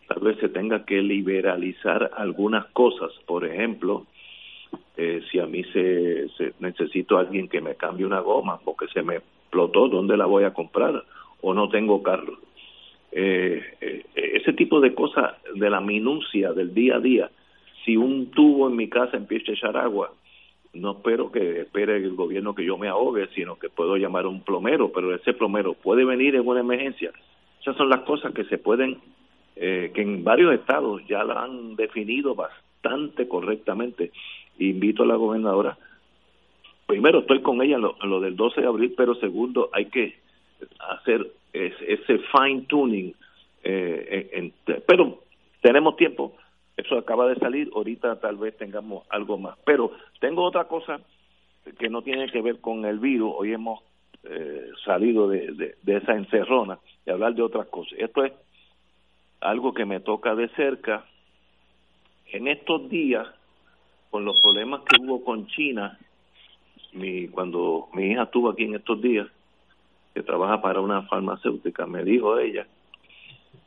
Tal 0.08 0.20
vez 0.20 0.38
se 0.38 0.48
tenga 0.48 0.84
que 0.84 1.02
liberalizar 1.02 2.10
algunas 2.16 2.66
cosas, 2.66 3.12
por 3.26 3.44
ejemplo, 3.44 4.06
eh, 4.96 5.22
si 5.30 5.38
a 5.38 5.46
mí 5.46 5.62
se, 5.64 6.28
se, 6.30 6.54
necesito 6.60 7.18
alguien 7.18 7.48
que 7.48 7.60
me 7.60 7.74
cambie 7.74 8.06
una 8.06 8.20
goma 8.20 8.58
porque 8.64 8.86
se 8.88 9.02
me 9.02 9.16
explotó, 9.16 9.88
¿dónde 9.88 10.16
la 10.16 10.26
voy 10.26 10.44
a 10.44 10.54
comprar? 10.54 11.04
O 11.42 11.52
no 11.52 11.68
tengo 11.68 12.02
carro. 12.02 12.38
ese 13.12 14.52
tipo 14.52 14.80
de 14.80 14.94
cosas 14.94 15.34
de 15.54 15.70
la 15.70 15.80
minucia 15.80 16.52
del 16.52 16.72
día 16.72 16.96
a 16.96 17.00
día 17.00 17.30
si 17.86 17.96
un 17.96 18.32
tubo 18.32 18.68
en 18.68 18.76
mi 18.76 18.88
casa 18.88 19.16
empieza 19.16 19.52
a 19.52 19.54
echar 19.54 19.76
agua, 19.76 20.12
no 20.74 20.90
espero 20.90 21.30
que 21.30 21.60
espere 21.60 21.96
el 21.96 22.14
gobierno 22.14 22.54
que 22.54 22.64
yo 22.64 22.76
me 22.76 22.88
ahogue, 22.88 23.28
sino 23.34 23.56
que 23.58 23.70
puedo 23.70 23.96
llamar 23.96 24.24
a 24.24 24.28
un 24.28 24.42
plomero, 24.42 24.92
pero 24.92 25.14
ese 25.14 25.32
plomero 25.32 25.72
puede 25.72 26.04
venir 26.04 26.34
en 26.34 26.46
una 26.46 26.60
emergencia. 26.60 27.12
Esas 27.62 27.76
son 27.76 27.88
las 27.88 28.00
cosas 28.00 28.34
que 28.34 28.44
se 28.44 28.58
pueden, 28.58 28.98
eh, 29.54 29.92
que 29.94 30.02
en 30.02 30.24
varios 30.24 30.52
estados 30.52 31.00
ya 31.06 31.24
la 31.24 31.44
han 31.44 31.76
definido 31.76 32.34
bastante 32.34 33.28
correctamente. 33.28 34.10
Invito 34.58 35.04
a 35.04 35.06
la 35.06 35.16
gobernadora, 35.16 35.78
primero 36.86 37.20
estoy 37.20 37.40
con 37.40 37.62
ella 37.62 37.76
en 37.76 38.10
lo, 38.10 38.20
del 38.20 38.36
12 38.36 38.60
de 38.60 38.66
abril, 38.66 38.94
pero 38.96 39.14
segundo 39.14 39.70
hay 39.72 39.86
que 39.86 40.18
hacer 40.80 41.30
ese, 41.52 42.18
fine 42.18 42.62
tuning, 42.62 43.14
eh, 43.62 44.52
pero 44.86 45.20
tenemos 45.62 45.96
tiempo 45.96 46.34
eso 46.76 46.98
acaba 46.98 47.26
de 47.28 47.36
salir, 47.36 47.70
ahorita 47.74 48.20
tal 48.20 48.36
vez 48.36 48.56
tengamos 48.56 49.06
algo 49.08 49.38
más. 49.38 49.56
Pero 49.64 49.92
tengo 50.20 50.44
otra 50.44 50.64
cosa 50.64 51.00
que 51.78 51.88
no 51.88 52.02
tiene 52.02 52.30
que 52.30 52.42
ver 52.42 52.60
con 52.60 52.84
el 52.84 52.98
virus. 52.98 53.32
Hoy 53.36 53.52
hemos 53.52 53.82
eh, 54.24 54.70
salido 54.84 55.28
de, 55.28 55.74
de, 55.82 55.96
esa 55.96 56.12
encerrona 56.12 56.78
y 57.06 57.10
hablar 57.10 57.34
de 57.34 57.42
otras 57.42 57.66
cosas. 57.68 57.98
Esto 57.98 58.24
es 58.24 58.32
algo 59.40 59.72
que 59.72 59.86
me 59.86 60.00
toca 60.00 60.34
de 60.34 60.48
cerca. 60.50 61.04
En 62.26 62.46
estos 62.46 62.90
días, 62.90 63.26
con 64.10 64.24
los 64.24 64.38
problemas 64.40 64.82
que 64.82 65.00
hubo 65.00 65.24
con 65.24 65.46
China, 65.46 65.98
mi, 66.92 67.28
cuando 67.28 67.88
mi 67.94 68.10
hija 68.10 68.24
estuvo 68.24 68.50
aquí 68.50 68.64
en 68.64 68.74
estos 68.74 69.00
días, 69.00 69.28
que 70.12 70.22
trabaja 70.22 70.60
para 70.60 70.80
una 70.80 71.02
farmacéutica, 71.02 71.86
me 71.86 72.04
dijo 72.04 72.38
ella 72.38 72.66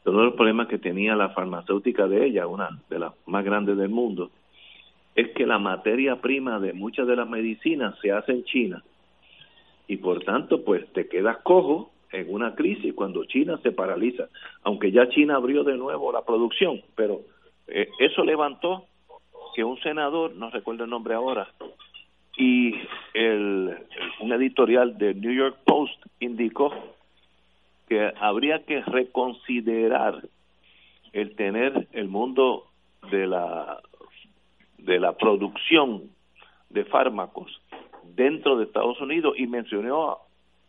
de 0.06 0.12
los 0.12 0.34
problemas 0.34 0.68
que 0.68 0.78
tenía 0.78 1.16
la 1.16 1.30
farmacéutica 1.30 2.08
de 2.08 2.26
ella, 2.26 2.48
una 2.48 2.70
de 2.90 3.00
las 3.00 3.14
más 3.26 3.44
grandes 3.44 3.78
del 3.78 3.90
mundo, 3.90 4.32
es 5.16 5.30
que 5.32 5.46
la 5.46 5.60
materia 5.60 6.22
prima 6.22 6.60
de 6.60 6.74
muchas 6.74 7.08
de 7.08 7.16
las 7.16 7.30
medicinas 7.30 7.96
se 8.02 8.12
hace 8.12 8.32
en 8.32 8.44
China. 8.46 8.84
Y 9.88 9.98
por 9.98 10.24
tanto 10.24 10.64
pues 10.64 10.92
te 10.94 11.08
quedas 11.08 11.38
cojo 11.40 11.92
en 12.12 12.34
una 12.34 12.56
crisis 12.56 12.94
cuando 12.94 13.26
China 13.26 13.60
se 13.62 13.72
paraliza, 13.72 14.30
aunque 14.64 14.92
ya 14.92 15.10
China 15.10 15.36
abrió 15.36 15.64
de 15.64 15.78
nuevo 15.78 16.12
la 16.12 16.24
producción, 16.24 16.82
pero 16.96 17.22
eh, 17.68 17.90
eso 18.00 18.24
levantó 18.24 18.86
que 19.56 19.64
un 19.64 19.80
senador, 19.82 20.36
no 20.36 20.50
recuerdo 20.50 20.86
el 20.86 20.90
nombre 20.90 21.14
ahora, 21.14 21.50
y 22.38 22.74
el, 23.14 23.76
un 24.22 24.32
editorial 24.32 24.98
de 24.98 25.14
New 25.14 25.34
York 25.34 25.58
Post 25.66 26.02
indicó 26.20 26.72
que 27.90 28.14
habría 28.20 28.64
que 28.66 28.82
reconsiderar 28.82 30.24
el 31.12 31.36
tener 31.36 31.88
el 31.92 32.08
mundo 32.08 32.68
de 33.12 33.28
la 33.28 33.82
de 34.78 35.00
la 35.00 35.18
producción 35.18 36.04
de 36.70 36.86
fármacos 36.86 37.62
dentro 38.16 38.58
de 38.58 38.66
Estados 38.66 39.02
Unidos 39.02 39.34
y 39.38 39.48
mencionó 39.48 40.20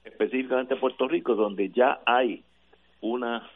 específicamente 0.05 0.77
Puerto 0.77 1.07
Rico 1.07 1.35
donde 1.35 1.69
ya 1.69 2.01
hay 2.07 2.43
una 3.01 3.49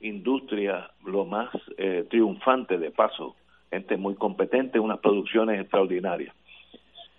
industria 0.00 0.90
lo 1.04 1.24
más 1.24 1.48
eh, 1.78 2.06
triunfante 2.08 2.78
de 2.78 2.90
paso 2.90 3.34
gente 3.70 3.96
muy 3.96 4.14
competente 4.14 4.78
unas 4.78 5.00
producciones 5.00 5.60
extraordinarias. 5.60 6.34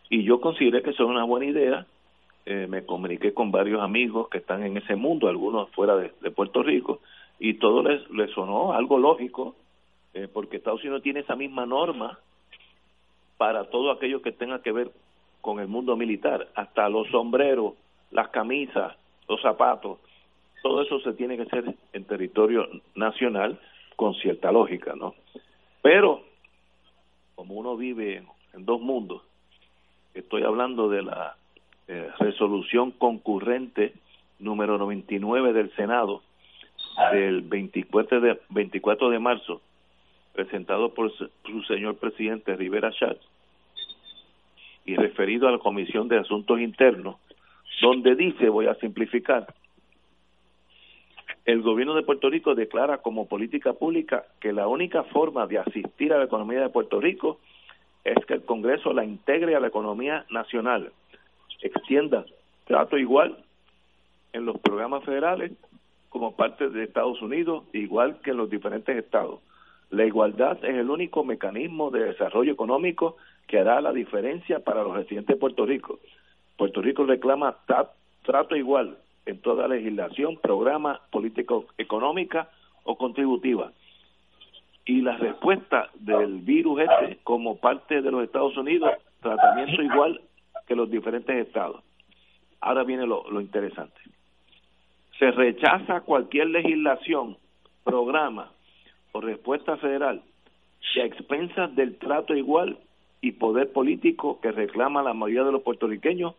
Y 0.09 0.23
yo 0.23 0.39
consideré 0.39 0.81
que 0.81 0.91
eso 0.91 1.03
es 1.03 1.09
una 1.09 1.23
buena 1.23 1.45
idea 1.45 1.85
eh, 2.49 2.65
me 2.65 2.85
comuniqué 2.85 3.33
con 3.33 3.51
varios 3.51 3.81
amigos 3.81 4.29
que 4.29 4.37
están 4.37 4.63
en 4.63 4.77
ese 4.77 4.95
mundo, 4.95 5.27
algunos 5.27 5.69
fuera 5.71 5.97
de, 5.97 6.31
Puerto 6.31 6.63
Rico, 6.63 7.01
y 7.39 7.55
todo 7.55 7.83
les, 7.83 8.31
sonó 8.31 8.71
algo 8.71 8.97
lógico, 8.97 9.57
eh, 10.13 10.29
porque 10.31 10.55
Estados 10.55 10.81
Unidos 10.81 11.03
tiene 11.03 11.19
esa 11.19 11.35
misma 11.35 11.65
norma 11.65 12.17
para 13.35 13.65
todo 13.65 13.91
aquello 13.91 14.21
que 14.21 14.31
tenga 14.31 14.61
que 14.61 14.71
ver 14.71 14.91
con 15.41 15.59
el 15.59 15.67
mundo 15.67 15.97
militar, 15.97 16.47
hasta 16.55 16.87
los 16.87 17.09
sombreros, 17.09 17.73
las 18.11 18.29
camisas, 18.29 18.95
los 19.27 19.41
zapatos, 19.41 19.99
todo 20.63 20.83
eso 20.83 21.01
se 21.01 21.11
tiene 21.15 21.35
que 21.35 21.43
hacer 21.43 21.75
en 21.91 22.05
territorio 22.05 22.65
nacional 22.95 23.59
con 23.97 24.15
cierta 24.15 24.53
lógica, 24.53 24.95
¿no? 24.95 25.15
Pero, 25.81 26.21
como 27.35 27.55
uno 27.55 27.75
vive 27.75 28.23
en 28.53 28.65
dos 28.65 28.79
mundos, 28.79 29.21
estoy 30.13 30.43
hablando 30.43 30.87
de 30.87 31.01
la 31.01 31.35
eh, 31.87 32.09
resolución 32.19 32.91
concurrente 32.91 33.93
número 34.39 34.77
99 34.77 35.53
del 35.53 35.73
Senado 35.75 36.21
del 37.11 37.41
24 37.41 38.21
de, 38.21 38.39
24 38.49 39.09
de 39.09 39.19
marzo, 39.19 39.61
presentado 40.33 40.93
por 40.93 41.11
su 41.11 41.63
señor 41.67 41.97
presidente 41.97 42.55
Rivera 42.55 42.91
Schatz 42.91 43.21
y 44.85 44.95
referido 44.95 45.47
a 45.47 45.51
la 45.51 45.59
Comisión 45.59 46.07
de 46.07 46.17
Asuntos 46.17 46.59
Internos, 46.59 47.17
donde 47.81 48.15
dice, 48.15 48.49
voy 48.49 48.67
a 48.67 48.75
simplificar, 48.75 49.53
el 51.45 51.61
gobierno 51.61 51.93
de 51.93 52.03
Puerto 52.03 52.29
Rico 52.29 52.55
declara 52.55 52.97
como 52.97 53.27
política 53.27 53.71
pública 53.71 54.25
que 54.41 54.51
la 54.51 54.67
única 54.67 55.03
forma 55.03 55.47
de 55.47 55.59
asistir 55.59 56.11
a 56.11 56.17
la 56.17 56.25
economía 56.25 56.59
de 56.59 56.69
Puerto 56.69 56.99
Rico 56.99 57.39
es 58.03 58.17
que 58.25 58.33
el 58.33 58.43
Congreso 58.43 58.91
la 58.91 59.05
integre 59.05 59.55
a 59.55 59.61
la 59.61 59.67
economía 59.67 60.25
nacional 60.29 60.91
extienda 61.61 62.25
trato 62.65 62.97
igual 62.97 63.37
en 64.33 64.45
los 64.45 64.59
programas 64.59 65.03
federales 65.03 65.51
como 66.09 66.35
parte 66.35 66.69
de 66.69 66.83
Estados 66.83 67.21
Unidos, 67.21 67.63
igual 67.73 68.19
que 68.21 68.31
en 68.31 68.37
los 68.37 68.49
diferentes 68.49 68.95
estados. 68.95 69.39
La 69.89 70.05
igualdad 70.05 70.57
es 70.63 70.75
el 70.75 70.89
único 70.89 71.23
mecanismo 71.23 71.91
de 71.91 72.05
desarrollo 72.05 72.51
económico 72.51 73.17
que 73.47 73.59
hará 73.59 73.79
la 73.81 73.93
diferencia 73.93 74.59
para 74.59 74.83
los 74.83 74.95
residentes 74.95 75.35
de 75.35 75.39
Puerto 75.39 75.65
Rico. 75.65 75.99
Puerto 76.57 76.81
Rico 76.81 77.05
reclama 77.05 77.55
trato 78.23 78.55
igual 78.55 78.97
en 79.25 79.39
toda 79.39 79.67
legislación, 79.67 80.37
programa, 80.37 81.01
político 81.11 81.65
económica 81.77 82.49
o 82.83 82.97
contributiva. 82.97 83.71
Y 84.85 85.01
la 85.01 85.17
respuesta 85.17 85.89
del 85.95 86.39
virus 86.39 86.81
este 86.81 87.19
como 87.23 87.57
parte 87.57 88.01
de 88.01 88.11
los 88.11 88.23
Estados 88.23 88.57
Unidos, 88.57 88.91
tratamiento 89.21 89.81
igual 89.81 90.21
que 90.67 90.75
los 90.75 90.91
diferentes 90.91 91.47
estados. 91.47 91.83
Ahora 92.61 92.83
viene 92.83 93.07
lo, 93.07 93.23
interesante. 93.39 93.99
Se 95.17 95.31
rechaza 95.31 96.01
cualquier 96.01 96.47
legislación, 96.47 97.37
programa 97.83 98.51
o 99.13 99.21
respuesta 99.21 99.77
federal 99.77 100.21
a 100.95 101.05
expensas 101.05 101.75
del 101.75 101.97
trato 101.97 102.35
igual 102.35 102.77
y 103.21 103.33
poder 103.33 103.71
político 103.71 104.39
que 104.41 104.51
reclama 104.51 105.03
la 105.03 105.13
mayoría 105.13 105.43
de 105.43 105.51
los 105.51 105.63
puertorriqueños 105.63 106.35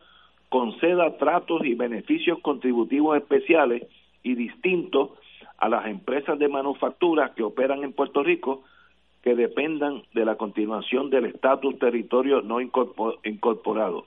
conceda 0.48 1.16
tratos 1.18 1.64
y 1.64 1.74
beneficios 1.74 2.38
contributivos 2.40 3.16
especiales 3.16 3.86
y 4.22 4.34
distintos 4.34 5.10
a 5.58 5.68
las 5.68 5.86
empresas 5.86 6.38
de 6.38 6.48
manufactura 6.48 7.34
que 7.34 7.42
operan 7.42 7.84
en 7.84 7.92
Puerto 7.92 8.22
Rico 8.22 8.62
que 9.22 9.34
dependan 9.34 10.02
de 10.14 10.24
la 10.24 10.36
continuación 10.36 11.10
del 11.10 11.26
estatus 11.26 11.78
territorio 11.78 12.40
no 12.40 12.60
incorporado 12.60 14.06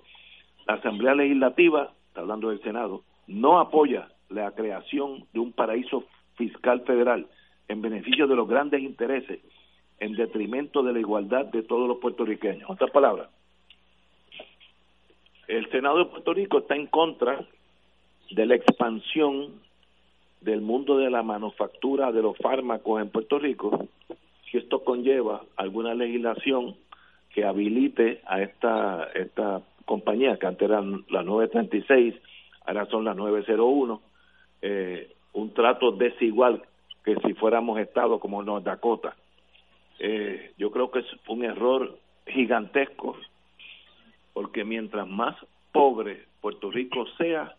Asamblea 0.73 1.15
Legislativa, 1.15 1.91
está 2.07 2.21
hablando 2.21 2.49
del 2.49 2.61
Senado, 2.61 3.03
no 3.27 3.59
apoya 3.59 4.09
la 4.29 4.51
creación 4.51 5.25
de 5.33 5.39
un 5.39 5.51
paraíso 5.51 6.05
fiscal 6.35 6.81
federal 6.81 7.27
en 7.67 7.81
beneficio 7.81 8.27
de 8.27 8.35
los 8.35 8.47
grandes 8.47 8.81
intereses, 8.81 9.39
en 9.99 10.15
detrimento 10.15 10.83
de 10.83 10.93
la 10.93 10.99
igualdad 10.99 11.45
de 11.45 11.63
todos 11.63 11.87
los 11.87 11.97
puertorriqueños. 11.97 12.69
Otras 12.69 12.91
palabras, 12.91 13.29
el 15.47 15.69
Senado 15.69 15.99
de 15.99 16.05
Puerto 16.05 16.33
Rico 16.33 16.59
está 16.59 16.75
en 16.75 16.87
contra 16.87 17.45
de 18.31 18.45
la 18.45 18.55
expansión 18.55 19.61
del 20.41 20.61
mundo 20.61 20.97
de 20.97 21.09
la 21.09 21.23
manufactura 21.23 22.11
de 22.11 22.21
los 22.21 22.37
fármacos 22.37 23.01
en 23.01 23.09
Puerto 23.09 23.37
Rico, 23.37 23.87
si 24.49 24.57
esto 24.57 24.83
conlleva 24.83 25.43
alguna 25.55 25.93
legislación 25.93 26.75
que 27.33 27.45
habilite 27.45 28.21
a 28.25 28.41
esta, 28.41 29.09
esta 29.13 29.61
compañías 29.85 30.39
que 30.39 30.47
antes 30.47 30.69
eran 30.69 31.05
las 31.09 31.25
936, 31.25 32.15
ahora 32.65 32.85
son 32.87 33.05
las 33.05 33.15
901, 33.15 34.01
eh, 34.61 35.11
un 35.33 35.53
trato 35.53 35.91
desigual 35.91 36.61
que 37.03 37.15
si 37.25 37.33
fuéramos 37.33 37.79
Estado 37.79 38.19
como 38.19 38.43
North 38.43 38.65
Dakota. 38.65 39.15
Eh, 39.99 40.53
yo 40.57 40.71
creo 40.71 40.91
que 40.91 40.99
es 40.99 41.05
un 41.27 41.43
error 41.43 41.97
gigantesco, 42.27 43.17
porque 44.33 44.63
mientras 44.63 45.07
más 45.07 45.35
pobre 45.71 46.25
Puerto 46.41 46.71
Rico 46.71 47.05
sea, 47.17 47.55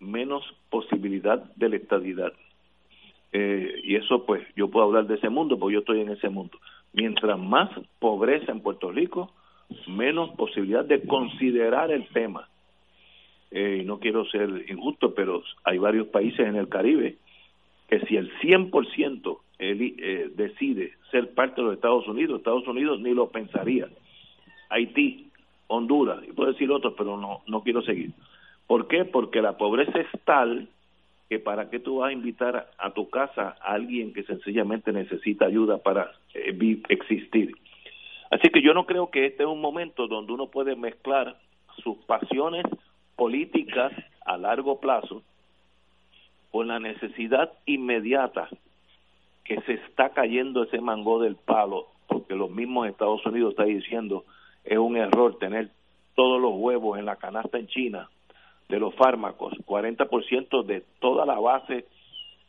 menos 0.00 0.44
posibilidad 0.70 1.38
de 1.54 1.68
la 1.68 1.76
estadidad. 1.76 2.32
Eh, 3.32 3.80
y 3.84 3.96
eso 3.96 4.24
pues 4.24 4.46
yo 4.56 4.68
puedo 4.68 4.86
hablar 4.86 5.06
de 5.06 5.14
ese 5.14 5.28
mundo, 5.28 5.58
porque 5.58 5.74
yo 5.74 5.80
estoy 5.80 6.00
en 6.00 6.10
ese 6.10 6.28
mundo. 6.28 6.58
Mientras 6.92 7.38
más 7.38 7.70
pobreza 7.98 8.52
en 8.52 8.60
Puerto 8.60 8.90
Rico, 8.90 9.30
menos 9.86 10.30
posibilidad 10.36 10.84
de 10.84 11.02
considerar 11.02 11.90
el 11.90 12.06
tema. 12.08 12.48
Eh, 13.50 13.82
no 13.86 13.98
quiero 13.98 14.24
ser 14.26 14.64
injusto, 14.68 15.14
pero 15.14 15.42
hay 15.64 15.78
varios 15.78 16.08
países 16.08 16.40
en 16.40 16.56
el 16.56 16.68
Caribe 16.68 17.16
que 17.88 18.00
si 18.00 18.16
el 18.16 18.32
100% 18.40 19.38
eh, 19.58 20.30
decide 20.34 20.94
ser 21.10 21.32
parte 21.34 21.60
de 21.60 21.68
los 21.68 21.74
Estados 21.74 22.06
Unidos, 22.08 22.38
Estados 22.38 22.66
Unidos 22.66 23.00
ni 23.00 23.14
lo 23.14 23.28
pensaría. 23.28 23.88
Haití, 24.68 25.28
Honduras, 25.68 26.22
y 26.28 26.32
puedo 26.32 26.52
decir 26.52 26.70
otros, 26.70 26.94
pero 26.96 27.16
no, 27.16 27.42
no 27.46 27.62
quiero 27.62 27.82
seguir. 27.82 28.10
¿Por 28.66 28.88
qué? 28.88 29.04
Porque 29.04 29.40
la 29.40 29.56
pobreza 29.56 30.00
es 30.00 30.08
tal 30.24 30.68
que 31.28 31.38
para 31.38 31.70
qué 31.70 31.80
tú 31.80 31.98
vas 31.98 32.10
a 32.10 32.12
invitar 32.12 32.70
a, 32.78 32.90
tu 32.90 33.08
casa 33.10 33.56
a 33.60 33.72
alguien 33.72 34.12
que 34.12 34.22
sencillamente 34.24 34.92
necesita 34.92 35.46
ayuda 35.46 35.78
para 35.78 36.12
eh, 36.34 36.82
existir. 36.88 37.52
Así 38.30 38.48
que 38.50 38.62
yo 38.62 38.74
no 38.74 38.86
creo 38.86 39.10
que 39.10 39.26
este 39.26 39.44
es 39.44 39.48
un 39.48 39.60
momento 39.60 40.08
donde 40.08 40.32
uno 40.32 40.48
puede 40.48 40.76
mezclar 40.76 41.36
sus 41.82 41.96
pasiones 42.04 42.64
políticas 43.14 43.92
a 44.24 44.36
largo 44.36 44.80
plazo 44.80 45.22
con 46.50 46.68
la 46.68 46.80
necesidad 46.80 47.52
inmediata 47.66 48.48
que 49.44 49.60
se 49.62 49.74
está 49.74 50.10
cayendo 50.10 50.64
ese 50.64 50.80
mango 50.80 51.20
del 51.20 51.36
palo, 51.36 51.86
porque 52.08 52.34
los 52.34 52.50
mismos 52.50 52.88
Estados 52.88 53.24
Unidos 53.26 53.50
está 53.50 53.64
diciendo 53.64 54.24
es 54.64 54.78
un 54.78 54.96
error 54.96 55.38
tener 55.38 55.70
todos 56.14 56.40
los 56.40 56.52
huevos 56.56 56.98
en 56.98 57.04
la 57.04 57.16
canasta 57.16 57.58
en 57.58 57.68
China 57.68 58.10
de 58.68 58.80
los 58.80 58.94
fármacos, 58.96 59.52
40% 59.64 60.64
de 60.64 60.82
toda 60.98 61.24
la 61.24 61.38
base 61.38 61.86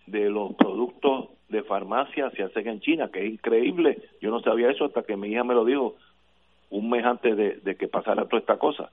de 0.07 0.29
los 0.29 0.55
productos 0.55 1.29
de 1.49 1.63
farmacia 1.63 2.29
se 2.31 2.43
hacen 2.43 2.67
en 2.67 2.79
China, 2.81 3.09
que 3.11 3.25
es 3.25 3.33
increíble. 3.33 3.97
Yo 4.21 4.31
no 4.31 4.41
sabía 4.41 4.69
eso 4.69 4.85
hasta 4.85 5.03
que 5.03 5.15
mi 5.15 5.29
hija 5.29 5.43
me 5.43 5.53
lo 5.53 5.65
dijo 5.65 5.95
un 6.69 6.89
mes 6.89 7.05
antes 7.05 7.37
de, 7.37 7.75
que 7.75 7.87
pasara 7.87 8.25
toda 8.25 8.39
esta 8.39 8.57
cosa. 8.57 8.91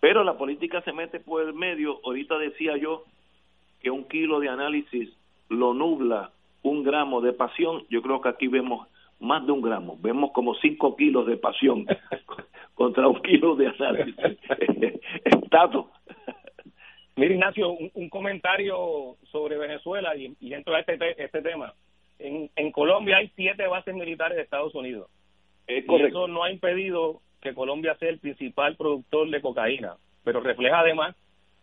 Pero 0.00 0.24
la 0.24 0.36
política 0.36 0.80
se 0.82 0.92
mete 0.92 1.20
por 1.20 1.42
el 1.42 1.54
medio. 1.54 2.00
Ahorita 2.04 2.38
decía 2.38 2.76
yo 2.76 3.04
que 3.80 3.90
un 3.90 4.04
kilo 4.04 4.40
de 4.40 4.48
análisis 4.48 5.10
lo 5.48 5.74
nubla 5.74 6.30
un 6.62 6.82
gramo 6.82 7.20
de 7.20 7.32
pasión. 7.32 7.84
Yo 7.88 8.02
creo 8.02 8.20
que 8.20 8.28
aquí 8.28 8.48
vemos 8.48 8.86
más 9.20 9.44
de 9.46 9.52
un 9.52 9.62
gramo. 9.62 9.96
Vemos 10.00 10.32
como 10.32 10.54
cinco 10.56 10.96
kilos 10.96 11.26
de 11.26 11.36
pasión 11.36 11.86
contra 12.74 13.06
un 13.08 13.20
kilo 13.22 13.54
de 13.54 13.68
análisis. 13.68 14.16
Estado 15.24 15.90
Mira, 17.18 17.34
Ignacio, 17.34 17.72
un, 17.72 18.08
comentario 18.10 19.16
sobre 19.32 19.58
Venezuela 19.58 20.14
y, 20.14 20.36
dentro 20.38 20.72
de 20.72 20.80
este, 20.86 21.24
este 21.24 21.42
tema. 21.42 21.74
En, 22.20 22.48
en 22.54 22.70
Colombia 22.70 23.16
hay 23.16 23.32
siete 23.34 23.66
bases 23.66 23.92
militares 23.92 24.36
de 24.36 24.44
Estados 24.44 24.72
Unidos. 24.72 25.10
Y 25.66 25.78
eso 25.78 26.28
no 26.28 26.44
ha 26.44 26.52
impedido 26.52 27.20
que 27.40 27.54
Colombia 27.54 27.96
sea 27.96 28.10
el 28.10 28.20
principal 28.20 28.76
productor 28.76 29.30
de 29.30 29.40
cocaína, 29.40 29.96
pero 30.22 30.40
refleja 30.40 30.78
además 30.78 31.16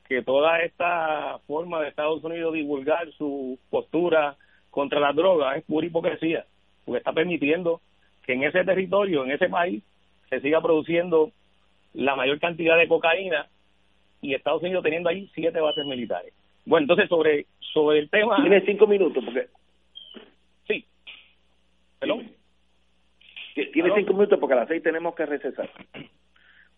que 0.10 0.22
toda 0.24 0.60
esta 0.60 1.40
forma 1.48 1.82
de 1.82 1.88
Estados 1.88 2.22
Unidos 2.22 2.54
divulgar 2.54 3.10
su 3.14 3.58
postura 3.70 4.36
contra 4.72 5.00
la 5.00 5.14
droga 5.14 5.56
es 5.56 5.64
pura 5.64 5.88
hipocresía, 5.88 6.46
porque 6.84 6.98
está 6.98 7.14
permitiendo 7.14 7.80
que 8.26 8.34
en 8.34 8.44
ese 8.44 8.66
territorio, 8.66 9.24
en 9.24 9.32
ese 9.32 9.48
país, 9.48 9.82
se 10.30 10.42
siga 10.42 10.60
produciendo 10.62 11.32
la 11.94 12.18
mayor 12.18 12.42
cantidad 12.42 12.78
de 12.78 12.90
cocaína 12.90 13.48
y 14.26 14.34
Estados 14.34 14.64
Unidos 14.64 14.84
teniendo 14.84 15.10
ahí 15.10 15.30
siete 15.36 15.60
bases 15.60 15.86
militares. 15.86 16.34
Bueno, 16.66 16.86
entonces 16.86 17.08
sobre 17.08 17.46
sobre 17.74 18.00
el 18.00 18.10
tema... 18.10 18.38
Tiene 18.38 18.62
cinco 18.66 18.88
minutos, 18.88 19.24
porque... 19.24 19.48
Sí. 20.68 20.86
¿Perdón? 22.00 22.32
Tiene 23.54 23.94
cinco 23.96 24.14
minutos 24.14 24.40
porque 24.40 24.54
a 24.54 24.58
las 24.58 24.68
seis 24.68 24.82
tenemos 24.82 25.14
que 25.14 25.26
recesar. 25.26 25.70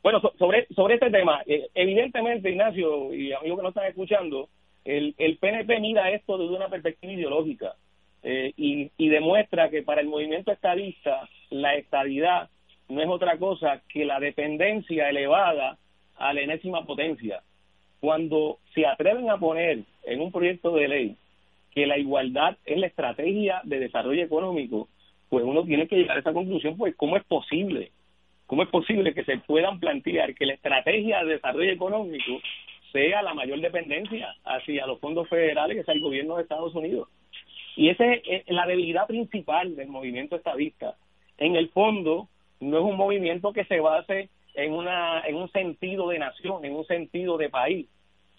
Bueno, 0.02 0.20
sobre, 0.38 0.68
sobre 0.76 0.96
este 0.96 1.10
tema, 1.12 1.42
eh, 1.46 1.68
evidentemente, 1.74 2.50
Ignacio 2.50 3.14
y 3.14 3.32
amigos 3.32 3.60
que 3.60 3.64
nos 3.64 3.72
están 3.72 3.88
escuchando, 3.88 4.50
el, 4.86 5.16
el 5.18 5.38
PNP 5.38 5.80
mira 5.80 6.12
esto 6.12 6.38
desde 6.38 6.56
una 6.56 6.70
perspectiva 6.70 7.14
ideológica 7.14 7.76
eh, 8.24 8.54
y, 8.58 8.92
y 8.98 9.10
demuestra 9.10 9.70
que 9.70 9.84
para 9.84 10.02
el 10.02 10.08
movimiento 10.08 10.52
estadista 10.52 11.30
la 11.50 11.76
estadidad 11.76 12.50
no 12.90 13.02
es 13.02 13.08
otra 13.08 13.38
cosa 13.38 13.82
que 13.90 14.06
la 14.06 14.20
dependencia 14.20 15.10
elevada 15.10 15.78
a 16.18 16.34
la 16.34 16.42
enésima 16.42 16.86
potencia. 16.86 17.42
Cuando 18.00 18.60
se 18.74 18.86
atreven 18.86 19.30
a 19.30 19.38
poner 19.38 19.80
en 20.04 20.22
un 20.22 20.32
proyecto 20.32 20.76
de 20.76 20.88
ley 20.88 21.16
que 21.74 21.88
la 21.88 21.98
igualdad 21.98 22.58
es 22.66 22.78
la 22.78 22.88
estrategia 22.88 23.62
de 23.64 23.80
desarrollo 23.80 24.24
económico, 24.24 24.88
pues 25.30 25.44
uno 25.44 25.64
tiene 25.64 25.88
que 25.88 25.98
llegar 25.98 26.18
a 26.18 26.20
esa 26.22 26.34
conclusión, 26.34 26.78
pues 26.78 26.96
¿cómo 26.96 27.18
es 27.18 27.24
posible 27.24 27.92
¿Cómo 28.48 28.64
es 28.64 28.70
posible 28.70 29.14
que 29.14 29.26
se 29.26 29.38
puedan 29.40 29.80
plantear 29.80 30.34
que 30.34 30.46
la 30.46 30.54
estrategia 30.54 31.24
de 31.24 31.34
desarrollo 31.34 31.70
económico 31.70 32.40
sea 32.94 33.22
la 33.22 33.34
mayor 33.34 33.60
dependencia 33.60 34.34
hacia 34.46 34.88
los 34.88 35.02
fondos 35.02 35.28
federales 35.28 35.76
que 35.76 35.84
sea 35.84 35.94
el 35.94 36.00
gobierno 36.00 36.38
de 36.38 36.44
Estados 36.44 36.74
Unidos? 36.74 37.10
Y 37.76 37.90
esa 37.90 38.06
es 38.14 38.44
la 38.48 38.66
debilidad 38.66 39.06
principal 39.06 39.76
del 39.76 39.90
movimiento 39.90 40.38
estadista. 40.38 40.96
En 41.38 41.58
el 41.58 41.70
fondo, 41.70 42.30
no 42.62 42.78
es 42.78 42.84
un 42.86 42.96
movimiento 42.96 43.52
que 43.52 43.66
se 43.66 43.82
base 43.82 44.30
en, 44.58 44.74
una, 44.74 45.22
en 45.22 45.36
un 45.36 45.50
sentido 45.52 46.10
de 46.10 46.18
nación, 46.18 46.66
en 46.66 46.76
un 46.76 46.86
sentido 46.86 47.38
de 47.38 47.50
país, 47.50 47.88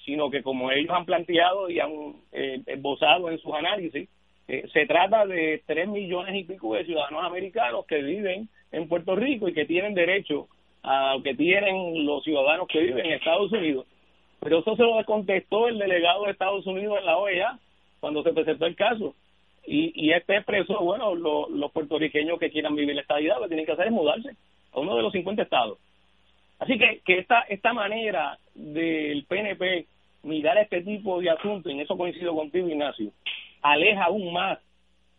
sino 0.04 0.30
que 0.30 0.42
como 0.42 0.70
ellos 0.72 0.90
han 0.90 1.06
planteado 1.06 1.70
y 1.70 1.78
han 1.78 1.92
eh, 2.32 2.60
esbozado 2.66 3.30
en 3.30 3.38
sus 3.38 3.54
análisis, 3.54 4.08
eh, 4.48 4.68
se 4.72 4.86
trata 4.86 5.26
de 5.26 5.62
tres 5.64 5.86
millones 5.88 6.34
y 6.34 6.42
pico 6.42 6.74
de 6.74 6.84
ciudadanos 6.84 7.24
americanos 7.24 7.86
que 7.86 8.02
viven 8.02 8.48
en 8.72 8.88
Puerto 8.88 9.14
Rico 9.14 9.48
y 9.48 9.54
que 9.54 9.64
tienen 9.64 9.94
derecho 9.94 10.48
a 10.82 11.14
lo 11.14 11.22
que 11.22 11.34
tienen 11.36 12.04
los 12.04 12.24
ciudadanos 12.24 12.66
que 12.66 12.80
viven 12.80 13.06
en 13.06 13.12
Estados 13.12 13.52
Unidos. 13.52 13.86
Pero 14.40 14.58
eso 14.58 14.74
se 14.74 14.82
lo 14.82 15.04
contestó 15.04 15.68
el 15.68 15.78
delegado 15.78 16.24
de 16.24 16.32
Estados 16.32 16.66
Unidos 16.66 16.98
en 16.98 17.06
la 17.06 17.16
OEA 17.16 17.58
cuando 18.00 18.24
se 18.24 18.32
presentó 18.32 18.66
el 18.66 18.74
caso. 18.74 19.14
Y, 19.64 19.92
y 19.94 20.12
este 20.12 20.36
expresó, 20.36 20.80
bueno, 20.80 21.14
los 21.14 21.70
puertorriqueños 21.70 22.40
que 22.40 22.50
quieran 22.50 22.74
vivir 22.74 22.90
en 22.90 22.98
esta 22.98 23.18
vida 23.18 23.36
lo 23.36 23.42
que 23.42 23.48
tienen 23.48 23.66
que 23.66 23.72
hacer 23.72 23.86
es 23.86 23.92
mudarse 23.92 24.30
a 24.72 24.80
uno 24.80 24.96
de 24.96 25.02
los 25.02 25.12
50 25.12 25.42
estados. 25.42 25.78
Así 26.58 26.78
que, 26.78 27.00
que 27.04 27.18
esta, 27.18 27.42
esta 27.42 27.72
manera 27.72 28.38
del 28.54 29.24
PNP 29.24 29.86
mirar 30.22 30.58
este 30.58 30.82
tipo 30.82 31.20
de 31.20 31.30
asuntos, 31.30 31.70
y 31.70 31.74
en 31.74 31.80
eso 31.80 31.96
coincido 31.96 32.34
contigo, 32.34 32.68
Ignacio, 32.68 33.12
aleja 33.62 34.04
aún 34.04 34.32
más 34.32 34.58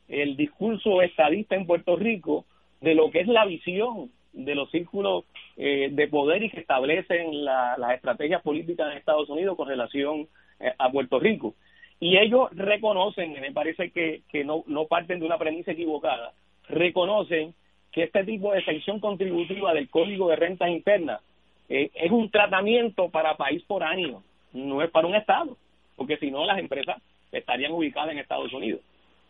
el 0.07 0.35
discurso 0.35 1.01
estadista 1.01 1.55
en 1.55 1.65
Puerto 1.65 1.95
Rico 1.95 2.45
de 2.81 2.95
lo 2.95 3.09
que 3.11 3.21
es 3.21 3.27
la 3.27 3.45
visión 3.45 4.11
de 4.33 4.55
los 4.55 4.69
círculos 4.71 5.25
eh, 5.57 5.89
de 5.91 6.07
poder 6.07 6.43
y 6.43 6.49
que 6.49 6.59
establecen 6.59 7.43
las 7.43 7.93
estrategias 7.93 8.41
políticas 8.41 8.91
en 8.91 8.97
Estados 8.97 9.29
Unidos 9.29 9.55
con 9.55 9.67
relación 9.67 10.27
eh, 10.59 10.73
a 10.77 10.91
Puerto 10.91 11.19
Rico. 11.19 11.55
Y 11.99 12.17
ellos 12.17 12.49
reconocen, 12.51 13.33
me 13.33 13.51
parece 13.51 13.91
que, 13.91 14.21
que 14.29 14.43
no, 14.43 14.63
no 14.67 14.85
parten 14.85 15.19
de 15.19 15.25
una 15.25 15.37
premisa 15.37 15.71
equivocada, 15.71 16.33
reconocen 16.67 17.53
que 17.91 18.03
este 18.03 18.23
tipo 18.23 18.53
de 18.53 18.63
sección 18.63 18.99
contributiva 18.99 19.73
del 19.73 19.89
Código 19.89 20.29
de 20.29 20.35
Rentas 20.35 20.69
Internas 20.69 21.21
eh, 21.69 21.91
es 21.93 22.11
un 22.11 22.29
tratamiento 22.29 23.09
para 23.09 23.37
país 23.37 23.63
por 23.63 23.83
año, 23.83 24.23
no 24.53 24.81
es 24.81 24.89
para 24.89 25.07
un 25.07 25.15
Estado, 25.15 25.57
porque 25.95 26.17
si 26.17 26.31
no 26.31 26.45
las 26.45 26.59
empresas 26.59 27.01
estarían 27.31 27.71
ubicadas 27.71 28.11
en 28.11 28.19
Estados 28.19 28.51
Unidos. 28.53 28.81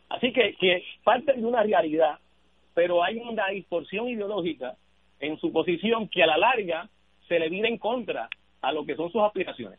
Así 0.09 0.33
que, 0.33 0.55
que 0.55 0.83
parten 1.03 1.41
de 1.41 1.45
una 1.45 1.61
realidad 1.63 2.19
pero 2.79 3.03
hay 3.03 3.17
una 3.17 3.47
distorsión 3.49 4.07
ideológica 4.07 4.77
en 5.19 5.37
su 5.37 5.51
posición 5.51 6.07
que 6.07 6.23
a 6.23 6.27
la 6.27 6.37
larga 6.37 6.87
se 7.27 7.37
le 7.37 7.49
viene 7.49 7.67
en 7.67 7.77
contra 7.77 8.29
a 8.61 8.71
lo 8.71 8.85
que 8.85 8.95
son 8.95 9.11
sus 9.11 9.21
aspiraciones. 9.21 9.77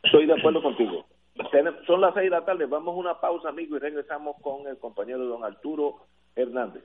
Estoy 0.00 0.26
de 0.26 0.34
acuerdo 0.34 0.62
contigo. 0.62 1.06
Son 1.88 2.00
las 2.00 2.14
seis 2.14 2.30
de 2.30 2.36
la 2.36 2.44
tarde, 2.44 2.66
vamos 2.66 2.94
a 2.94 2.98
una 2.98 3.20
pausa, 3.20 3.48
amigo, 3.48 3.76
y 3.76 3.80
regresamos 3.80 4.36
con 4.40 4.64
el 4.68 4.78
compañero 4.78 5.24
don 5.24 5.42
Arturo 5.42 6.06
Hernández. 6.36 6.84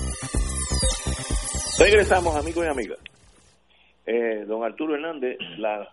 Regresamos, 1.83 2.35
amigos 2.35 2.63
y 2.63 2.69
amigas. 2.69 2.99
Eh, 4.05 4.45
don 4.47 4.63
Arturo 4.63 4.93
Hernández, 4.93 5.39
la 5.57 5.91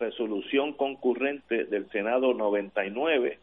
resolución 0.00 0.72
concurrente 0.72 1.64
del 1.66 1.88
Senado 1.90 2.34
99 2.34 3.38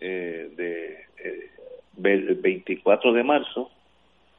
eh, 0.00 0.50
de 0.56 1.06
eh, 1.18 1.50
24 1.96 3.12
de 3.12 3.24
marzo 3.24 3.72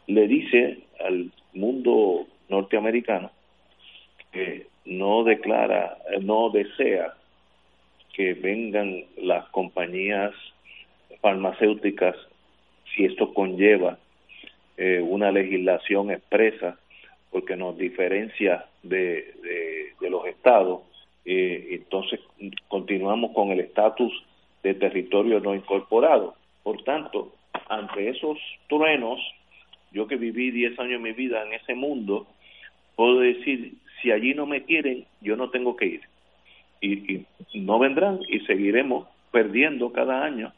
le 0.08 0.30
dice 0.30 0.84
al 1.02 1.34
mundo 1.52 2.28
norteamericano 2.48 3.32
que 4.32 4.68
no 4.86 5.26
declara, 5.26 5.98
no 6.22 6.52
desea 6.52 7.16
que 8.14 8.34
vengan 8.34 9.04
las 9.18 9.46
compañías 9.50 10.32
farmacéuticas 11.20 12.16
si 12.96 13.04
esto 13.04 13.34
conlleva 13.34 13.98
eh, 14.84 15.00
una 15.00 15.32
legislación 15.32 16.10
expresa 16.10 16.76
porque 17.30 17.56
nos 17.56 17.78
diferencia 17.78 18.66
de, 18.82 19.32
de, 20.00 20.10
los 20.10 20.26
estados 20.26 20.82
eh, 21.24 21.68
entonces 21.70 22.20
continuamos 22.68 23.30
con 23.36 23.52
el 23.52 23.60
estatus 23.60 24.12
de 24.64 24.74
territorio 24.74 25.40
no 25.40 25.54
incorporado. 25.54 26.34
Por 26.64 26.84
tanto 26.84 27.32
ante 27.70 28.10
esos 28.10 28.40
truenos 28.68 29.20
yo 29.92 30.08
que 30.08 30.16
viví 30.16 30.50
10 30.50 30.80
años 30.80 31.04
de 31.04 31.10
mi 31.10 31.12
vida 31.12 31.44
en 31.44 31.54
ese 31.54 31.76
mundo 31.76 32.26
puedo 32.96 33.20
decir 33.20 33.74
si 34.02 34.12
allí 34.12 34.34
no 34.34 34.48
me 34.48 34.64
quieren 34.64 35.06
yo 35.22 35.36
no 35.36 35.52
tengo 35.52 35.76
que 35.76 35.86
ir. 35.86 36.02
Y, 36.82 37.24
y 37.54 37.60
no 37.60 37.78
vendrán 37.78 38.20
y 38.28 38.40
seguiremos 38.48 39.08
perdiendo 39.30 39.92
cada 39.92 40.24
año 40.24 40.52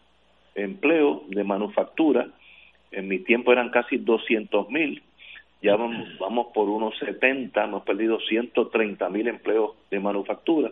empleo 0.55 1.23
de 1.27 1.43
manufactura 1.43 2.29
en 2.93 3.07
mi 3.07 3.19
tiempo 3.19 3.51
eran 3.51 3.69
casi 3.69 3.97
200 3.97 4.69
mil, 4.69 5.01
ya 5.61 5.77
vamos, 5.77 6.47
por 6.53 6.67
unos 6.67 6.97
70, 6.99 7.63
hemos 7.63 7.83
perdido 7.83 8.19
130 8.19 9.09
mil 9.09 9.27
empleos 9.29 9.71
de 9.89 9.99
manufactura, 9.99 10.71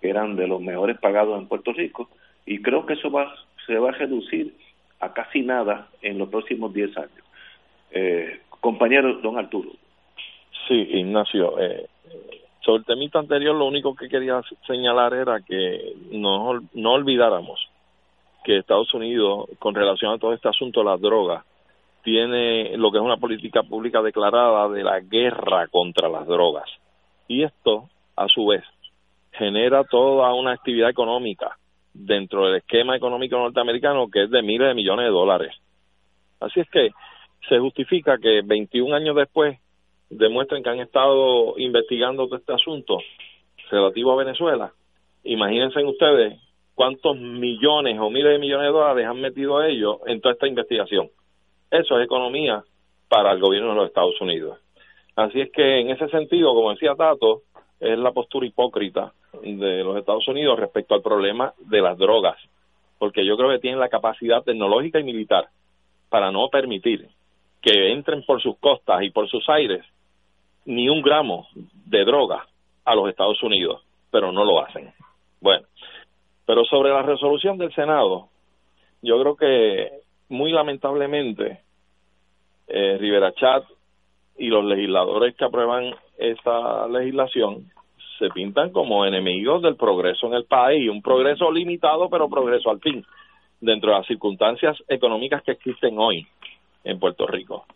que 0.00 0.10
eran 0.10 0.36
de 0.36 0.46
los 0.46 0.60
mejores 0.60 0.98
pagados 0.98 1.38
en 1.40 1.48
Puerto 1.48 1.72
Rico, 1.72 2.10
y 2.44 2.60
creo 2.60 2.84
que 2.84 2.94
eso 2.94 3.10
va, 3.10 3.34
se 3.66 3.78
va 3.78 3.88
a 3.88 3.92
reducir 3.92 4.54
a 5.00 5.12
casi 5.12 5.40
nada 5.40 5.88
en 6.02 6.18
los 6.18 6.28
próximos 6.28 6.72
10 6.74 6.96
años. 6.98 7.24
Eh, 7.92 8.40
compañero 8.60 9.14
don 9.22 9.38
Arturo. 9.38 9.70
Sí, 10.68 10.74
Ignacio. 10.74 11.58
Eh, 11.58 11.86
sobre 12.60 12.80
el 12.80 12.84
temita 12.84 13.18
anterior, 13.18 13.54
lo 13.54 13.66
único 13.66 13.94
que 13.94 14.08
quería 14.08 14.42
señalar 14.66 15.14
era 15.14 15.40
que 15.40 15.94
no, 16.10 16.60
no 16.74 16.92
olvidáramos 16.92 17.68
que 18.44 18.58
Estados 18.58 18.92
Unidos, 18.94 19.48
con 19.58 19.74
relación 19.74 20.12
a 20.12 20.18
todo 20.18 20.32
este 20.32 20.48
asunto 20.48 20.80
de 20.80 20.86
las 20.86 21.00
drogas, 21.00 21.44
tiene 22.06 22.76
lo 22.76 22.92
que 22.92 22.98
es 22.98 23.04
una 23.04 23.16
política 23.16 23.64
pública 23.64 24.00
declarada 24.00 24.68
de 24.68 24.84
la 24.84 25.00
guerra 25.00 25.66
contra 25.66 26.08
las 26.08 26.24
drogas. 26.24 26.70
Y 27.26 27.42
esto, 27.42 27.88
a 28.14 28.28
su 28.28 28.46
vez, 28.46 28.62
genera 29.32 29.82
toda 29.82 30.32
una 30.32 30.52
actividad 30.52 30.88
económica 30.88 31.58
dentro 31.92 32.46
del 32.46 32.58
esquema 32.58 32.94
económico 32.94 33.36
norteamericano 33.36 34.06
que 34.08 34.22
es 34.22 34.30
de 34.30 34.40
miles 34.40 34.68
de 34.68 34.74
millones 34.74 35.06
de 35.06 35.10
dólares. 35.10 35.56
Así 36.38 36.60
es 36.60 36.70
que 36.70 36.90
se 37.48 37.58
justifica 37.58 38.18
que 38.18 38.42
21 38.44 38.94
años 38.94 39.16
después 39.16 39.58
demuestren 40.08 40.62
que 40.62 40.70
han 40.70 40.78
estado 40.78 41.58
investigando 41.58 42.28
todo 42.28 42.38
este 42.38 42.54
asunto 42.54 42.98
relativo 43.68 44.12
a 44.12 44.24
Venezuela. 44.24 44.72
Imagínense 45.24 45.82
ustedes 45.82 46.38
cuántos 46.76 47.16
millones 47.16 47.98
o 47.98 48.10
miles 48.10 48.30
de 48.30 48.38
millones 48.38 48.68
de 48.68 48.72
dólares 48.72 49.06
han 49.08 49.20
metido 49.20 49.60
ellos 49.64 49.96
en 50.06 50.20
toda 50.20 50.34
esta 50.34 50.46
investigación. 50.46 51.10
Eso 51.70 51.98
es 51.98 52.04
economía 52.04 52.62
para 53.08 53.32
el 53.32 53.40
gobierno 53.40 53.70
de 53.70 53.76
los 53.76 53.86
Estados 53.88 54.20
Unidos. 54.20 54.58
Así 55.16 55.40
es 55.40 55.50
que 55.50 55.80
en 55.80 55.90
ese 55.90 56.08
sentido, 56.08 56.54
como 56.54 56.70
decía 56.70 56.94
Tato, 56.94 57.42
es 57.80 57.98
la 57.98 58.12
postura 58.12 58.46
hipócrita 58.46 59.12
de 59.42 59.82
los 59.82 59.96
Estados 59.96 60.26
Unidos 60.28 60.58
respecto 60.58 60.94
al 60.94 61.02
problema 61.02 61.52
de 61.58 61.80
las 61.80 61.98
drogas, 61.98 62.36
porque 62.98 63.24
yo 63.24 63.36
creo 63.36 63.50
que 63.50 63.58
tienen 63.58 63.80
la 63.80 63.88
capacidad 63.88 64.42
tecnológica 64.42 65.00
y 65.00 65.04
militar 65.04 65.48
para 66.08 66.30
no 66.30 66.48
permitir 66.48 67.08
que 67.62 67.92
entren 67.92 68.22
por 68.24 68.40
sus 68.40 68.56
costas 68.58 69.02
y 69.02 69.10
por 69.10 69.28
sus 69.28 69.48
aires 69.48 69.84
ni 70.64 70.88
un 70.88 71.02
gramo 71.02 71.46
de 71.86 72.04
droga 72.04 72.46
a 72.84 72.94
los 72.94 73.08
Estados 73.08 73.42
Unidos, 73.42 73.82
pero 74.10 74.32
no 74.32 74.44
lo 74.44 74.60
hacen. 74.60 74.92
Bueno, 75.40 75.66
pero 76.44 76.64
sobre 76.64 76.90
la 76.90 77.02
resolución 77.02 77.58
del 77.58 77.74
Senado, 77.74 78.28
yo 79.02 79.20
creo 79.20 79.36
que 79.36 80.05
muy 80.28 80.52
lamentablemente, 80.52 81.60
eh, 82.68 82.96
Rivera 82.98 83.32
Chat 83.32 83.64
y 84.38 84.48
los 84.48 84.64
legisladores 84.64 85.34
que 85.36 85.44
aprueban 85.44 85.94
esta 86.18 86.88
legislación 86.88 87.70
se 88.18 88.28
pintan 88.30 88.70
como 88.70 89.04
enemigos 89.04 89.62
del 89.62 89.76
progreso 89.76 90.26
en 90.26 90.34
el 90.34 90.44
país, 90.44 90.88
un 90.90 91.02
progreso 91.02 91.50
limitado, 91.50 92.08
pero 92.08 92.28
progreso 92.28 92.70
al 92.70 92.80
fin, 92.80 93.04
dentro 93.60 93.90
de 93.90 93.98
las 93.98 94.06
circunstancias 94.06 94.76
económicas 94.88 95.42
que 95.42 95.52
existen 95.52 95.98
hoy 95.98 96.26
en 96.84 96.98
Puerto 96.98 97.26
Rico. 97.26 97.66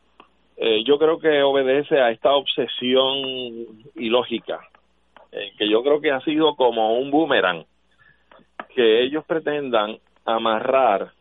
Eh, 0.56 0.82
yo 0.84 0.98
creo 0.98 1.18
que 1.18 1.42
obedece 1.42 2.00
a 2.00 2.10
esta 2.10 2.32
obsesión 2.34 3.66
ilógica, 3.96 4.60
eh, 5.32 5.52
que 5.58 5.68
yo 5.68 5.82
creo 5.82 6.00
que 6.00 6.10
ha 6.10 6.20
sido 6.20 6.54
como 6.54 6.98
un 6.98 7.10
boomerang, 7.10 7.64
que 8.74 9.02
ellos 9.02 9.24
pretendan 9.24 9.98
amarrar 10.24 11.12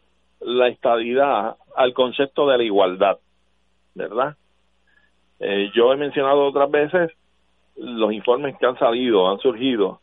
la 0.41 0.67
estadidad 0.67 1.55
al 1.75 1.93
concepto 1.93 2.47
de 2.47 2.57
la 2.57 2.63
igualdad, 2.63 3.17
¿verdad? 3.95 4.35
Eh, 5.39 5.71
yo 5.73 5.93
he 5.93 5.97
mencionado 5.97 6.47
otras 6.47 6.69
veces 6.69 7.11
los 7.77 8.11
informes 8.11 8.57
que 8.57 8.65
han 8.65 8.77
salido, 8.77 9.29
han 9.29 9.39
surgido 9.39 9.99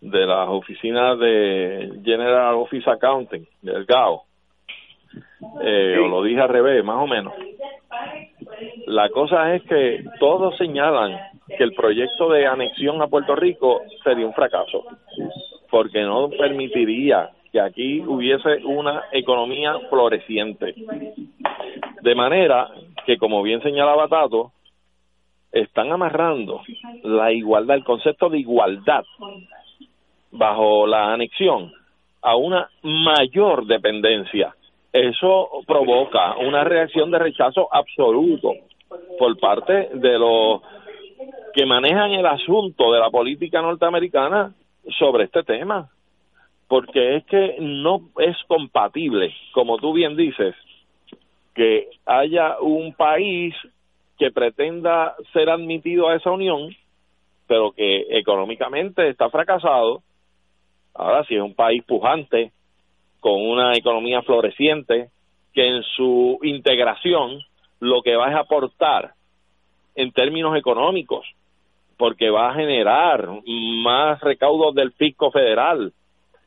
de 0.00 0.26
las 0.26 0.48
oficinas 0.48 1.18
de 1.18 2.00
General 2.04 2.54
Office 2.56 2.88
Accounting, 2.88 3.46
del 3.62 3.86
GAO, 3.86 4.24
eh, 5.62 5.96
o 5.98 6.08
lo 6.08 6.22
dije 6.22 6.40
al 6.40 6.48
revés, 6.48 6.84
más 6.84 7.02
o 7.02 7.06
menos. 7.06 7.32
La 8.86 9.08
cosa 9.08 9.54
es 9.54 9.62
que 9.62 10.04
todos 10.20 10.56
señalan 10.58 11.18
que 11.56 11.64
el 11.64 11.72
proyecto 11.74 12.28
de 12.30 12.46
anexión 12.46 13.00
a 13.00 13.06
Puerto 13.06 13.34
Rico 13.34 13.82
sería 14.02 14.26
un 14.26 14.34
fracaso, 14.34 14.84
porque 15.70 16.02
no 16.02 16.28
permitiría 16.28 17.30
que 17.54 17.60
aquí 17.60 18.00
hubiese 18.00 18.64
una 18.64 19.04
economía 19.12 19.78
floreciente. 19.88 20.74
De 22.02 22.14
manera 22.16 22.68
que, 23.06 23.16
como 23.16 23.44
bien 23.44 23.62
señalaba 23.62 24.08
Tato, 24.08 24.50
están 25.52 25.92
amarrando 25.92 26.62
la 27.04 27.30
igualdad, 27.30 27.76
el 27.76 27.84
concepto 27.84 28.28
de 28.28 28.40
igualdad 28.40 29.04
bajo 30.32 30.88
la 30.88 31.12
anexión 31.12 31.72
a 32.22 32.34
una 32.34 32.68
mayor 32.82 33.66
dependencia. 33.66 34.52
Eso 34.92 35.50
provoca 35.64 36.36
una 36.38 36.64
reacción 36.64 37.12
de 37.12 37.20
rechazo 37.20 37.68
absoluto 37.72 38.50
por 39.16 39.38
parte 39.38 39.90
de 39.94 40.18
los 40.18 40.60
que 41.54 41.64
manejan 41.66 42.10
el 42.14 42.26
asunto 42.26 42.92
de 42.92 42.98
la 42.98 43.10
política 43.10 43.62
norteamericana 43.62 44.52
sobre 44.98 45.26
este 45.26 45.44
tema 45.44 45.88
porque 46.68 47.16
es 47.16 47.24
que 47.26 47.56
no 47.60 48.08
es 48.18 48.36
compatible, 48.46 49.34
como 49.52 49.78
tú 49.78 49.92
bien 49.92 50.16
dices, 50.16 50.54
que 51.54 51.88
haya 52.06 52.58
un 52.60 52.94
país 52.94 53.54
que 54.18 54.30
pretenda 54.30 55.14
ser 55.32 55.50
admitido 55.50 56.08
a 56.08 56.16
esa 56.16 56.30
unión, 56.30 56.74
pero 57.46 57.72
que 57.72 58.06
económicamente 58.10 59.08
está 59.08 59.28
fracasado. 59.28 60.02
Ahora, 60.94 61.24
si 61.24 61.34
es 61.34 61.42
un 61.42 61.54
país 61.54 61.82
pujante, 61.84 62.52
con 63.20 63.40
una 63.40 63.74
economía 63.74 64.22
floreciente, 64.22 65.08
que 65.52 65.66
en 65.66 65.82
su 65.82 66.38
integración 66.42 67.40
lo 67.80 68.02
que 68.02 68.16
va 68.16 68.28
a 68.28 68.40
aportar 68.40 69.12
en 69.94 70.12
términos 70.12 70.56
económicos 70.56 71.26
porque 71.96 72.30
va 72.30 72.50
a 72.50 72.54
generar 72.54 73.28
más 73.46 74.20
recaudos 74.20 74.74
del 74.74 74.92
fisco 74.92 75.30
federal 75.30 75.92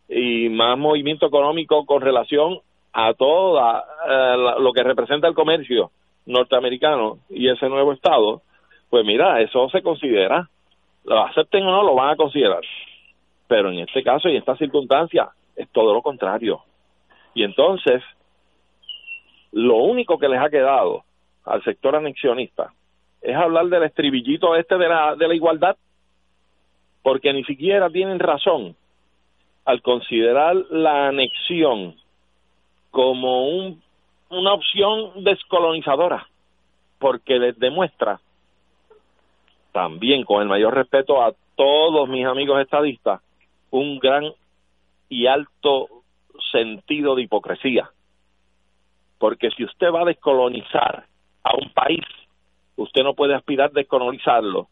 y 0.10 0.50
más 0.50 0.78
movimiento 0.78 1.26
económico 1.26 1.86
con 1.86 2.02
relación 2.02 2.60
a 2.94 3.14
todo 3.14 3.60
eh, 3.60 4.56
lo 4.60 4.74
que 4.74 4.84
representa 4.84 5.28
el 5.28 5.34
comercio 5.34 5.92
norteamericano 6.26 7.20
y 7.30 7.50
ese 7.50 7.70
nuevo 7.70 7.94
estado, 7.94 8.42
pues 8.90 9.06
mira, 9.06 9.42
eso 9.42 9.70
se 9.70 9.82
considera, 9.82 10.50
lo 11.04 11.20
acepten 11.26 11.64
o 11.64 11.72
no, 11.72 11.84
lo 11.84 11.96
van 11.96 12.12
a 12.12 12.16
considerar. 12.16 12.62
Pero 13.48 13.72
en 13.72 13.80
este 13.80 14.04
caso 14.04 14.28
y 14.28 14.32
en 14.32 14.38
esta 14.38 14.58
circunstancia 14.58 15.30
es 15.56 15.70
todo 15.72 15.94
lo 15.94 16.02
contrario. 16.02 16.62
Y 17.34 17.44
entonces, 17.44 18.02
lo 19.52 19.78
único 19.78 20.18
que 20.18 20.28
les 20.28 20.40
ha 20.40 20.50
quedado 20.50 21.04
al 21.46 21.64
sector 21.64 21.96
anexionista 21.96 22.74
es 23.22 23.36
hablar 23.36 23.68
del 23.68 23.84
estribillito 23.84 24.56
este 24.56 24.78
de 24.78 24.90
la, 24.90 25.16
de 25.16 25.28
la 25.28 25.36
igualdad, 25.36 25.78
porque 27.04 27.32
ni 27.32 27.44
siquiera 27.44 27.90
tienen 27.90 28.20
razón 28.20 28.76
al 29.68 29.82
considerar 29.82 30.56
la 30.70 31.10
anexión 31.10 31.98
como 32.90 33.50
un, 33.50 33.84
una 34.30 34.54
opción 34.54 35.26
descolonizadora, 35.26 36.26
porque 37.00 37.38
les 37.38 37.60
demuestra 37.60 38.22
también 39.74 40.24
con 40.24 40.42
el 40.42 40.48
mayor 40.48 40.74
respeto 40.74 41.22
a 41.22 41.34
todos 41.58 42.08
mis 42.08 42.26
amigos 42.26 42.62
estadistas, 42.62 43.22
un 43.70 44.00
gran 44.00 44.32
y 45.10 45.28
alto 45.28 45.90
sentido 46.50 47.16
de 47.16 47.24
hipocresía. 47.24 47.90
Porque 49.20 49.50
si 49.52 49.66
usted 49.66 49.88
va 49.92 50.04
a 50.04 50.06
descolonizar 50.06 51.04
a 51.44 51.56
un 51.62 51.74
país, 51.74 52.06
usted 52.78 53.04
no 53.04 53.16
puede 53.16 53.36
aspirar 53.36 53.72
a 53.72 53.74
descolonizarlo 53.74 54.70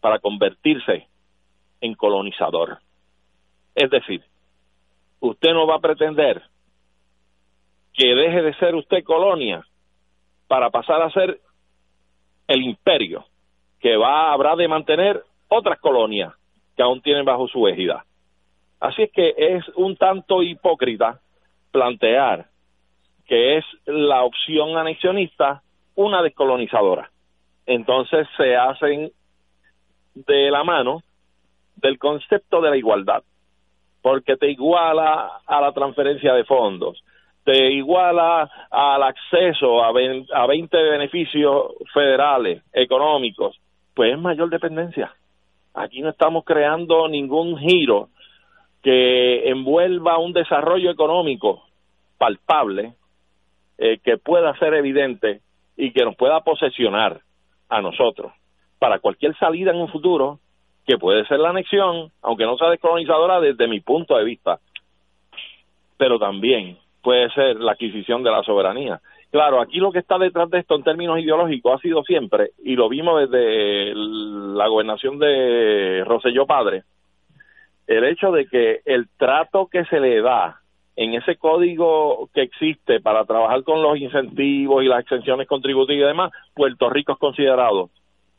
para 0.00 0.18
convertirse 0.18 1.06
en 1.80 1.94
colonizador. 1.94 2.80
Es 3.76 3.88
decir, 3.88 4.24
usted 5.22 5.52
no 5.52 5.66
va 5.66 5.76
a 5.76 5.80
pretender 5.80 6.42
que 7.94 8.14
deje 8.14 8.42
de 8.42 8.54
ser 8.54 8.74
usted 8.74 9.04
colonia 9.04 9.64
para 10.48 10.70
pasar 10.70 11.00
a 11.00 11.10
ser 11.10 11.40
el 12.48 12.62
imperio 12.62 13.24
que 13.80 13.96
va 13.96 14.32
habrá 14.32 14.56
de 14.56 14.68
mantener 14.68 15.22
otras 15.48 15.78
colonias 15.78 16.32
que 16.76 16.82
aún 16.82 17.00
tienen 17.02 17.24
bajo 17.24 17.46
su 17.48 17.66
égida. 17.68 18.04
Así 18.80 19.02
es 19.02 19.12
que 19.12 19.34
es 19.36 19.64
un 19.76 19.96
tanto 19.96 20.42
hipócrita 20.42 21.20
plantear 21.70 22.46
que 23.26 23.58
es 23.58 23.64
la 23.86 24.24
opción 24.24 24.76
anexionista 24.76 25.62
una 25.94 26.20
descolonizadora. 26.22 27.10
Entonces 27.66 28.26
se 28.36 28.56
hacen 28.56 29.12
de 30.14 30.50
la 30.50 30.64
mano 30.64 31.02
del 31.76 31.98
concepto 31.98 32.60
de 32.60 32.70
la 32.70 32.76
igualdad, 32.76 33.22
porque 34.02 34.36
te 34.36 34.50
iguala 34.50 35.40
a 35.46 35.60
la 35.60 35.72
transferencia 35.72 36.34
de 36.34 36.44
fondos, 36.44 37.02
te 37.44 37.72
iguala 37.72 38.50
al 38.70 39.02
acceso 39.02 39.82
a, 39.82 39.88
a 39.88 40.46
20 40.46 40.82
beneficios 40.82 41.72
federales, 41.94 42.62
económicos, 42.72 43.58
pues 43.94 44.12
es 44.12 44.18
mayor 44.18 44.50
dependencia. 44.50 45.12
Aquí 45.74 46.02
no 46.02 46.10
estamos 46.10 46.44
creando 46.44 47.08
ningún 47.08 47.56
giro 47.58 48.08
que 48.82 49.48
envuelva 49.48 50.18
un 50.18 50.32
desarrollo 50.32 50.90
económico 50.90 51.62
palpable 52.18 52.94
eh, 53.78 53.98
que 53.98 54.18
pueda 54.18 54.56
ser 54.58 54.74
evidente 54.74 55.40
y 55.76 55.92
que 55.92 56.04
nos 56.04 56.16
pueda 56.16 56.40
posesionar 56.40 57.20
a 57.68 57.80
nosotros 57.80 58.32
para 58.78 58.98
cualquier 58.98 59.36
salida 59.38 59.70
en 59.70 59.78
un 59.78 59.88
futuro 59.88 60.40
que 60.86 60.98
puede 60.98 61.24
ser 61.26 61.38
la 61.38 61.50
anexión, 61.50 62.10
aunque 62.22 62.44
no 62.44 62.56
sea 62.56 62.70
descolonizadora 62.70 63.40
desde 63.40 63.68
mi 63.68 63.80
punto 63.80 64.16
de 64.16 64.24
vista, 64.24 64.58
pero 65.96 66.18
también 66.18 66.78
puede 67.02 67.30
ser 67.30 67.56
la 67.56 67.72
adquisición 67.72 68.22
de 68.22 68.30
la 68.30 68.42
soberanía. 68.42 69.00
Claro, 69.30 69.60
aquí 69.60 69.78
lo 69.78 69.92
que 69.92 70.00
está 70.00 70.18
detrás 70.18 70.50
de 70.50 70.58
esto 70.58 70.74
en 70.74 70.82
términos 70.82 71.18
ideológicos 71.18 71.74
ha 71.74 71.82
sido 71.82 72.02
siempre, 72.02 72.50
y 72.62 72.76
lo 72.76 72.88
vimos 72.88 73.20
desde 73.20 73.94
la 73.94 74.66
gobernación 74.66 75.18
de 75.18 76.04
Roselló 76.04 76.46
Padre, 76.46 76.82
el 77.86 78.04
hecho 78.04 78.30
de 78.30 78.46
que 78.46 78.80
el 78.84 79.08
trato 79.16 79.66
que 79.66 79.84
se 79.86 80.00
le 80.00 80.20
da 80.20 80.60
en 80.96 81.14
ese 81.14 81.36
código 81.36 82.28
que 82.34 82.42
existe 82.42 83.00
para 83.00 83.24
trabajar 83.24 83.62
con 83.64 83.82
los 83.82 83.96
incentivos 83.96 84.84
y 84.84 84.86
las 84.86 85.00
exenciones 85.00 85.48
contributivas 85.48 86.04
y 86.04 86.08
demás, 86.08 86.32
Puerto 86.54 86.90
Rico 86.90 87.12
es 87.12 87.18
considerado 87.18 87.88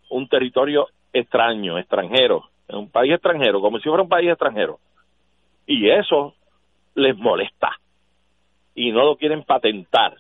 un 0.10 0.28
territorio 0.28 0.88
extraño, 1.14 1.78
extranjero, 1.78 2.49
un 2.70 2.89
país 2.89 3.14
extranjero, 3.14 3.61
como 3.61 3.78
si 3.78 3.88
fuera 3.88 4.03
un 4.03 4.09
país 4.09 4.30
extranjero. 4.30 4.80
Y 5.66 5.89
eso 5.89 6.34
les 6.95 7.16
molesta 7.18 7.72
y 8.76 8.91
no 8.91 9.05
lo 9.05 9.16
quieren 9.16 9.43
patentar. 9.43 10.16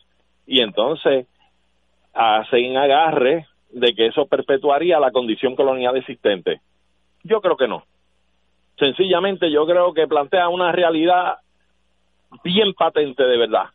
Y 0.45 0.61
entonces 0.61 1.27
hacen 2.13 2.77
agarre 2.77 3.47
de 3.71 3.93
que 3.93 4.07
eso 4.07 4.27
perpetuaría 4.27 4.99
la 4.99 5.11
condición 5.11 5.55
colonial 5.55 5.97
existente. 5.97 6.61
Yo 7.23 7.41
creo 7.41 7.57
que 7.57 7.67
no. 7.67 7.83
Sencillamente 8.77 9.51
yo 9.51 9.65
creo 9.65 9.93
que 9.93 10.07
plantea 10.07 10.49
una 10.49 10.71
realidad 10.71 11.37
bien 12.43 12.73
patente 12.73 13.23
de 13.23 13.37
verdad, 13.37 13.65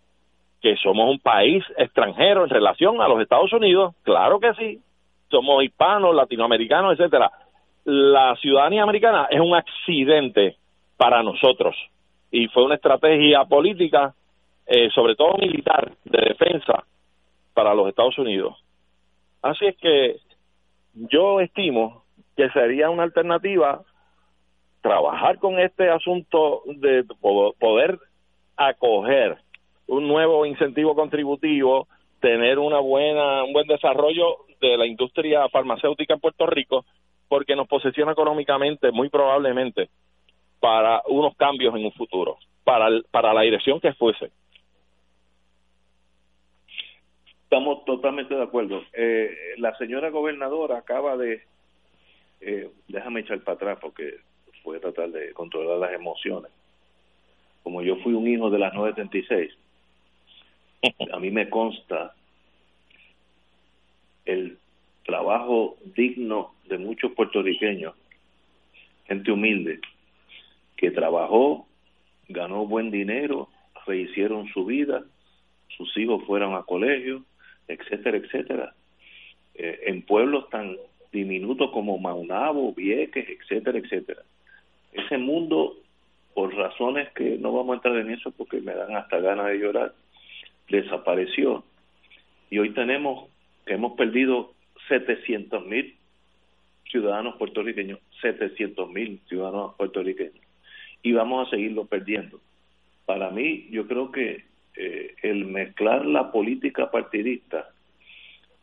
que 0.61 0.77
somos 0.77 1.09
un 1.09 1.21
país 1.21 1.65
extranjero 1.77 2.45
en 2.45 2.51
relación 2.51 3.01
a 3.01 3.09
los 3.09 3.21
Estados 3.21 3.53
Unidos, 3.53 3.95
claro 4.03 4.41
que 4.41 4.53
sí, 4.55 4.81
somos 5.31 5.63
hispanos, 5.65 6.15
latinoamericanos, 6.15 6.99
etcétera. 6.99 7.31
La 7.85 8.37
ciudadanía 8.37 8.83
americana 8.83 9.29
es 9.31 9.41
un 9.41 9.55
accidente 9.55 10.57
para 10.97 11.23
nosotros 11.23 11.77
y 12.31 12.49
fue 12.49 12.65
una 12.65 12.75
estrategia 12.75 13.45
política 13.45 14.15
eh, 14.71 14.91
sobre 14.95 15.17
todo 15.17 15.39
militar, 15.39 15.93
de 16.05 16.21
defensa 16.29 16.85
para 17.55 17.73
los 17.73 17.89
Estados 17.89 18.19
Unidos. 18.19 18.55
Así 19.41 19.65
es 19.65 19.77
que 19.79 20.17
yo 20.93 21.41
estimo 21.41 22.03
que 22.37 22.51
sería 22.51 22.91
una 22.91 23.05
alternativa 23.05 23.83
trabajar 24.83 25.39
con 25.39 25.59
este 25.59 25.89
asunto 25.89 26.63
de 26.67 27.03
poder 27.59 27.99
acoger 28.59 29.39
un 29.87 30.07
nuevo 30.07 30.45
incentivo 30.45 30.95
contributivo, 30.95 31.89
tener 32.21 32.59
una 32.59 32.81
buena 32.81 33.45
un 33.45 33.53
buen 33.53 33.67
desarrollo 33.67 34.39
de 34.61 34.77
la 34.77 34.87
industria 34.87 35.49
farmacéutica 35.49 36.15
en 36.15 36.21
Puerto 36.21 36.47
Rico, 36.47 36.85
porque 37.29 37.57
nos 37.57 37.69
posesiona 37.69 38.13
económicamente 38.13 38.91
muy 38.91 39.09
probablemente 39.09 39.89
para 40.61 41.03
unos 41.07 41.37
cambios 41.37 41.75
en 41.75 41.85
un 41.85 41.93
futuro, 41.93 42.39
para 42.65 42.89
para 43.11 43.33
la 43.33 43.43
dirección 43.43 43.81
que 43.81 43.93
fuese. 43.95 44.31
Estamos 47.49 47.83
totalmente 47.87 48.35
de 48.35 48.43
acuerdo. 48.43 48.83
Eh, 48.93 49.55
la 49.57 49.75
señora 49.79 50.11
gobernadora 50.11 50.77
acaba 50.77 51.17
de, 51.17 51.41
eh, 52.43 52.69
déjame 52.89 53.21
echar 53.21 53.41
para 53.41 53.55
atrás 53.55 53.79
porque 53.81 54.17
voy 54.65 54.77
a 54.77 54.81
tratar 54.81 55.09
de 55.09 55.33
controlar 55.33 55.79
las 55.79 55.93
emociones. 55.93 56.53
Como 57.63 57.81
yo 57.81 57.97
fui 57.97 58.13
un 58.13 58.29
hijo 58.29 58.51
de 58.51 58.59
las 58.59 58.75
936, 58.75 59.57
a 61.13 61.19
mí 61.19 61.31
me 61.31 61.49
consta 61.49 62.15
el 64.25 64.59
trabajo 65.05 65.79
digno 65.97 66.55
de 66.69 66.79
muchos 66.79 67.13
puertorriqueños, 67.13 67.95
gente 69.07 69.33
humilde, 69.33 69.81
que 70.77 70.91
trabajó, 70.91 71.67
ganó 72.29 72.67
buen 72.67 72.91
dinero, 72.91 73.49
rehicieron 73.87 74.49
su 74.49 74.67
vida, 74.67 75.03
sus 75.77 75.97
hijos 75.97 76.23
fueron 76.27 76.55
a 76.55 76.63
colegio, 76.63 77.25
etcétera, 77.67 78.19
etcétera, 78.19 78.75
eh, 79.55 79.81
en 79.87 80.03
pueblos 80.03 80.49
tan 80.51 80.77
diminutos 81.11 81.71
como 81.71 81.99
Maunabo, 81.99 82.75
Vieques, 82.75 83.27
etcétera, 83.29 83.79
etcétera. 83.79 84.23
Ese 84.93 85.19
mundo, 85.19 85.77
por 86.35 86.55
razones 86.55 87.11
que 87.13 87.39
no 87.39 87.53
vamos 87.53 87.73
a 87.73 87.77
entrar 87.77 87.97
en 87.97 88.11
eso 88.11 88.31
porque 88.31 88.61
me 88.61 88.75
dan 88.75 88.95
hasta 88.95 89.19
ganas 89.21 89.47
de 89.47 89.59
llorar, 89.59 89.95
desapareció. 90.69 91.65
Y 92.51 92.59
hoy 92.59 92.71
tenemos 92.71 93.29
que 93.67 93.75
hemos 93.75 93.97
perdido 93.97 94.53
700 94.89 95.67
mil 95.67 95.95
ciudadanos 96.91 97.37
puertorriqueños, 97.37 98.01
700 98.23 98.91
mil 98.91 99.21
ciudadanos 99.29 99.75
puertorriqueños, 99.77 100.45
y 101.03 101.13
vamos 101.13 101.47
a 101.47 101.51
seguirlo 101.51 101.85
perdiendo. 101.85 102.41
Para 103.05 103.31
mí, 103.31 103.69
yo 103.71 103.87
creo 103.87 104.11
que 104.11 104.45
eh, 104.77 105.15
el 105.23 105.45
mezclar 105.45 106.07
la 106.07 106.31
política 106.33 106.91
partidista 106.91 107.71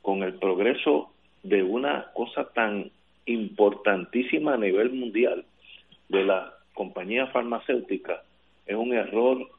con 0.02 0.24
el 0.24 0.36
progreso 0.36 1.12
de 1.44 1.64
una 1.64 2.12
cosa 2.14 2.52
tan 2.54 2.92
importantísima 3.26 4.54
a 4.54 4.58
nivel 4.58 4.92
mundial 4.92 5.46
de 6.10 6.24
la 6.24 6.54
compañía 6.74 7.28
farmacéutica 7.28 8.24
es 8.66 8.76
un 8.76 8.94
error 8.94 9.50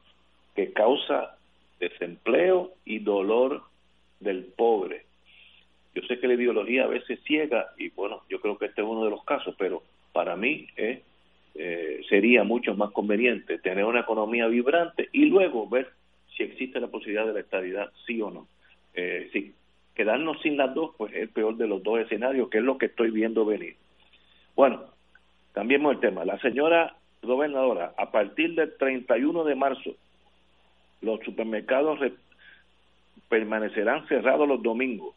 que 0.55 0.71
causa 0.73 1.36
desempleo 1.79 2.73
y 2.85 2.99
dolor 2.99 3.63
del 4.19 4.45
pobre. 4.45 5.05
Yo 5.93 6.01
sé 6.03 6.19
que 6.19 6.27
la 6.27 6.35
ideología 6.35 6.83
a 6.83 6.87
veces 6.87 7.19
ciega 7.25 7.67
y 7.77 7.89
bueno, 7.89 8.21
yo 8.29 8.39
creo 8.39 8.57
que 8.57 8.65
este 8.65 8.81
es 8.81 8.87
uno 8.87 9.03
de 9.03 9.09
los 9.09 9.23
casos 9.23 9.55
caso, 9.55 9.55
pero 9.57 9.83
para 10.13 10.35
mí 10.35 10.67
eh, 10.77 11.01
eh, 11.55 12.01
sería 12.07 12.43
mucho 12.43 12.75
más 12.75 12.91
conveniente 12.91 13.59
tener 13.59 13.83
una 13.83 14.01
economía 14.01 14.47
vibrante 14.47 15.09
y 15.11 15.25
luego 15.25 15.67
ver 15.67 15.89
si 16.35 16.43
existe 16.43 16.79
la 16.79 16.87
posibilidad 16.87 17.25
de 17.25 17.33
la 17.33 17.39
estabilidad, 17.39 17.91
sí 18.05 18.21
o 18.21 18.29
no. 18.29 18.47
Eh, 18.93 19.29
sí, 19.33 19.53
quedarnos 19.95 20.39
sin 20.41 20.57
las 20.57 20.73
dos, 20.75 20.91
pues 20.97 21.13
es 21.13 21.23
el 21.23 21.29
peor 21.29 21.57
de 21.57 21.67
los 21.67 21.81
dos 21.81 21.99
escenarios, 21.99 22.49
que 22.49 22.59
es 22.59 22.63
lo 22.63 22.77
que 22.77 22.87
estoy 22.87 23.09
viendo 23.09 23.45
venir. 23.45 23.75
Bueno, 24.55 24.83
cambiemos 25.53 25.93
el 25.93 25.99
tema. 25.99 26.25
La 26.25 26.39
señora 26.39 26.95
gobernadora, 27.23 27.93
a 27.97 28.11
partir 28.11 28.53
del 28.53 28.77
31 28.77 29.43
de 29.43 29.55
marzo, 29.55 29.95
los 31.01 31.19
supermercados 31.21 31.99
permanecerán 33.29 34.07
cerrados 34.07 34.47
los 34.47 34.61
domingos 34.61 35.15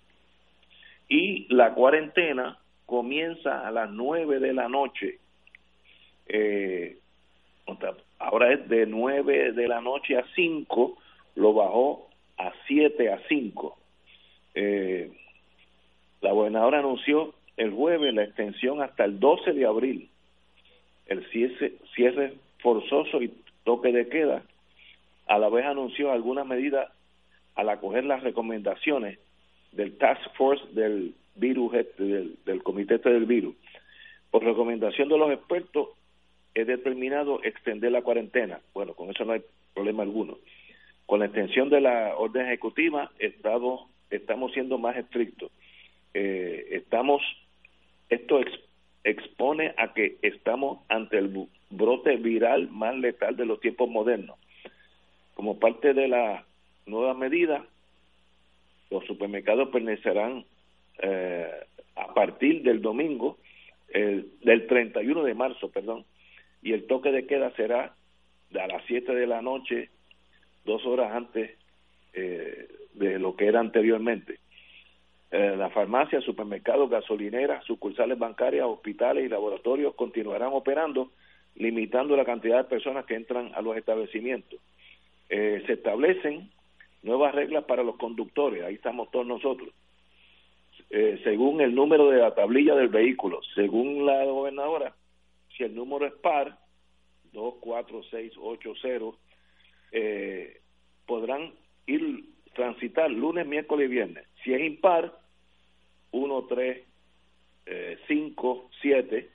y 1.11 1.53
la 1.53 1.75
cuarentena 1.75 2.59
comienza 2.87 3.67
a 3.67 3.71
las 3.71 3.91
9 3.91 4.39
de 4.39 4.53
la 4.55 4.69
noche. 4.69 5.19
Eh, 6.27 6.99
ahora 8.19 8.53
es 8.53 8.69
de 8.69 8.87
9 8.87 9.53
de 9.53 9.69
la 9.69 9.81
noche 9.81 10.17
a 10.17 10.25
5, 10.35 10.97
lo 11.35 11.53
bajó 11.53 12.09
a 12.39 12.53
7 12.67 13.13
a 13.13 13.21
5. 13.29 13.79
Eh, 14.55 15.11
la 16.21 16.33
gobernadora 16.33 16.79
anunció 16.79 17.35
el 17.57 17.73
jueves 17.73 18.15
la 18.15 18.23
extensión 18.23 18.81
hasta 18.81 19.05
el 19.05 19.19
12 19.19 19.53
de 19.53 19.67
abril, 19.67 20.09
el 21.07 21.29
cierre, 21.31 21.73
cierre 21.95 22.35
forzoso 22.59 23.21
y 23.21 23.33
toque 23.65 23.93
de 23.93 24.09
queda. 24.09 24.43
A 25.31 25.39
la 25.39 25.49
vez 25.49 25.65
anunció 25.65 26.11
algunas 26.11 26.45
medidas 26.45 26.91
al 27.55 27.69
acoger 27.69 28.05
las 28.05 28.25
recomendaciones 28.25 29.21
del 29.71 29.97
Task 29.97 30.21
Force 30.35 30.65
del 30.73 31.15
virus, 31.37 31.71
del, 31.99 32.37
del 32.45 32.63
comité 32.65 32.97
este 32.97 33.11
del 33.11 33.27
virus. 33.27 33.55
Por 34.33 34.43
recomendación 34.43 35.09
de 35.09 35.17
los 35.17 35.31
expertos, 35.31 35.91
he 36.53 36.65
determinado 36.65 37.41
extender 37.45 37.93
la 37.93 38.03
cuarentena. 38.03 38.59
Bueno, 38.75 38.95
con 38.95 39.09
eso 39.09 39.25
no 39.25 39.35
hay 39.35 39.43
problema 39.73 40.03
alguno. 40.03 40.37
Con 41.07 41.21
la 41.21 41.27
extensión 41.27 41.71
de 41.71 41.81
la 41.81 42.17
orden 42.17 42.47
ejecutiva, 42.47 43.13
estamos 43.21 44.53
siendo 44.53 44.79
más 44.79 44.97
estrictos. 44.97 45.53
Eh, 46.13 46.71
estamos, 46.73 47.23
esto 48.09 48.41
expone 49.05 49.75
a 49.77 49.95
que 49.95 50.17
estamos 50.23 50.81
ante 50.89 51.19
el 51.19 51.47
brote 51.71 52.17
viral 52.17 52.69
más 52.71 52.97
letal 52.97 53.37
de 53.37 53.47
los 53.47 53.61
tiempos 53.61 53.89
modernos. 53.89 54.37
Como 55.41 55.59
parte 55.59 55.95
de 55.95 56.07
la 56.07 56.45
nueva 56.85 57.15
medida, 57.15 57.65
los 58.91 59.03
supermercados 59.07 59.71
permanecerán 59.71 60.45
eh, 61.03 61.51
a 61.97 62.13
partir 62.13 62.63
del 62.63 62.83
domingo, 62.83 63.39
el, 63.89 64.33
del 64.43 64.67
31 64.67 65.25
de 65.25 65.33
marzo, 65.33 65.71
perdón, 65.71 66.05
y 66.61 66.75
el 66.75 66.87
toque 66.87 67.11
de 67.11 67.27
queda 67.27 67.51
será 67.57 67.95
a 68.55 68.67
las 68.67 68.85
7 68.87 69.15
de 69.15 69.27
la 69.27 69.41
noche, 69.41 69.89
dos 70.67 70.85
horas 70.85 71.11
antes 71.11 71.53
eh, 72.13 72.69
de 72.93 73.19
lo 73.19 73.35
que 73.35 73.47
era 73.47 73.61
anteriormente. 73.61 74.41
Eh, 75.31 75.55
las 75.57 75.73
farmacias, 75.73 76.23
supermercados, 76.23 76.91
gasolineras, 76.91 77.65
sucursales 77.65 78.19
bancarias, 78.19 78.67
hospitales 78.67 79.25
y 79.25 79.29
laboratorios 79.31 79.95
continuarán 79.95 80.51
operando, 80.53 81.13
limitando 81.55 82.15
la 82.15 82.27
cantidad 82.27 82.59
de 82.59 82.65
personas 82.65 83.07
que 83.07 83.15
entran 83.15 83.53
a 83.55 83.63
los 83.63 83.75
establecimientos. 83.79 84.61
Eh, 85.33 85.63
se 85.67 85.75
establecen 85.75 86.51
nuevas 87.03 87.33
reglas 87.35 87.65
para 87.65 87.85
los 87.85 87.97
conductores, 87.97 88.65
ahí 88.65 88.75
estamos 88.75 89.11
todos 89.13 89.27
nosotros. 89.27 89.73
Eh, 90.91 91.21
según 91.23 91.61
el 91.61 91.73
número 91.73 92.11
de 92.11 92.19
la 92.19 92.35
tablilla 92.35 92.75
del 92.75 92.89
vehículo, 92.89 93.41
según 93.55 94.05
la 94.05 94.25
gobernadora, 94.25 94.93
si 95.57 95.63
el 95.63 95.75
número 95.75 96.05
es 96.05 96.15
par, 96.15 96.59
2, 97.33 97.55
4, 97.61 98.03
6, 98.11 98.33
8, 98.37 98.73
0, 98.83 99.17
eh, 99.93 100.61
podrán 101.07 101.53
ir 101.87 102.25
transitar 102.53 103.09
lunes, 103.09 103.47
miércoles 103.47 103.89
y 103.89 103.93
viernes. 103.93 104.27
Si 104.43 104.53
es 104.53 104.61
impar, 104.61 105.17
1, 106.11 106.47
3, 106.49 106.83
5, 108.09 108.71
7, 108.83 109.31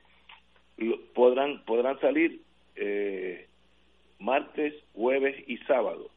podrán, 1.13 1.63
podrán 1.63 1.97
salir 2.01 2.41
eh, 2.76 3.47
martes, 4.19 4.73
jueves 4.93 5.43
y 5.47 5.57
sábado. 5.59 6.09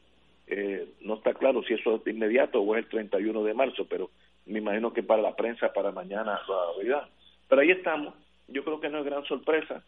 Eh, 0.47 0.87
no 1.01 1.15
está 1.15 1.33
claro 1.33 1.61
si 1.63 1.75
eso 1.75 1.95
es 1.95 2.03
de 2.03 2.11
inmediato 2.11 2.59
o 2.61 2.75
es 2.75 2.83
el 2.83 2.89
31 2.89 3.43
de 3.43 3.53
marzo, 3.53 3.85
pero 3.87 4.09
me 4.45 4.59
imagino 4.59 4.91
que 4.91 5.03
para 5.03 5.21
la 5.21 5.35
prensa 5.35 5.71
para 5.73 5.91
mañana 5.91 6.41
la 6.47 7.09
Pero 7.47 7.61
ahí 7.61 7.71
estamos. 7.71 8.15
Yo 8.47 8.63
creo 8.63 8.79
que 8.79 8.89
no 8.89 8.99
es 8.99 9.05
gran 9.05 9.23
sorpresa. 9.25 9.83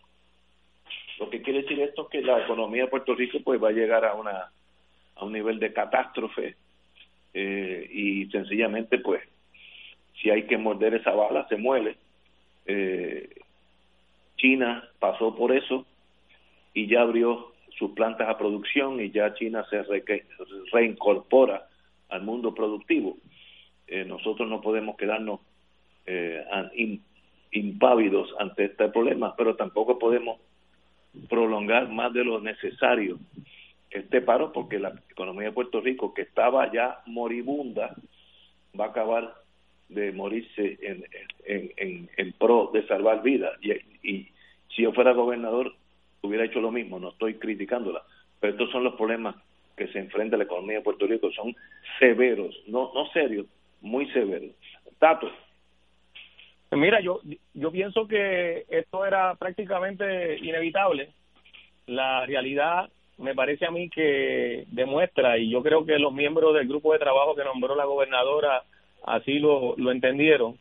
Lo 1.19 1.29
que 1.29 1.41
quiere 1.41 1.63
decir 1.63 1.79
esto 1.81 2.03
es 2.03 2.09
que 2.09 2.21
la 2.21 2.43
economía 2.43 2.83
de 2.83 2.89
Puerto 2.89 3.15
Rico 3.15 3.39
pues 3.43 3.61
va 3.61 3.69
a 3.69 3.73
llegar 3.73 4.05
a 4.05 4.13
una 4.13 4.51
a 5.15 5.25
un 5.25 5.33
nivel 5.33 5.59
de 5.59 5.73
catástrofe 5.73 6.55
eh, 7.33 7.88
y 7.91 8.25
sencillamente 8.27 8.97
pues 8.99 9.21
si 10.21 10.29
hay 10.29 10.43
que 10.43 10.57
morder 10.57 10.95
esa 10.95 11.11
bala 11.11 11.47
se 11.47 11.57
muele. 11.57 11.97
Eh, 12.65 13.29
China 14.38 14.88
pasó 14.99 15.35
por 15.35 15.51
eso 15.51 15.85
y 16.73 16.88
ya 16.88 17.01
abrió 17.01 17.51
sus 17.77 17.91
plantas 17.91 18.30
a 18.30 18.38
producción 18.38 18.99
y 18.99 19.11
ya 19.11 19.34
China 19.34 19.65
se 19.69 19.84
reincorpora 20.72 21.68
al 22.10 22.23
mundo 22.23 22.53
productivo. 22.53 23.18
Eh, 23.88 24.06
nosotros 24.06 24.49
no 24.49 24.61
podemos 24.61 24.95
quedarnos 24.98 25.39
eh, 26.06 26.43
impávidos 27.52 28.34
ante 28.39 28.65
este 28.65 28.89
problema, 28.89 29.35
pero 29.35 29.56
tampoco 29.56 29.99
podemos 29.99 30.39
prolongar 31.30 31.89
más 31.89 32.14
de 32.14 32.23
lo 32.23 32.39
necesario 32.39 33.19
este 33.89 34.22
paro 34.22 34.53
porque 34.53 34.80
la 34.80 34.93
economía 35.10 35.48
de 35.48 35.53
Puerto 35.53 35.81
Rico, 35.81 36.14
que 36.14 36.22
estaba 36.22 36.72
ya 36.72 37.02
moribunda, 37.06 37.93
va 38.80 38.85
a 38.85 38.89
acabar 38.89 39.35
de 39.89 40.14
morirse 40.14 40.80
en, 40.81 41.06
en, 41.45 42.10
en, 42.15 42.31
pro 42.34 42.72
de 42.73 42.88
salvar 42.88 43.22
vidas. 43.22 43.52
Y, 43.61 43.73
y 44.10 44.30
si 44.73 44.84
yo 44.84 44.93
fuera 44.93 45.11
gobernador, 45.11 45.76
hubiera 46.22 46.45
hecho 46.45 46.61
lo 46.61 46.72
mismo, 46.72 46.99
no 46.99 47.10
estoy 47.10 47.35
criticándola, 47.35 48.03
pero 48.39 48.53
estos 48.53 48.72
son 48.72 48.84
los 48.84 48.95
problemas 48.95 49.35
que 49.76 49.88
se 49.88 49.99
enfrenta 49.99 50.38
la 50.38 50.43
economía 50.43 50.77
de 50.77 50.84
Puerto 50.84 51.07
Rico, 51.07 51.31
son 51.31 51.56
severos, 51.99 52.56
no, 52.68 52.91
no 52.93 53.07
serios, 53.07 53.48
muy 53.81 54.07
severos. 54.11 54.52
Tato. 54.99 55.31
Mira, 56.72 57.02
yo, 57.02 57.19
yo 57.53 57.72
pienso 57.72 58.07
que 58.07 58.65
esto 58.69 59.06
era 59.06 59.35
prácticamente 59.35 60.38
inevitable. 60.38 61.10
La 61.88 62.26
realidad 62.26 62.89
me 63.18 63.35
parece 63.35 63.65
a 63.65 63.72
mí 63.72 63.89
que 63.89 64.65
demuestra, 64.68 65.38
y 65.38 65.49
yo 65.49 65.61
creo 65.64 65.85
que 65.85 65.99
los 65.99 66.14
miembros 66.14 66.53
del 66.53 66.68
grupo 66.68 66.93
de 66.93 66.99
trabajo 66.99 67.35
que 67.35 67.43
nombró 67.43 67.76
la 67.76 67.85
gobernadora 67.85 68.64
así 69.03 69.39
lo, 69.39 69.76
lo 69.77 69.91
entendieron, 69.91 70.57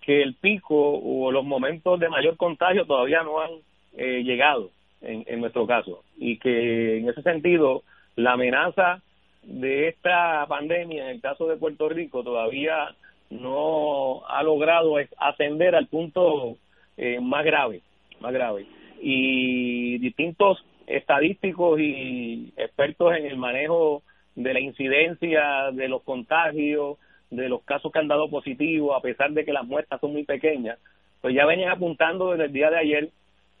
que 0.00 0.22
el 0.22 0.34
pico 0.34 0.74
o 0.74 1.30
los 1.30 1.44
momentos 1.44 2.00
de 2.00 2.08
mayor 2.08 2.36
contagio 2.36 2.86
todavía 2.86 3.22
no 3.22 3.40
han 3.40 3.50
eh, 3.96 4.22
llegado 4.22 4.70
en, 5.00 5.24
en 5.26 5.40
nuestro 5.40 5.66
caso 5.66 6.04
y 6.16 6.38
que 6.38 6.98
en 6.98 7.08
ese 7.08 7.22
sentido 7.22 7.82
la 8.16 8.32
amenaza 8.32 9.02
de 9.42 9.88
esta 9.88 10.46
pandemia 10.48 11.04
en 11.04 11.16
el 11.16 11.20
caso 11.20 11.46
de 11.46 11.56
Puerto 11.56 11.88
Rico 11.88 12.22
todavía 12.22 12.94
no 13.30 14.26
ha 14.26 14.42
logrado 14.42 14.96
ascender 15.18 15.74
al 15.74 15.86
punto 15.88 16.56
eh, 16.96 17.20
más 17.20 17.44
grave, 17.44 17.82
más 18.20 18.32
grave. 18.32 18.66
Y 19.00 19.98
distintos 19.98 20.64
estadísticos 20.86 21.80
y 21.80 22.52
expertos 22.56 23.16
en 23.16 23.26
el 23.26 23.36
manejo 23.36 24.02
de 24.34 24.52
la 24.52 24.60
incidencia 24.60 25.70
de 25.72 25.88
los 25.88 26.02
contagios, 26.02 26.98
de 27.30 27.48
los 27.48 27.62
casos 27.62 27.90
que 27.92 27.98
han 27.98 28.08
dado 28.08 28.30
positivos, 28.30 28.96
a 28.96 29.00
pesar 29.00 29.32
de 29.32 29.44
que 29.44 29.52
las 29.52 29.64
muestras 29.64 30.00
son 30.00 30.12
muy 30.12 30.24
pequeñas, 30.24 30.78
pues 31.20 31.34
ya 31.34 31.46
venían 31.46 31.70
apuntando 31.70 32.30
desde 32.30 32.44
el 32.46 32.52
día 32.52 32.70
de 32.70 32.78
ayer 32.78 33.10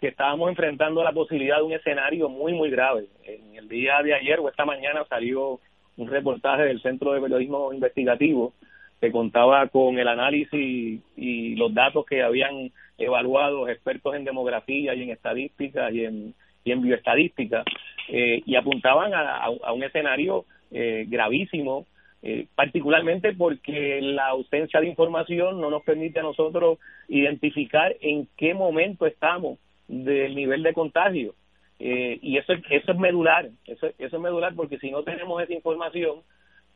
que 0.04 0.10
estábamos 0.10 0.50
enfrentando 0.50 1.02
la 1.02 1.12
posibilidad 1.12 1.56
de 1.56 1.62
un 1.62 1.72
escenario 1.72 2.28
muy, 2.28 2.52
muy 2.52 2.68
grave. 2.68 3.06
En 3.24 3.56
el 3.56 3.70
día 3.70 4.02
de 4.02 4.12
ayer 4.12 4.38
o 4.38 4.50
esta 4.50 4.66
mañana 4.66 5.02
salió 5.08 5.60
un 5.96 6.08
reportaje 6.08 6.64
del 6.64 6.82
Centro 6.82 7.14
de 7.14 7.22
Periodismo 7.22 7.72
Investigativo 7.72 8.52
que 9.00 9.10
contaba 9.10 9.66
con 9.68 9.98
el 9.98 10.06
análisis 10.06 11.00
y 11.16 11.54
los 11.54 11.72
datos 11.72 12.04
que 12.04 12.22
habían 12.22 12.70
evaluado 12.98 13.66
expertos 13.66 14.14
en 14.14 14.26
demografía 14.26 14.94
y 14.94 15.04
en 15.04 15.08
estadística 15.08 15.90
y 15.90 16.04
en, 16.04 16.34
y 16.64 16.74
bioestadística 16.74 17.64
eh, 18.10 18.42
y 18.44 18.56
apuntaban 18.56 19.12
a, 19.14 19.72
un 19.72 19.84
escenario 19.84 20.44
eh, 20.70 21.06
gravísimo 21.08 21.86
eh, 22.22 22.46
particularmente 22.54 23.32
porque 23.32 24.00
la 24.02 24.26
ausencia 24.26 24.80
de 24.80 24.88
información 24.88 25.62
no 25.62 25.70
nos 25.70 25.82
permite 25.82 26.20
a 26.20 26.24
nosotros 26.24 26.78
identificar 27.08 27.96
en 28.02 28.28
qué 28.36 28.52
momento 28.52 29.06
estamos 29.06 29.58
del 29.88 30.34
nivel 30.34 30.62
de 30.62 30.72
contagio. 30.72 31.34
Eh, 31.78 32.18
y 32.22 32.38
eso, 32.38 32.52
eso 32.70 32.92
es 32.92 32.98
medular, 32.98 33.48
eso, 33.66 33.88
eso 33.98 34.16
es 34.16 34.22
medular 34.22 34.54
porque 34.54 34.78
si 34.78 34.90
no 34.90 35.02
tenemos 35.02 35.42
esa 35.42 35.52
información, 35.52 36.20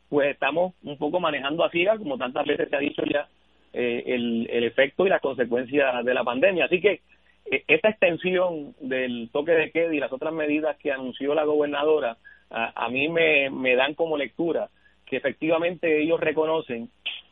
pues 0.09 0.31
estamos 0.31 0.73
un 0.83 0.97
poco 0.97 1.19
manejando 1.19 1.63
a 1.63 1.69
ciegas, 1.69 1.99
como 1.99 2.17
tantas 2.17 2.45
veces 2.45 2.69
se 2.69 2.75
ha 2.75 2.79
dicho 2.79 3.03
ya, 3.05 3.27
eh, 3.73 4.03
el, 4.07 4.47
el 4.49 4.63
efecto 4.65 5.05
y 5.05 5.09
las 5.09 5.21
consecuencias 5.21 6.03
de 6.03 6.13
la 6.13 6.23
pandemia. 6.23 6.65
Así 6.65 6.81
que 6.81 7.01
e, 7.49 7.63
esta 7.67 7.89
extensión 7.89 8.75
del 8.81 9.29
toque 9.31 9.51
de 9.51 9.71
queda 9.71 9.93
y 9.93 9.99
las 9.99 10.11
otras 10.11 10.33
medidas 10.33 10.77
que 10.77 10.91
anunció 10.91 11.33
la 11.33 11.45
gobernadora, 11.45 12.17
a, 12.49 12.85
a 12.85 12.89
mí 12.89 13.07
me, 13.07 13.49
me 13.49 13.75
dan 13.75 13.93
como 13.93 14.17
lectura 14.17 14.69
que 15.05 15.17
efectivamente 15.17 16.01
ellos 16.01 16.19
reconocen 16.19 16.89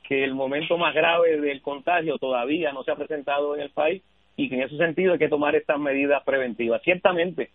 que 0.07 0.23
el 0.23 0.33
momento 0.33 0.77
más 0.77 0.95
grave 0.95 1.39
del 1.39 1.61
contagio 1.61 2.17
todavía 2.17 2.71
no 2.71 2.83
se 2.83 2.91
ha 2.91 2.95
presentado 2.95 3.55
en 3.55 3.61
el 3.61 3.69
país 3.71 4.01
y 4.37 4.47
que 4.47 4.55
en 4.55 4.61
ese 4.61 4.77
sentido 4.77 5.13
hay 5.13 5.19
que 5.19 5.27
tomar 5.27 5.55
estas 5.55 5.79
medidas 5.79 6.23
preventivas. 6.23 6.81
Ciertamente, 6.83 7.49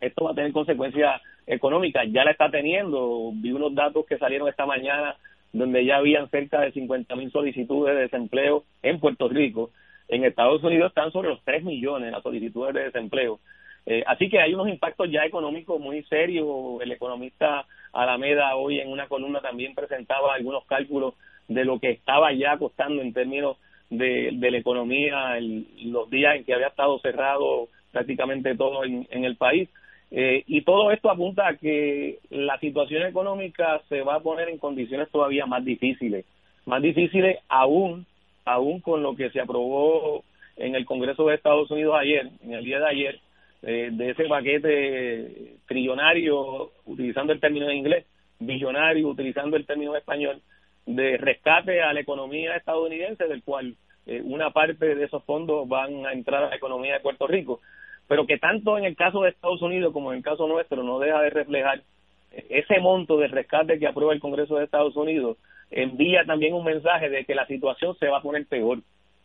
esto 0.00 0.24
va 0.24 0.32
a 0.32 0.34
tener 0.34 0.52
consecuencias 0.52 1.22
económicas, 1.46 2.04
ya 2.10 2.24
la 2.24 2.32
está 2.32 2.50
teniendo. 2.50 3.30
Vi 3.34 3.52
unos 3.52 3.74
datos 3.74 4.04
que 4.04 4.18
salieron 4.18 4.48
esta 4.48 4.66
mañana 4.66 5.16
donde 5.52 5.84
ya 5.84 5.96
habían 5.96 6.28
cerca 6.28 6.60
de 6.60 6.72
50 6.72 7.14
mil 7.16 7.30
solicitudes 7.30 7.94
de 7.94 8.02
desempleo 8.02 8.64
en 8.82 8.98
Puerto 8.98 9.28
Rico. 9.28 9.70
En 10.08 10.24
Estados 10.24 10.62
Unidos 10.64 10.88
están 10.88 11.12
sobre 11.12 11.28
los 11.28 11.42
3 11.44 11.64
millones 11.64 12.12
las 12.12 12.22
solicitudes 12.22 12.74
de 12.74 12.84
desempleo. 12.84 13.38
Eh, 13.86 14.02
así 14.06 14.28
que 14.28 14.40
hay 14.40 14.52
unos 14.52 14.68
impactos 14.68 15.08
ya 15.10 15.24
económicos 15.24 15.80
muy 15.80 16.02
serios. 16.04 16.46
El 16.82 16.90
economista 16.90 17.64
Alameda 17.92 18.56
hoy 18.56 18.80
en 18.80 18.90
una 18.90 19.06
columna 19.06 19.40
también 19.40 19.76
presentaba 19.76 20.34
algunos 20.34 20.64
cálculos 20.66 21.14
de 21.46 21.64
lo 21.64 21.78
que 21.78 21.90
estaba 21.90 22.32
ya 22.32 22.58
costando 22.58 23.00
en 23.00 23.12
términos 23.12 23.58
de, 23.90 24.32
la 24.32 24.58
economía 24.58 25.38
el, 25.38 25.66
los 25.84 26.10
días 26.10 26.36
en 26.36 26.44
que 26.44 26.54
había 26.54 26.68
estado 26.68 26.98
cerrado 27.00 27.68
prácticamente 27.92 28.56
todo 28.56 28.84
en, 28.84 29.24
el 29.24 29.36
país. 29.36 29.68
Eh, 30.10 30.44
y 30.46 30.62
todo 30.62 30.92
esto 30.92 31.10
apunta 31.10 31.48
a 31.48 31.56
que 31.56 32.18
la 32.30 32.58
situación 32.58 33.04
económica 33.04 33.80
se 33.88 34.02
va 34.02 34.16
a 34.16 34.20
poner 34.20 34.48
en 34.48 34.58
condiciones 34.58 35.10
todavía 35.10 35.46
más 35.46 35.64
difíciles, 35.64 36.24
más 36.64 36.82
difíciles 36.82 37.38
aún, 37.48 38.06
aún 38.44 38.80
con 38.80 39.02
lo 39.02 39.16
que 39.16 39.30
se 39.30 39.40
aprobó 39.40 40.22
en 40.56 40.74
el 40.74 40.84
Congreso 40.84 41.26
de 41.26 41.34
Estados 41.34 41.70
Unidos 41.70 41.96
ayer, 41.98 42.30
en 42.44 42.52
el 42.54 42.64
día 42.64 42.78
de 42.78 42.86
ayer, 42.86 43.20
eh, 43.62 43.90
de 43.92 44.10
ese 44.10 44.24
paquete 44.24 45.56
trillonario, 45.66 46.70
utilizando 46.84 47.32
el 47.32 47.40
término 47.40 47.68
en 47.68 47.78
inglés, 47.78 48.06
billonario, 48.38 49.08
utilizando 49.08 49.56
el 49.56 49.66
término 49.66 49.96
español, 49.96 50.40
de 50.86 51.16
rescate 51.18 51.82
a 51.82 51.92
la 51.92 52.00
economía 52.00 52.56
estadounidense, 52.56 53.26
del 53.26 53.42
cual 53.42 53.74
eh, 54.06 54.22
una 54.24 54.50
parte 54.50 54.94
de 54.94 55.04
esos 55.04 55.22
fondos 55.24 55.68
van 55.68 56.06
a 56.06 56.12
entrar 56.12 56.44
a 56.44 56.50
la 56.50 56.56
economía 56.56 56.94
de 56.94 57.00
Puerto 57.00 57.26
Rico, 57.26 57.60
pero 58.06 58.24
que 58.24 58.38
tanto 58.38 58.78
en 58.78 58.84
el 58.84 58.96
caso 58.96 59.22
de 59.22 59.30
Estados 59.30 59.60
Unidos 59.62 59.92
como 59.92 60.12
en 60.12 60.18
el 60.18 60.24
caso 60.24 60.46
nuestro 60.46 60.84
no 60.84 61.00
deja 61.00 61.20
de 61.20 61.30
reflejar 61.30 61.82
eh, 62.30 62.46
ese 62.50 62.78
monto 62.78 63.18
de 63.18 63.26
rescate 63.26 63.80
que 63.80 63.88
aprueba 63.88 64.12
el 64.12 64.20
Congreso 64.20 64.56
de 64.56 64.64
Estados 64.64 64.96
Unidos, 64.96 65.36
envía 65.72 66.24
también 66.24 66.54
un 66.54 66.64
mensaje 66.64 67.10
de 67.10 67.24
que 67.24 67.34
la 67.34 67.46
situación 67.46 67.96
se 67.98 68.06
va 68.06 68.18
a 68.18 68.22
poner 68.22 68.46
peor, 68.46 68.78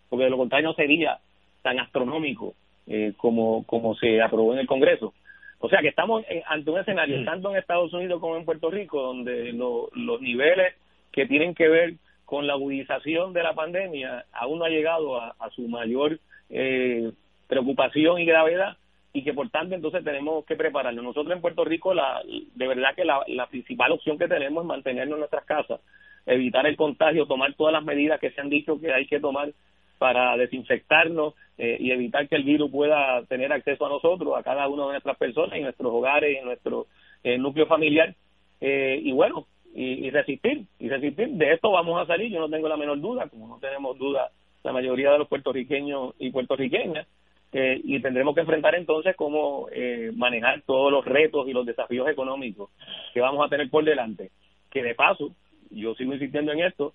porque 0.10 0.26
de 0.26 0.32
lo 0.32 0.38
contrario 0.38 0.70
no 0.70 0.74
sería 0.74 1.20
tan 1.62 1.80
astronómico 1.80 2.56
eh, 2.88 3.14
como, 3.18 3.64
como 3.68 3.94
se 3.96 4.20
aprobó 4.20 4.54
en 4.54 4.60
el 4.60 4.68
Congreso. 4.68 5.14
O 5.60 5.70
sea 5.70 5.80
que 5.82 5.90
estamos 5.90 6.24
ante 6.48 6.72
un 6.72 6.80
escenario, 6.80 7.20
mm. 7.20 7.26
tanto 7.26 7.52
en 7.52 7.58
Estados 7.58 7.94
Unidos 7.94 8.20
como 8.20 8.36
en 8.36 8.46
Puerto 8.46 8.72
Rico, 8.72 9.00
donde 9.00 9.54
los 9.54 10.22
niveles 10.22 10.74
que 11.12 11.26
tienen 11.26 11.54
que 11.54 11.68
ver 11.68 11.94
con 12.26 12.48
la 12.48 12.54
agudización 12.54 13.34
de 13.34 13.44
la 13.44 13.54
pandemia 13.54 14.26
aún 14.32 14.60
no 14.60 14.66
ha 14.66 14.70
llegado 14.70 15.20
a, 15.20 15.50
su 15.54 15.68
mayor 15.68 16.18
eh, 16.50 17.12
preocupación 17.48 18.20
y 18.22 18.26
gravedad 18.26 18.78
y 19.12 19.24
que 19.24 19.34
por 19.34 19.50
tanto 19.50 19.76
entonces 19.76 20.02
tenemos 20.06 20.46
que 20.46 20.56
prepararnos. 20.56 21.04
Nosotros 21.04 21.36
en 21.36 21.42
Puerto 21.42 21.66
Rico 21.66 21.94
la, 21.94 22.22
de 22.24 22.68
verdad 22.68 22.96
que 22.96 23.04
la, 23.04 23.22
la 23.28 23.48
principal 23.48 23.92
opción 23.92 24.18
que 24.18 24.30
tenemos 24.30 24.64
es 24.64 24.68
mantenernos 24.68 25.16
en 25.16 25.20
nuestras 25.20 25.44
casas, 25.44 25.82
evitar 26.26 26.66
el 26.66 26.78
contagio, 26.78 27.26
tomar 27.26 27.54
todas 27.56 27.74
las 27.74 27.84
medidas 27.84 28.20
que 28.20 28.32
se 28.32 28.40
han 28.40 28.50
dicho 28.50 28.80
que 28.80 28.94
hay 28.94 29.08
que 29.08 29.20
tomar 29.20 29.52
para 29.98 30.38
desinfectarnos 30.38 31.34
eh, 31.58 31.78
y 31.82 31.92
evitar 31.92 32.30
que 32.30 32.38
el 32.38 32.44
virus 32.44 32.72
pueda 32.72 33.24
tener 33.26 33.52
acceso 33.52 33.86
a 33.86 33.90
nosotros, 33.90 34.34
a 34.38 34.42
cada 34.42 34.70
una 34.70 34.86
de 34.86 34.92
nuestras 34.94 35.18
personas, 35.18 35.58
en 35.58 35.64
nuestros 35.64 35.92
hogares, 35.92 36.38
en 36.40 36.46
nuestro 36.46 36.88
eh, 37.26 37.38
núcleo 37.38 37.68
familiar. 37.68 38.16
y 38.62 39.12
bueno, 39.12 39.48
y, 39.74 40.10
resistir, 40.10 40.66
y 40.80 40.90
resistir. 40.90 41.30
De 41.30 41.54
esto 41.54 41.72
vamos 41.72 42.02
a 42.02 42.06
salir, 42.06 42.32
yo 42.32 42.40
no 42.40 42.50
tengo 42.50 42.68
la 42.68 42.78
menor 42.78 43.00
duda, 43.00 43.28
como 43.30 43.48
no 43.48 43.60
tenemos 43.60 43.98
duda 43.98 44.32
la 44.64 44.74
mayoría 44.74 45.12
de 45.12 45.20
los 45.20 45.28
puertorriqueños 45.28 46.14
y 46.20 46.32
puertorriqueñas, 46.32 47.08
eh, 47.54 47.82
y 47.84 48.00
tendremos 48.00 48.34
que 48.34 48.42
enfrentar 48.42 48.76
entonces 48.76 49.16
cómo 49.16 49.68
eh, 49.72 50.12
manejar 50.16 50.62
todos 50.62 50.92
los 50.92 51.04
retos 51.04 51.48
y 51.48 51.54
los 51.54 51.66
desafíos 51.66 52.08
económicos 52.10 52.70
que 53.14 53.20
vamos 53.20 53.46
a 53.46 53.50
tener 53.50 53.70
por 53.70 53.84
delante. 53.84 54.32
Que 54.70 54.84
de 54.84 54.96
paso, 54.96 55.32
yo 55.70 55.94
sigo 55.96 56.14
insistiendo 56.14 56.52
en 56.54 56.62
esto, 56.62 56.94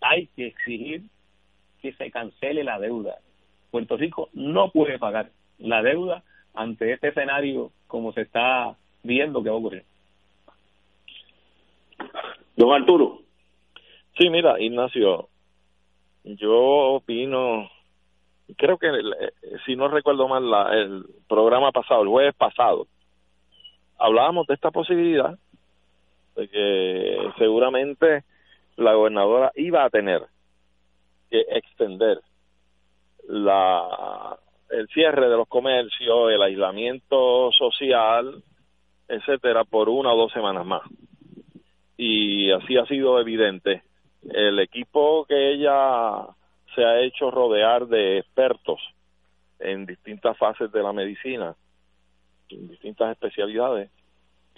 hay 0.00 0.26
que 0.36 0.48
exigir 0.48 1.02
que 1.80 1.92
se 1.94 2.10
cancele 2.10 2.64
la 2.64 2.78
deuda. 2.78 3.16
Puerto 3.70 3.96
Rico 3.96 4.28
no 4.34 4.70
puede 4.70 4.98
pagar 4.98 5.30
la 5.58 5.82
deuda 5.82 6.22
ante 6.52 6.92
este 6.92 7.08
escenario 7.08 7.72
como 7.86 8.12
se 8.12 8.22
está 8.22 8.76
viendo 9.02 9.42
que 9.42 9.50
va 9.50 9.56
a 9.56 9.58
ocurrir. 9.58 9.84
Don 12.56 12.72
Arturo. 12.72 13.20
Sí, 14.18 14.30
mira, 14.30 14.60
Ignacio, 14.60 15.28
yo 16.22 16.54
opino, 16.54 17.68
creo 18.56 18.78
que 18.78 18.88
eh, 18.88 19.32
si 19.66 19.74
no 19.74 19.88
recuerdo 19.88 20.28
mal 20.28 20.48
la, 20.48 20.72
el 20.72 21.04
programa 21.28 21.72
pasado, 21.72 22.02
el 22.02 22.08
jueves 22.08 22.34
pasado, 22.34 22.86
hablábamos 23.98 24.46
de 24.46 24.54
esta 24.54 24.70
posibilidad 24.70 25.36
de 26.36 26.48
que 26.48 27.32
seguramente 27.38 28.24
la 28.76 28.94
gobernadora 28.94 29.52
iba 29.56 29.84
a 29.84 29.90
tener 29.90 30.22
que 31.30 31.40
extender 31.40 32.20
la 33.28 34.38
el 34.70 34.88
cierre 34.88 35.28
de 35.28 35.36
los 35.36 35.46
comercios, 35.46 36.32
el 36.32 36.42
aislamiento 36.42 37.50
social, 37.52 38.42
etcétera, 39.06 39.64
por 39.64 39.88
una 39.88 40.12
o 40.12 40.16
dos 40.16 40.32
semanas 40.32 40.66
más 40.66 40.82
y 41.96 42.50
así 42.50 42.76
ha 42.76 42.86
sido 42.86 43.20
evidente. 43.20 43.82
El 44.28 44.58
equipo 44.58 45.24
que 45.26 45.52
ella 45.52 46.26
se 46.74 46.84
ha 46.84 47.00
hecho 47.00 47.30
rodear 47.30 47.86
de 47.86 48.18
expertos 48.18 48.80
en 49.58 49.86
distintas 49.86 50.36
fases 50.36 50.72
de 50.72 50.82
la 50.82 50.92
medicina, 50.92 51.54
en 52.50 52.68
distintas 52.68 53.12
especialidades, 53.12 53.90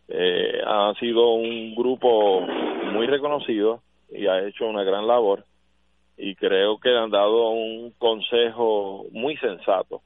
eh, 0.08 0.60
ha 0.64 0.94
sido 1.00 1.30
un 1.34 1.74
grupo 1.74 2.40
muy 2.40 3.06
reconocido 3.06 3.82
y 4.10 4.26
ha 4.26 4.46
hecho 4.46 4.66
una 4.66 4.84
gran 4.84 5.06
labor 5.06 5.44
y 6.16 6.34
creo 6.36 6.78
que 6.78 6.96
han 6.96 7.10
dado 7.10 7.50
un 7.50 7.90
consejo 7.98 9.04
muy 9.10 9.36
sensato 9.36 10.00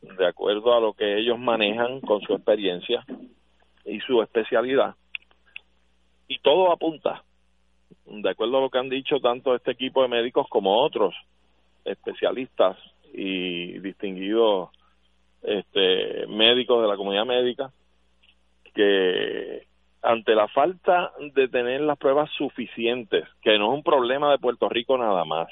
de 0.00 0.26
acuerdo 0.26 0.74
a 0.74 0.80
lo 0.80 0.94
que 0.94 1.18
ellos 1.18 1.38
manejan 1.38 2.00
con 2.00 2.20
su 2.22 2.32
experiencia 2.32 3.04
y 3.84 4.00
su 4.00 4.22
especialidad 4.22 4.94
y 6.28 6.38
todo 6.40 6.70
apunta, 6.70 7.24
de 8.04 8.30
acuerdo 8.30 8.58
a 8.58 8.60
lo 8.60 8.70
que 8.70 8.78
han 8.78 8.90
dicho 8.90 9.18
tanto 9.20 9.54
este 9.54 9.72
equipo 9.72 10.02
de 10.02 10.08
médicos 10.08 10.46
como 10.48 10.82
otros 10.82 11.14
especialistas 11.84 12.76
y 13.14 13.78
distinguidos 13.78 14.68
este, 15.42 16.26
médicos 16.26 16.82
de 16.82 16.88
la 16.88 16.96
comunidad 16.96 17.24
médica, 17.24 17.72
que 18.74 19.66
ante 20.02 20.34
la 20.34 20.48
falta 20.48 21.12
de 21.34 21.48
tener 21.48 21.80
las 21.80 21.98
pruebas 21.98 22.30
suficientes, 22.36 23.24
que 23.42 23.58
no 23.58 23.72
es 23.72 23.78
un 23.78 23.82
problema 23.82 24.30
de 24.30 24.38
Puerto 24.38 24.68
Rico 24.68 24.98
nada 24.98 25.24
más, 25.24 25.48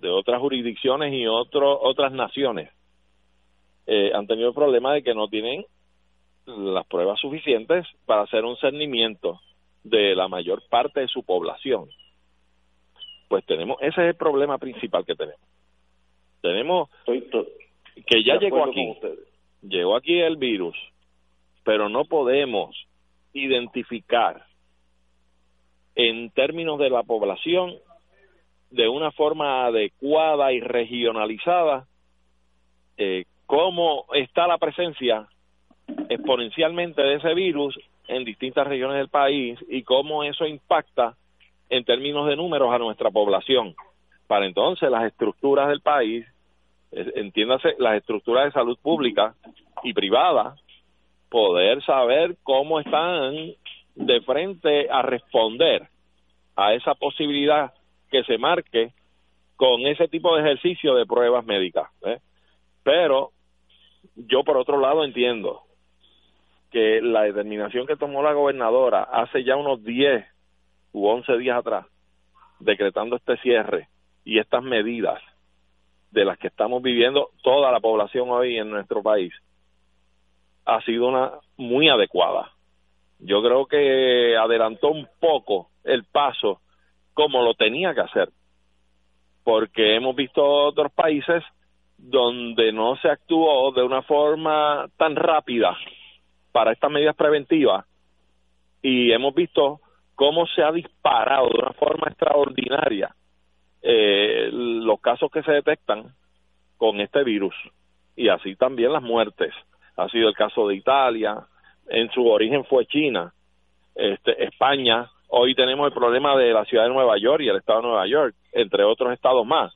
de 0.00 0.08
otras 0.08 0.40
jurisdicciones 0.40 1.12
y 1.12 1.26
otro, 1.26 1.80
otras 1.80 2.12
naciones, 2.12 2.70
eh, 3.86 4.10
han 4.14 4.26
tenido 4.26 4.48
el 4.48 4.54
problema 4.54 4.94
de 4.94 5.02
que 5.02 5.14
no 5.14 5.28
tienen 5.28 5.64
las 6.46 6.86
pruebas 6.86 7.20
suficientes 7.20 7.86
para 8.04 8.22
hacer 8.22 8.44
un 8.44 8.56
cernimiento 8.56 9.40
de 9.90 10.14
la 10.14 10.28
mayor 10.28 10.62
parte 10.68 11.00
de 11.00 11.08
su 11.08 11.22
población. 11.22 11.88
Pues 13.28 13.44
tenemos, 13.46 13.76
ese 13.80 14.02
es 14.02 14.08
el 14.08 14.14
problema 14.16 14.58
principal 14.58 15.04
que 15.04 15.14
tenemos. 15.14 15.40
Tenemos 16.40 16.88
que 17.04 18.22
ya 18.24 18.38
llegó 18.38 18.64
aquí, 18.64 18.96
llegó 19.62 19.96
aquí 19.96 20.20
el 20.20 20.36
virus, 20.36 20.76
pero 21.64 21.88
no 21.88 22.04
podemos 22.04 22.76
identificar 23.32 24.44
en 25.94 26.30
términos 26.30 26.78
de 26.78 26.90
la 26.90 27.02
población 27.02 27.74
de 28.70 28.88
una 28.88 29.10
forma 29.12 29.66
adecuada 29.66 30.52
y 30.52 30.60
regionalizada 30.60 31.86
eh, 32.98 33.24
cómo 33.46 34.04
está 34.14 34.46
la 34.46 34.58
presencia 34.58 35.26
exponencialmente 36.08 37.00
de 37.00 37.14
ese 37.14 37.34
virus 37.34 37.78
en 38.08 38.24
distintas 38.24 38.66
regiones 38.66 38.98
del 38.98 39.08
país 39.08 39.58
y 39.68 39.82
cómo 39.82 40.24
eso 40.24 40.46
impacta 40.46 41.14
en 41.68 41.84
términos 41.84 42.28
de 42.28 42.36
números 42.36 42.72
a 42.72 42.78
nuestra 42.78 43.10
población. 43.10 43.74
Para 44.26 44.46
entonces 44.46 44.90
las 44.90 45.04
estructuras 45.04 45.68
del 45.68 45.80
país, 45.80 46.26
entiéndase, 46.90 47.74
las 47.78 47.96
estructuras 47.96 48.46
de 48.46 48.52
salud 48.52 48.78
pública 48.80 49.34
y 49.82 49.92
privada, 49.92 50.56
poder 51.28 51.82
saber 51.84 52.36
cómo 52.42 52.80
están 52.80 53.34
de 53.94 54.20
frente 54.22 54.88
a 54.90 55.02
responder 55.02 55.88
a 56.54 56.74
esa 56.74 56.94
posibilidad 56.94 57.72
que 58.10 58.22
se 58.24 58.38
marque 58.38 58.92
con 59.56 59.86
ese 59.86 60.08
tipo 60.08 60.34
de 60.34 60.42
ejercicio 60.42 60.94
de 60.94 61.06
pruebas 61.06 61.44
médicas. 61.44 61.88
¿eh? 62.04 62.18
Pero 62.82 63.32
yo 64.14 64.44
por 64.44 64.56
otro 64.56 64.78
lado 64.78 65.04
entiendo 65.04 65.62
que 66.70 67.00
la 67.00 67.22
determinación 67.22 67.86
que 67.86 67.96
tomó 67.96 68.22
la 68.22 68.32
gobernadora 68.32 69.02
hace 69.02 69.44
ya 69.44 69.56
unos 69.56 69.82
10 69.84 70.24
u 70.92 71.06
11 71.06 71.38
días 71.38 71.58
atrás, 71.58 71.86
decretando 72.60 73.16
este 73.16 73.36
cierre 73.38 73.88
y 74.24 74.38
estas 74.38 74.62
medidas 74.62 75.20
de 76.10 76.24
las 76.24 76.38
que 76.38 76.48
estamos 76.48 76.82
viviendo 76.82 77.30
toda 77.42 77.70
la 77.70 77.80
población 77.80 78.30
hoy 78.30 78.56
en 78.56 78.70
nuestro 78.70 79.02
país, 79.02 79.32
ha 80.64 80.80
sido 80.82 81.08
una 81.08 81.32
muy 81.56 81.88
adecuada. 81.88 82.50
Yo 83.18 83.42
creo 83.42 83.66
que 83.66 84.36
adelantó 84.36 84.88
un 84.88 85.08
poco 85.20 85.70
el 85.84 86.04
paso 86.04 86.60
como 87.14 87.42
lo 87.42 87.54
tenía 87.54 87.94
que 87.94 88.00
hacer, 88.00 88.30
porque 89.44 89.94
hemos 89.94 90.16
visto 90.16 90.44
otros 90.44 90.92
países 90.92 91.42
donde 91.96 92.72
no 92.72 92.96
se 92.96 93.08
actuó 93.08 93.72
de 93.72 93.82
una 93.82 94.02
forma 94.02 94.86
tan 94.98 95.16
rápida 95.16 95.76
para 96.56 96.72
estas 96.72 96.90
medidas 96.90 97.14
preventivas 97.14 97.84
y 98.80 99.12
hemos 99.12 99.34
visto 99.34 99.78
cómo 100.14 100.46
se 100.46 100.62
ha 100.62 100.72
disparado 100.72 101.50
de 101.50 101.58
una 101.58 101.74
forma 101.74 102.08
extraordinaria 102.08 103.14
eh, 103.82 104.48
los 104.50 104.98
casos 105.02 105.30
que 105.30 105.42
se 105.42 105.52
detectan 105.52 106.14
con 106.78 106.98
este 107.02 107.24
virus 107.24 107.54
y 108.16 108.30
así 108.30 108.56
también 108.56 108.90
las 108.90 109.02
muertes. 109.02 109.52
Ha 109.98 110.08
sido 110.08 110.30
el 110.30 110.34
caso 110.34 110.66
de 110.66 110.76
Italia, 110.76 111.46
en 111.90 112.10
su 112.12 112.26
origen 112.26 112.64
fue 112.64 112.86
China, 112.86 113.34
este, 113.94 114.42
España, 114.42 115.10
hoy 115.28 115.54
tenemos 115.54 115.86
el 115.86 115.92
problema 115.92 116.38
de 116.38 116.54
la 116.54 116.64
ciudad 116.64 116.84
de 116.84 116.94
Nueva 116.94 117.18
York 117.18 117.42
y 117.42 117.48
el 117.48 117.56
estado 117.56 117.82
de 117.82 117.88
Nueva 117.88 118.06
York, 118.06 118.34
entre 118.52 118.82
otros 118.82 119.12
estados 119.12 119.44
más. 119.44 119.74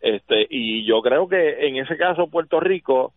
Este, 0.00 0.46
y 0.48 0.84
yo 0.84 1.02
creo 1.02 1.28
que 1.28 1.66
en 1.66 1.76
ese 1.76 1.96
caso 1.96 2.30
Puerto 2.30 2.60
Rico 2.60 3.14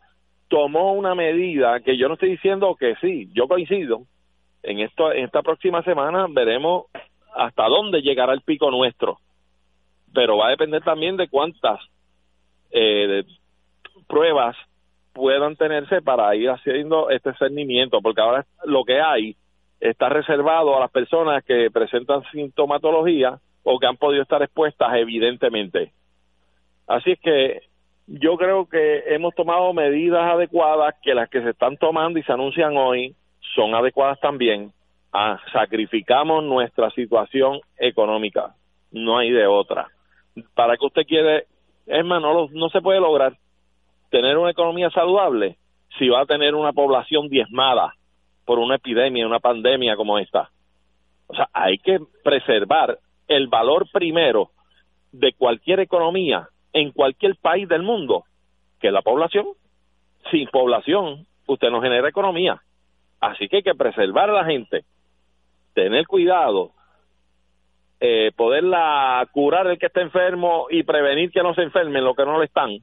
tomó 0.52 0.92
una 0.92 1.16
medida 1.16 1.80
que 1.80 1.98
yo 1.98 2.10
no 2.10 2.16
estoy 2.16 2.32
diciendo 2.32 2.76
que 2.78 2.96
sí, 2.98 3.30
yo 3.34 3.48
coincido. 3.48 4.02
En 4.64 4.80
esto 4.80 5.12
en 5.14 5.24
esta 5.24 5.42
próxima 5.42 5.82
semana 5.82 6.28
veremos 6.30 6.88
hasta 7.34 7.68
dónde 7.68 8.02
llegará 8.02 8.34
el 8.34 8.42
pico 8.42 8.70
nuestro. 8.70 9.18
Pero 10.14 10.36
va 10.36 10.48
a 10.48 10.52
depender 10.52 10.84
también 10.84 11.16
de 11.16 11.30
cuántas 11.30 11.80
eh, 12.70 13.24
pruebas 14.08 14.58
puedan 15.14 15.56
tenerse 15.56 16.02
para 16.02 16.36
ir 16.36 16.50
haciendo 16.50 17.10
este 17.10 17.34
cernimiento, 17.36 18.02
porque 18.02 18.22
ahora 18.22 18.46
lo 18.66 18.84
que 18.84 19.00
hay 19.00 19.38
está 19.80 20.10
reservado 20.10 20.76
a 20.76 20.82
las 20.82 20.92
personas 20.92 21.46
que 21.46 21.72
presentan 21.72 22.24
sintomatología 22.34 23.40
o 23.64 23.80
que 23.80 23.88
han 23.88 23.96
podido 23.96 24.22
estar 24.22 24.44
expuestas 24.44 24.94
evidentemente. 24.96 25.94
Así 26.88 27.12
es 27.12 27.20
que 27.22 27.62
yo 28.20 28.36
creo 28.36 28.66
que 28.68 29.04
hemos 29.08 29.34
tomado 29.36 29.72
medidas 29.74 30.24
adecuadas 30.24 30.96
que 31.02 31.14
las 31.14 31.30
que 31.30 31.42
se 31.42 31.52
están 31.52 31.78
tomando 31.78 32.20
y 32.20 32.24
se 32.24 32.34
anuncian 32.34 32.76
hoy 32.76 33.16
son 33.56 33.74
adecuadas 33.74 34.20
también. 34.20 34.74
Ah, 35.14 35.40
sacrificamos 35.54 36.44
nuestra 36.44 36.90
situación 36.92 37.62
económica, 37.78 38.54
no 38.92 39.18
hay 39.18 39.32
de 39.32 39.48
otra. 39.48 39.88
¿Para 40.56 40.76
que 40.76 40.86
usted 40.86 41.04
quiere? 41.06 41.46
Es 41.86 42.06
no, 42.06 42.48
no 42.52 42.70
se 42.70 42.82
puede 42.82 43.00
lograr 43.00 43.38
tener 44.10 44.38
una 44.38 44.52
economía 44.52 44.90
saludable 44.90 45.58
si 45.98 46.10
va 46.10 46.22
a 46.22 46.26
tener 46.26 46.56
una 46.56 46.74
población 46.74 47.30
diezmada 47.30 47.94
por 48.46 48.60
una 48.60 48.76
epidemia, 48.76 49.26
una 49.26 49.40
pandemia 49.40 49.96
como 49.96 50.20
esta. 50.20 50.50
O 51.28 51.36
sea, 51.36 51.50
hay 51.54 51.78
que 51.78 52.00
preservar 52.24 53.00
el 53.28 53.48
valor 53.48 53.88
primero 53.92 54.50
de 55.14 55.34
cualquier 55.34 55.80
economía 55.80 56.50
en 56.74 56.92
cualquier 56.92 57.36
país 57.36 57.68
del 57.68 57.84
mundo, 57.84 58.26
que 58.80 58.92
la 58.92 59.02
población. 59.02 59.48
Sin 60.30 60.48
población, 60.50 61.26
usted 61.48 61.70
no 61.70 61.82
genera 61.82 62.08
economía. 62.08 62.62
Así 63.20 63.48
que 63.48 63.58
hay 63.58 63.64
que 63.64 63.76
preservar 63.76 64.30
a 64.30 64.34
la 64.34 64.46
gente, 64.46 64.84
tener 65.74 66.06
cuidado, 66.08 66.72
eh, 68.00 68.32
poderla 68.36 69.28
curar 69.32 69.68
el 69.68 69.78
que 69.78 69.88
está 69.88 70.02
enfermo 70.02 70.68
y 70.70 70.84
prevenir 70.84 71.32
que 71.32 71.44
no 71.44 71.54
se 71.54 71.62
enfermen 71.62 72.04
los 72.04 72.16
que 72.16 72.26
no 72.26 72.38
lo 72.38 72.44
están, 72.44 72.78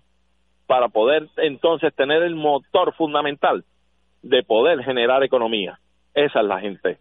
para 0.66 0.88
poder 0.88 1.28
entonces 1.38 1.94
tener 1.94 2.22
el 2.22 2.34
motor 2.34 2.94
fundamental 2.94 3.64
de 4.22 4.42
poder 4.42 4.82
generar 4.84 5.22
economía. 5.22 5.78
Esa 6.14 6.40
es 6.40 6.46
la 6.46 6.60
gente. 6.60 6.98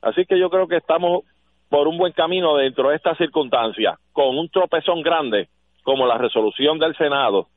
Así 0.00 0.24
que 0.26 0.38
yo 0.38 0.48
creo 0.48 0.68
que 0.68 0.76
estamos 0.76 1.24
por 1.68 1.88
un 1.88 1.98
buen 1.98 2.12
camino 2.12 2.56
dentro 2.56 2.90
de 2.90 2.96
estas 2.96 3.18
circunstancias, 3.18 3.98
con 4.12 4.38
un 4.38 4.48
tropezón 4.48 5.02
grande 5.02 5.48
como 5.88 6.06
la 6.06 6.18
resolución 6.18 6.78
del 6.78 6.94
Senado, 6.98 7.48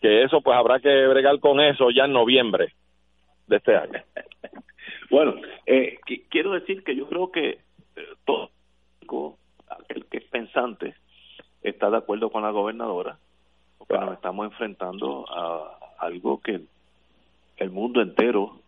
que 0.00 0.22
eso 0.22 0.40
pues 0.42 0.56
habrá 0.56 0.78
que 0.78 1.08
bregar 1.08 1.40
con 1.40 1.58
eso 1.58 1.90
ya 1.90 2.04
en 2.04 2.12
noviembre 2.12 2.72
de 3.48 3.56
este 3.56 3.74
año. 3.74 4.00
bueno, 5.10 5.34
eh, 5.66 5.98
quiero 6.30 6.52
decir 6.52 6.84
que 6.84 6.94
yo 6.94 7.08
creo 7.08 7.32
que 7.32 7.48
eh, 7.48 8.06
todo 8.24 8.50
aquel 9.68 10.06
que 10.06 10.18
es 10.18 10.24
pensante 10.26 10.94
está 11.62 11.90
de 11.90 11.96
acuerdo 11.96 12.30
con 12.30 12.44
la 12.44 12.52
gobernadora, 12.52 13.18
porque 13.76 13.98
nos 13.98 14.12
estamos 14.12 14.46
enfrentando 14.46 15.26
a 15.28 15.76
algo 15.98 16.40
que 16.40 16.60
el 17.56 17.70
mundo 17.72 18.00
entero 18.00 18.60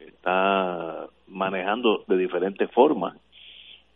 está 0.00 1.06
manejando 1.28 2.02
de 2.08 2.16
diferentes 2.16 2.68
formas. 2.72 3.16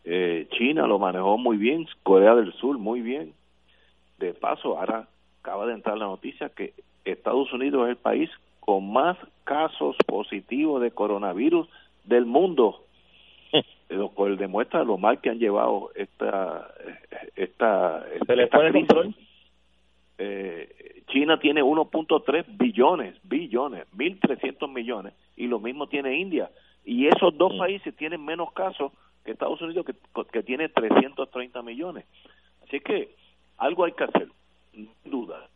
Eh, 0.04 0.46
China 0.52 0.86
lo 0.86 1.00
manejó 1.00 1.38
muy 1.38 1.56
bien, 1.56 1.88
Corea 2.04 2.36
del 2.36 2.52
Sur 2.52 2.78
muy 2.78 3.00
bien. 3.00 3.34
De 4.24 4.32
paso, 4.32 4.78
ahora 4.78 5.06
acaba 5.42 5.66
de 5.66 5.74
entrar 5.74 5.98
la 5.98 6.06
noticia 6.06 6.48
que 6.48 6.72
Estados 7.04 7.52
Unidos 7.52 7.84
es 7.84 7.90
el 7.90 7.96
país 7.96 8.30
con 8.58 8.90
más 8.90 9.18
casos 9.44 9.96
positivos 10.06 10.80
de 10.80 10.92
coronavirus 10.92 11.68
del 12.04 12.24
mundo, 12.24 12.86
lo 13.90 14.08
cual 14.08 14.38
demuestra 14.38 14.82
lo 14.82 14.96
mal 14.96 15.20
que 15.20 15.28
han 15.28 15.38
llevado 15.38 15.90
esta 15.94 16.68
esta, 17.36 18.02
¿Se 18.26 18.72
control? 18.72 19.14
Eh, 20.16 21.02
China 21.08 21.38
tiene 21.38 21.62
1.3 21.62 22.44
billones, 22.56 23.16
billones, 23.24 23.84
1.300 23.94 24.72
millones, 24.72 25.12
y 25.36 25.48
lo 25.48 25.60
mismo 25.60 25.86
tiene 25.86 26.16
India. 26.16 26.50
Y 26.86 27.08
esos 27.08 27.36
dos 27.36 27.52
países 27.58 27.94
tienen 27.94 28.24
menos 28.24 28.50
casos 28.52 28.90
que 29.22 29.32
Estados 29.32 29.60
Unidos, 29.60 29.84
que, 29.84 29.94
que 30.32 30.42
tiene 30.42 30.70
330 30.70 31.60
millones. 31.60 32.06
Así 32.62 32.80
que 32.80 33.10
algo 33.58 33.84
hay 33.84 33.92
que 33.92 34.04
hacer, 34.04 34.28
sin 34.72 34.90
duda. 35.04 35.48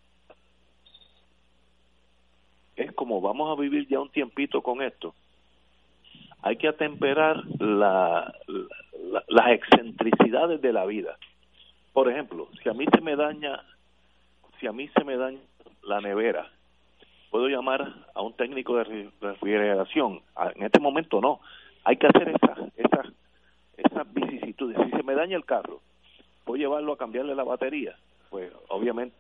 Es 2.77 2.93
como 2.93 3.21
vamos 3.21 3.57
a 3.57 3.61
vivir 3.61 3.89
ya 3.89 4.01
un 4.01 4.11
tiempito 4.11 4.63
con 4.63 4.83
esto. 4.83 5.15
Hay 6.43 6.57
que 6.57 6.69
atemperar 6.69 7.45
la, 7.59 8.33
las 9.29 9.49
excentricidades 9.51 10.61
de 10.61 10.73
la 10.73 10.87
vida. 10.87 11.19
Por 11.93 12.09
ejemplo, 12.09 12.49
si 12.63 12.69
a 12.69 12.73
mí 12.73 12.87
se 12.93 13.01
me 13.01 13.17
daña 13.17 13.61
si 14.61 14.67
a 14.67 14.73
mí 14.73 14.89
se 14.89 15.05
me 15.05 15.17
daña 15.17 15.41
la 15.83 16.01
nevera, 16.01 16.51
puedo 17.31 17.49
llamar 17.49 17.95
a 18.15 18.23
un 18.23 18.35
técnico 18.35 18.77
de 18.77 19.11
refrigeración. 19.21 20.21
En 20.55 20.65
este 20.65 20.81
momento 20.81 21.21
no. 21.21 21.41
Hay 21.85 21.97
que 21.97 22.07
hacer 22.07 22.29
esas 22.29 22.59
esa, 22.77 23.03
esa 23.77 24.05
vicisitudes. 24.05 24.77
Si 24.85 24.91
se 24.91 25.03
me 25.03 25.15
daña 25.15 25.37
el 25.37 25.45
carro, 25.45 25.81
puedo 26.49 26.59
llevarlo 26.59 26.95
a 26.95 26.97
cambiarle 26.97 27.35
la 27.35 27.45
batería. 27.45 27.95
Pues 28.31 28.51
obviamente 28.69 29.15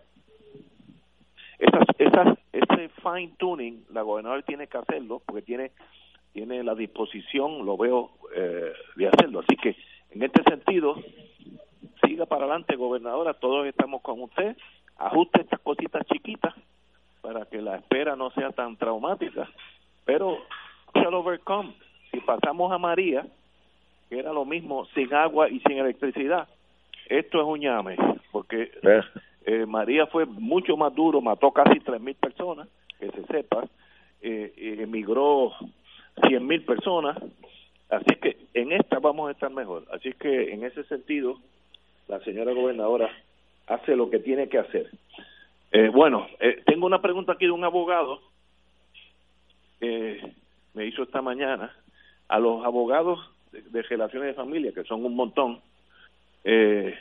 esas, 1.58 1.86
esas, 1.98 2.38
ese 2.52 2.88
fine 3.02 3.34
tuning 3.36 3.84
la 3.90 4.00
gobernadora 4.00 4.40
tiene 4.40 4.66
que 4.66 4.78
hacerlo 4.78 5.20
porque 5.26 5.42
tiene 5.42 5.72
tiene 6.32 6.62
la 6.62 6.74
disposición, 6.74 7.66
lo 7.66 7.76
veo, 7.76 8.12
eh, 8.34 8.72
de 8.96 9.08
hacerlo. 9.08 9.40
Así 9.40 9.56
que 9.56 9.76
en 10.10 10.22
este 10.22 10.42
sentido, 10.44 10.94
siga 12.02 12.24
para 12.24 12.44
adelante, 12.44 12.76
gobernadora, 12.76 13.34
todos 13.34 13.66
estamos 13.66 14.00
con 14.00 14.22
usted 14.22 14.56
ajuste 14.96 15.42
estas 15.42 15.60
cositas 15.60 16.06
chiquitas 16.06 16.54
para 17.20 17.44
que 17.44 17.60
la 17.60 17.76
espera 17.76 18.16
no 18.16 18.30
sea 18.30 18.52
tan 18.52 18.76
traumática. 18.76 19.50
Pero 20.06 20.38
shall 20.94 21.12
overcome. 21.14 21.74
Si 22.10 22.20
pasamos 22.20 22.72
a 22.72 22.78
María, 22.78 23.26
que 24.08 24.18
era 24.18 24.32
lo 24.32 24.46
mismo 24.46 24.86
sin 24.94 25.12
agua 25.12 25.50
y 25.50 25.60
sin 25.60 25.76
electricidad, 25.76 26.48
esto 27.08 27.40
es 27.40 27.46
un 27.46 27.60
llame, 27.60 27.96
porque 28.32 28.70
eh, 29.46 29.66
María 29.66 30.06
fue 30.06 30.26
mucho 30.26 30.76
más 30.76 30.94
duro, 30.94 31.20
mató 31.20 31.50
casi 31.50 31.80
tres 31.80 32.00
mil 32.00 32.14
personas, 32.14 32.68
que 32.98 33.10
se 33.10 33.24
sepa, 33.24 33.66
eh, 34.20 34.52
emigró 34.80 35.52
cien 36.26 36.46
mil 36.46 36.64
personas, 36.64 37.16
así 37.90 38.14
que 38.20 38.36
en 38.54 38.72
esta 38.72 38.98
vamos 38.98 39.28
a 39.28 39.32
estar 39.32 39.50
mejor. 39.50 39.84
Así 39.92 40.12
que 40.12 40.52
en 40.52 40.64
ese 40.64 40.84
sentido, 40.84 41.38
la 42.08 42.20
señora 42.20 42.52
gobernadora 42.52 43.10
hace 43.66 43.96
lo 43.96 44.10
que 44.10 44.18
tiene 44.18 44.48
que 44.48 44.58
hacer. 44.58 44.90
Eh, 45.70 45.88
bueno, 45.88 46.26
eh, 46.40 46.62
tengo 46.64 46.86
una 46.86 47.02
pregunta 47.02 47.32
aquí 47.32 47.44
de 47.44 47.52
un 47.52 47.64
abogado 47.64 48.20
que 49.80 50.32
me 50.74 50.86
hizo 50.86 51.02
esta 51.02 51.22
mañana. 51.22 51.74
A 52.28 52.38
los 52.38 52.64
abogados 52.64 53.18
de, 53.52 53.82
relaciones 53.82 54.28
de 54.28 54.34
familia, 54.34 54.72
que 54.72 54.84
son 54.84 55.04
un 55.04 55.16
montón, 55.16 55.60
eh, 56.50 56.98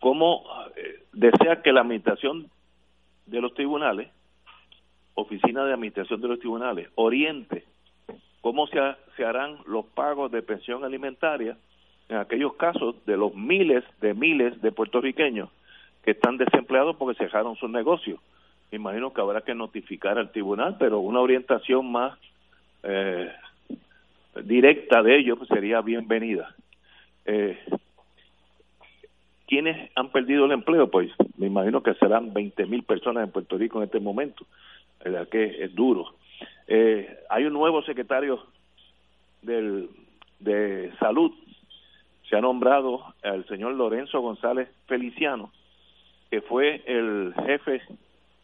¿cómo 0.00 0.44
eh, 0.74 1.04
desea 1.12 1.62
que 1.62 1.72
la 1.72 1.82
administración 1.82 2.50
de 3.26 3.40
los 3.40 3.54
tribunales 3.54 4.08
Oficina 5.14 5.64
de 5.64 5.72
Administración 5.72 6.20
de 6.20 6.26
los 6.26 6.40
Tribunales 6.40 6.88
oriente 6.96 7.64
cómo 8.40 8.66
se, 8.66 8.80
se 9.16 9.24
harán 9.24 9.58
los 9.66 9.86
pagos 9.86 10.32
de 10.32 10.42
pensión 10.42 10.82
alimentaria 10.82 11.56
en 12.08 12.16
aquellos 12.16 12.54
casos 12.54 12.96
de 13.06 13.16
los 13.16 13.36
miles 13.36 13.84
de 14.00 14.14
miles 14.14 14.60
de 14.62 14.72
puertorriqueños 14.72 15.48
que 16.02 16.10
están 16.10 16.38
desempleados 16.38 16.96
porque 16.96 17.18
cerraron 17.18 17.54
sus 17.54 17.70
negocios. 17.70 18.18
Imagino 18.72 19.12
que 19.12 19.20
habrá 19.20 19.42
que 19.42 19.54
notificar 19.54 20.18
al 20.18 20.32
tribunal, 20.32 20.74
pero 20.76 20.98
una 20.98 21.20
orientación 21.20 21.92
más 21.92 22.18
eh, 22.82 23.30
directa 24.42 25.04
de 25.04 25.18
ellos 25.18 25.38
sería 25.46 25.80
bienvenida. 25.82 26.52
Eh, 27.26 27.58
¿Quiénes 29.48 29.90
han 29.96 30.10
perdido 30.10 30.44
el 30.44 30.52
empleo? 30.52 30.90
Pues 30.90 31.10
me 31.38 31.46
imagino 31.46 31.82
que 31.82 31.94
serán 31.94 32.34
20 32.34 32.66
mil 32.66 32.82
personas 32.82 33.24
en 33.24 33.32
Puerto 33.32 33.56
Rico 33.56 33.78
en 33.78 33.84
este 33.84 33.98
momento, 33.98 34.44
verdad 35.02 35.26
que 35.26 35.64
es 35.64 35.74
duro. 35.74 36.12
Eh, 36.66 37.18
hay 37.30 37.46
un 37.46 37.54
nuevo 37.54 37.82
secretario 37.82 38.44
del, 39.40 39.88
de 40.38 40.92
salud, 41.00 41.32
se 42.28 42.36
ha 42.36 42.42
nombrado 42.42 43.14
al 43.22 43.46
señor 43.46 43.72
Lorenzo 43.72 44.20
González 44.20 44.68
Feliciano, 44.86 45.50
que 46.30 46.42
fue 46.42 46.82
el 46.84 47.32
jefe 47.46 47.80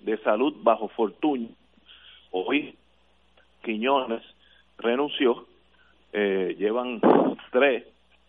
de 0.00 0.16
salud 0.22 0.54
bajo 0.62 0.88
Fortuño. 0.88 1.48
Hoy 2.30 2.76
Quiñones 3.62 4.22
renunció, 4.78 5.46
eh, 6.14 6.56
llevan 6.58 7.02
tres 7.52 7.84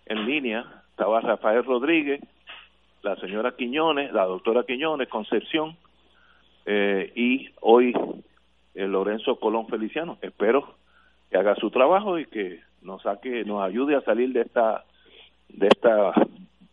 en 0.07 0.25
línea, 0.25 0.83
estaba 0.89 1.21
Rafael 1.21 1.63
Rodríguez, 1.63 2.19
la 3.05 3.15
señora 3.17 3.55
Quiñones, 3.55 4.11
la 4.11 4.25
doctora 4.25 4.63
Quiñones, 4.63 5.07
Concepción, 5.07 5.77
eh, 6.65 7.13
y 7.15 7.49
hoy 7.61 7.93
el 8.73 8.91
Lorenzo 8.91 9.39
Colón 9.39 9.67
Feliciano. 9.67 10.17
Espero 10.21 10.75
que 11.29 11.37
haga 11.37 11.55
su 11.55 11.69
trabajo 11.69 12.17
y 12.17 12.25
que 12.25 12.61
nos 12.81 13.03
saque, 13.03 13.45
nos 13.45 13.61
ayude 13.61 13.95
a 13.95 14.01
salir 14.01 14.33
de 14.33 14.41
esta 14.41 14.83
de 15.49 15.67
esta 15.67 16.13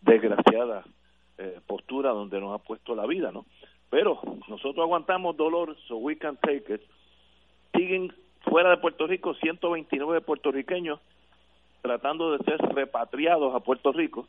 desgraciada 0.00 0.84
eh, 1.36 1.60
postura 1.66 2.10
donde 2.10 2.40
nos 2.40 2.58
ha 2.58 2.64
puesto 2.64 2.94
la 2.94 3.06
vida, 3.06 3.30
¿no? 3.30 3.44
Pero 3.90 4.18
nosotros 4.48 4.78
aguantamos 4.78 5.36
dolor, 5.36 5.76
so 5.86 5.98
we 5.98 6.16
can 6.16 6.38
take 6.38 6.72
it. 6.72 6.80
Siguen 7.76 8.10
fuera 8.40 8.70
de 8.70 8.78
Puerto 8.78 9.06
Rico 9.06 9.34
129 9.34 10.22
puertorriqueños 10.22 10.98
tratando 11.82 12.32
de 12.32 12.44
ser 12.44 12.58
repatriados 12.74 13.54
a 13.54 13.60
Puerto 13.60 13.92
Rico. 13.92 14.26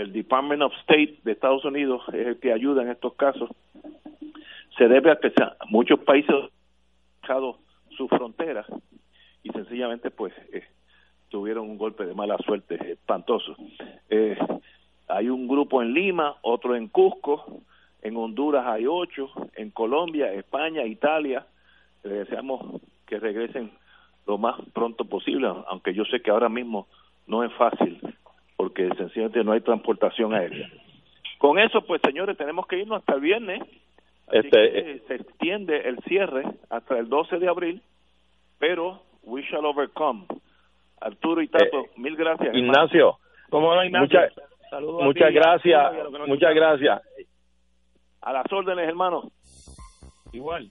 El 0.00 0.14
Department 0.14 0.62
of 0.62 0.72
State 0.80 1.18
de 1.24 1.32
Estados 1.32 1.62
Unidos 1.66 2.02
es 2.14 2.26
el 2.26 2.40
que 2.40 2.54
ayuda 2.54 2.82
en 2.82 2.88
estos 2.88 3.12
casos. 3.16 3.50
Se 4.78 4.88
debe 4.88 5.10
a 5.10 5.16
que 5.16 5.30
muchos 5.68 6.00
países 6.00 6.34
han 6.34 6.48
dejado 7.20 7.58
sus 7.98 8.08
fronteras 8.08 8.66
y 9.42 9.50
sencillamente 9.50 10.10
pues 10.10 10.32
eh, 10.54 10.64
tuvieron 11.28 11.68
un 11.68 11.76
golpe 11.76 12.06
de 12.06 12.14
mala 12.14 12.38
suerte 12.38 12.92
espantoso. 12.92 13.54
Eh, 14.08 14.38
hay 15.06 15.28
un 15.28 15.46
grupo 15.46 15.82
en 15.82 15.92
Lima, 15.92 16.36
otro 16.40 16.76
en 16.76 16.88
Cusco, 16.88 17.60
en 18.00 18.16
Honduras 18.16 18.66
hay 18.66 18.86
ocho, 18.86 19.30
en 19.54 19.68
Colombia, 19.70 20.32
España, 20.32 20.82
Italia. 20.86 21.46
Le 22.04 22.24
deseamos 22.24 22.80
que 23.06 23.18
regresen 23.18 23.70
lo 24.26 24.38
más 24.38 24.58
pronto 24.72 25.04
posible, 25.04 25.48
aunque 25.68 25.92
yo 25.92 26.06
sé 26.06 26.22
que 26.22 26.30
ahora 26.30 26.48
mismo 26.48 26.86
no 27.26 27.44
es 27.44 27.52
fácil, 27.52 28.00
porque 28.60 28.90
sencillamente 28.94 29.42
no 29.42 29.52
hay 29.52 29.62
transportación 29.62 30.34
aérea. 30.34 30.68
Con 31.38 31.58
eso, 31.58 31.80
pues 31.80 32.02
señores, 32.04 32.36
tenemos 32.36 32.66
que 32.66 32.78
irnos 32.78 32.98
hasta 32.98 33.14
el 33.14 33.22
viernes. 33.22 33.62
este, 34.30 34.98
se 35.08 35.14
extiende 35.14 35.88
el 35.88 35.96
cierre 36.00 36.42
hasta 36.68 36.98
el 36.98 37.08
12 37.08 37.38
de 37.38 37.48
abril, 37.48 37.82
pero 38.58 39.00
we 39.22 39.40
shall 39.50 39.64
overcome. 39.64 40.26
Arturo 41.00 41.40
y 41.40 41.48
Tato, 41.48 41.86
eh, 41.86 41.90
mil 41.96 42.16
gracias. 42.16 42.54
Ignacio, 42.54 43.16
¿cómo 43.48 43.74
no, 43.74 43.82
Ignacio? 43.82 44.20
muchas 45.04 45.32
gracias, 45.32 45.92
muchas 46.26 46.54
gracias. 46.54 47.00
A 48.20 48.32
las 48.34 48.52
órdenes, 48.52 48.86
hermano. 48.86 49.22
Igual. 50.34 50.70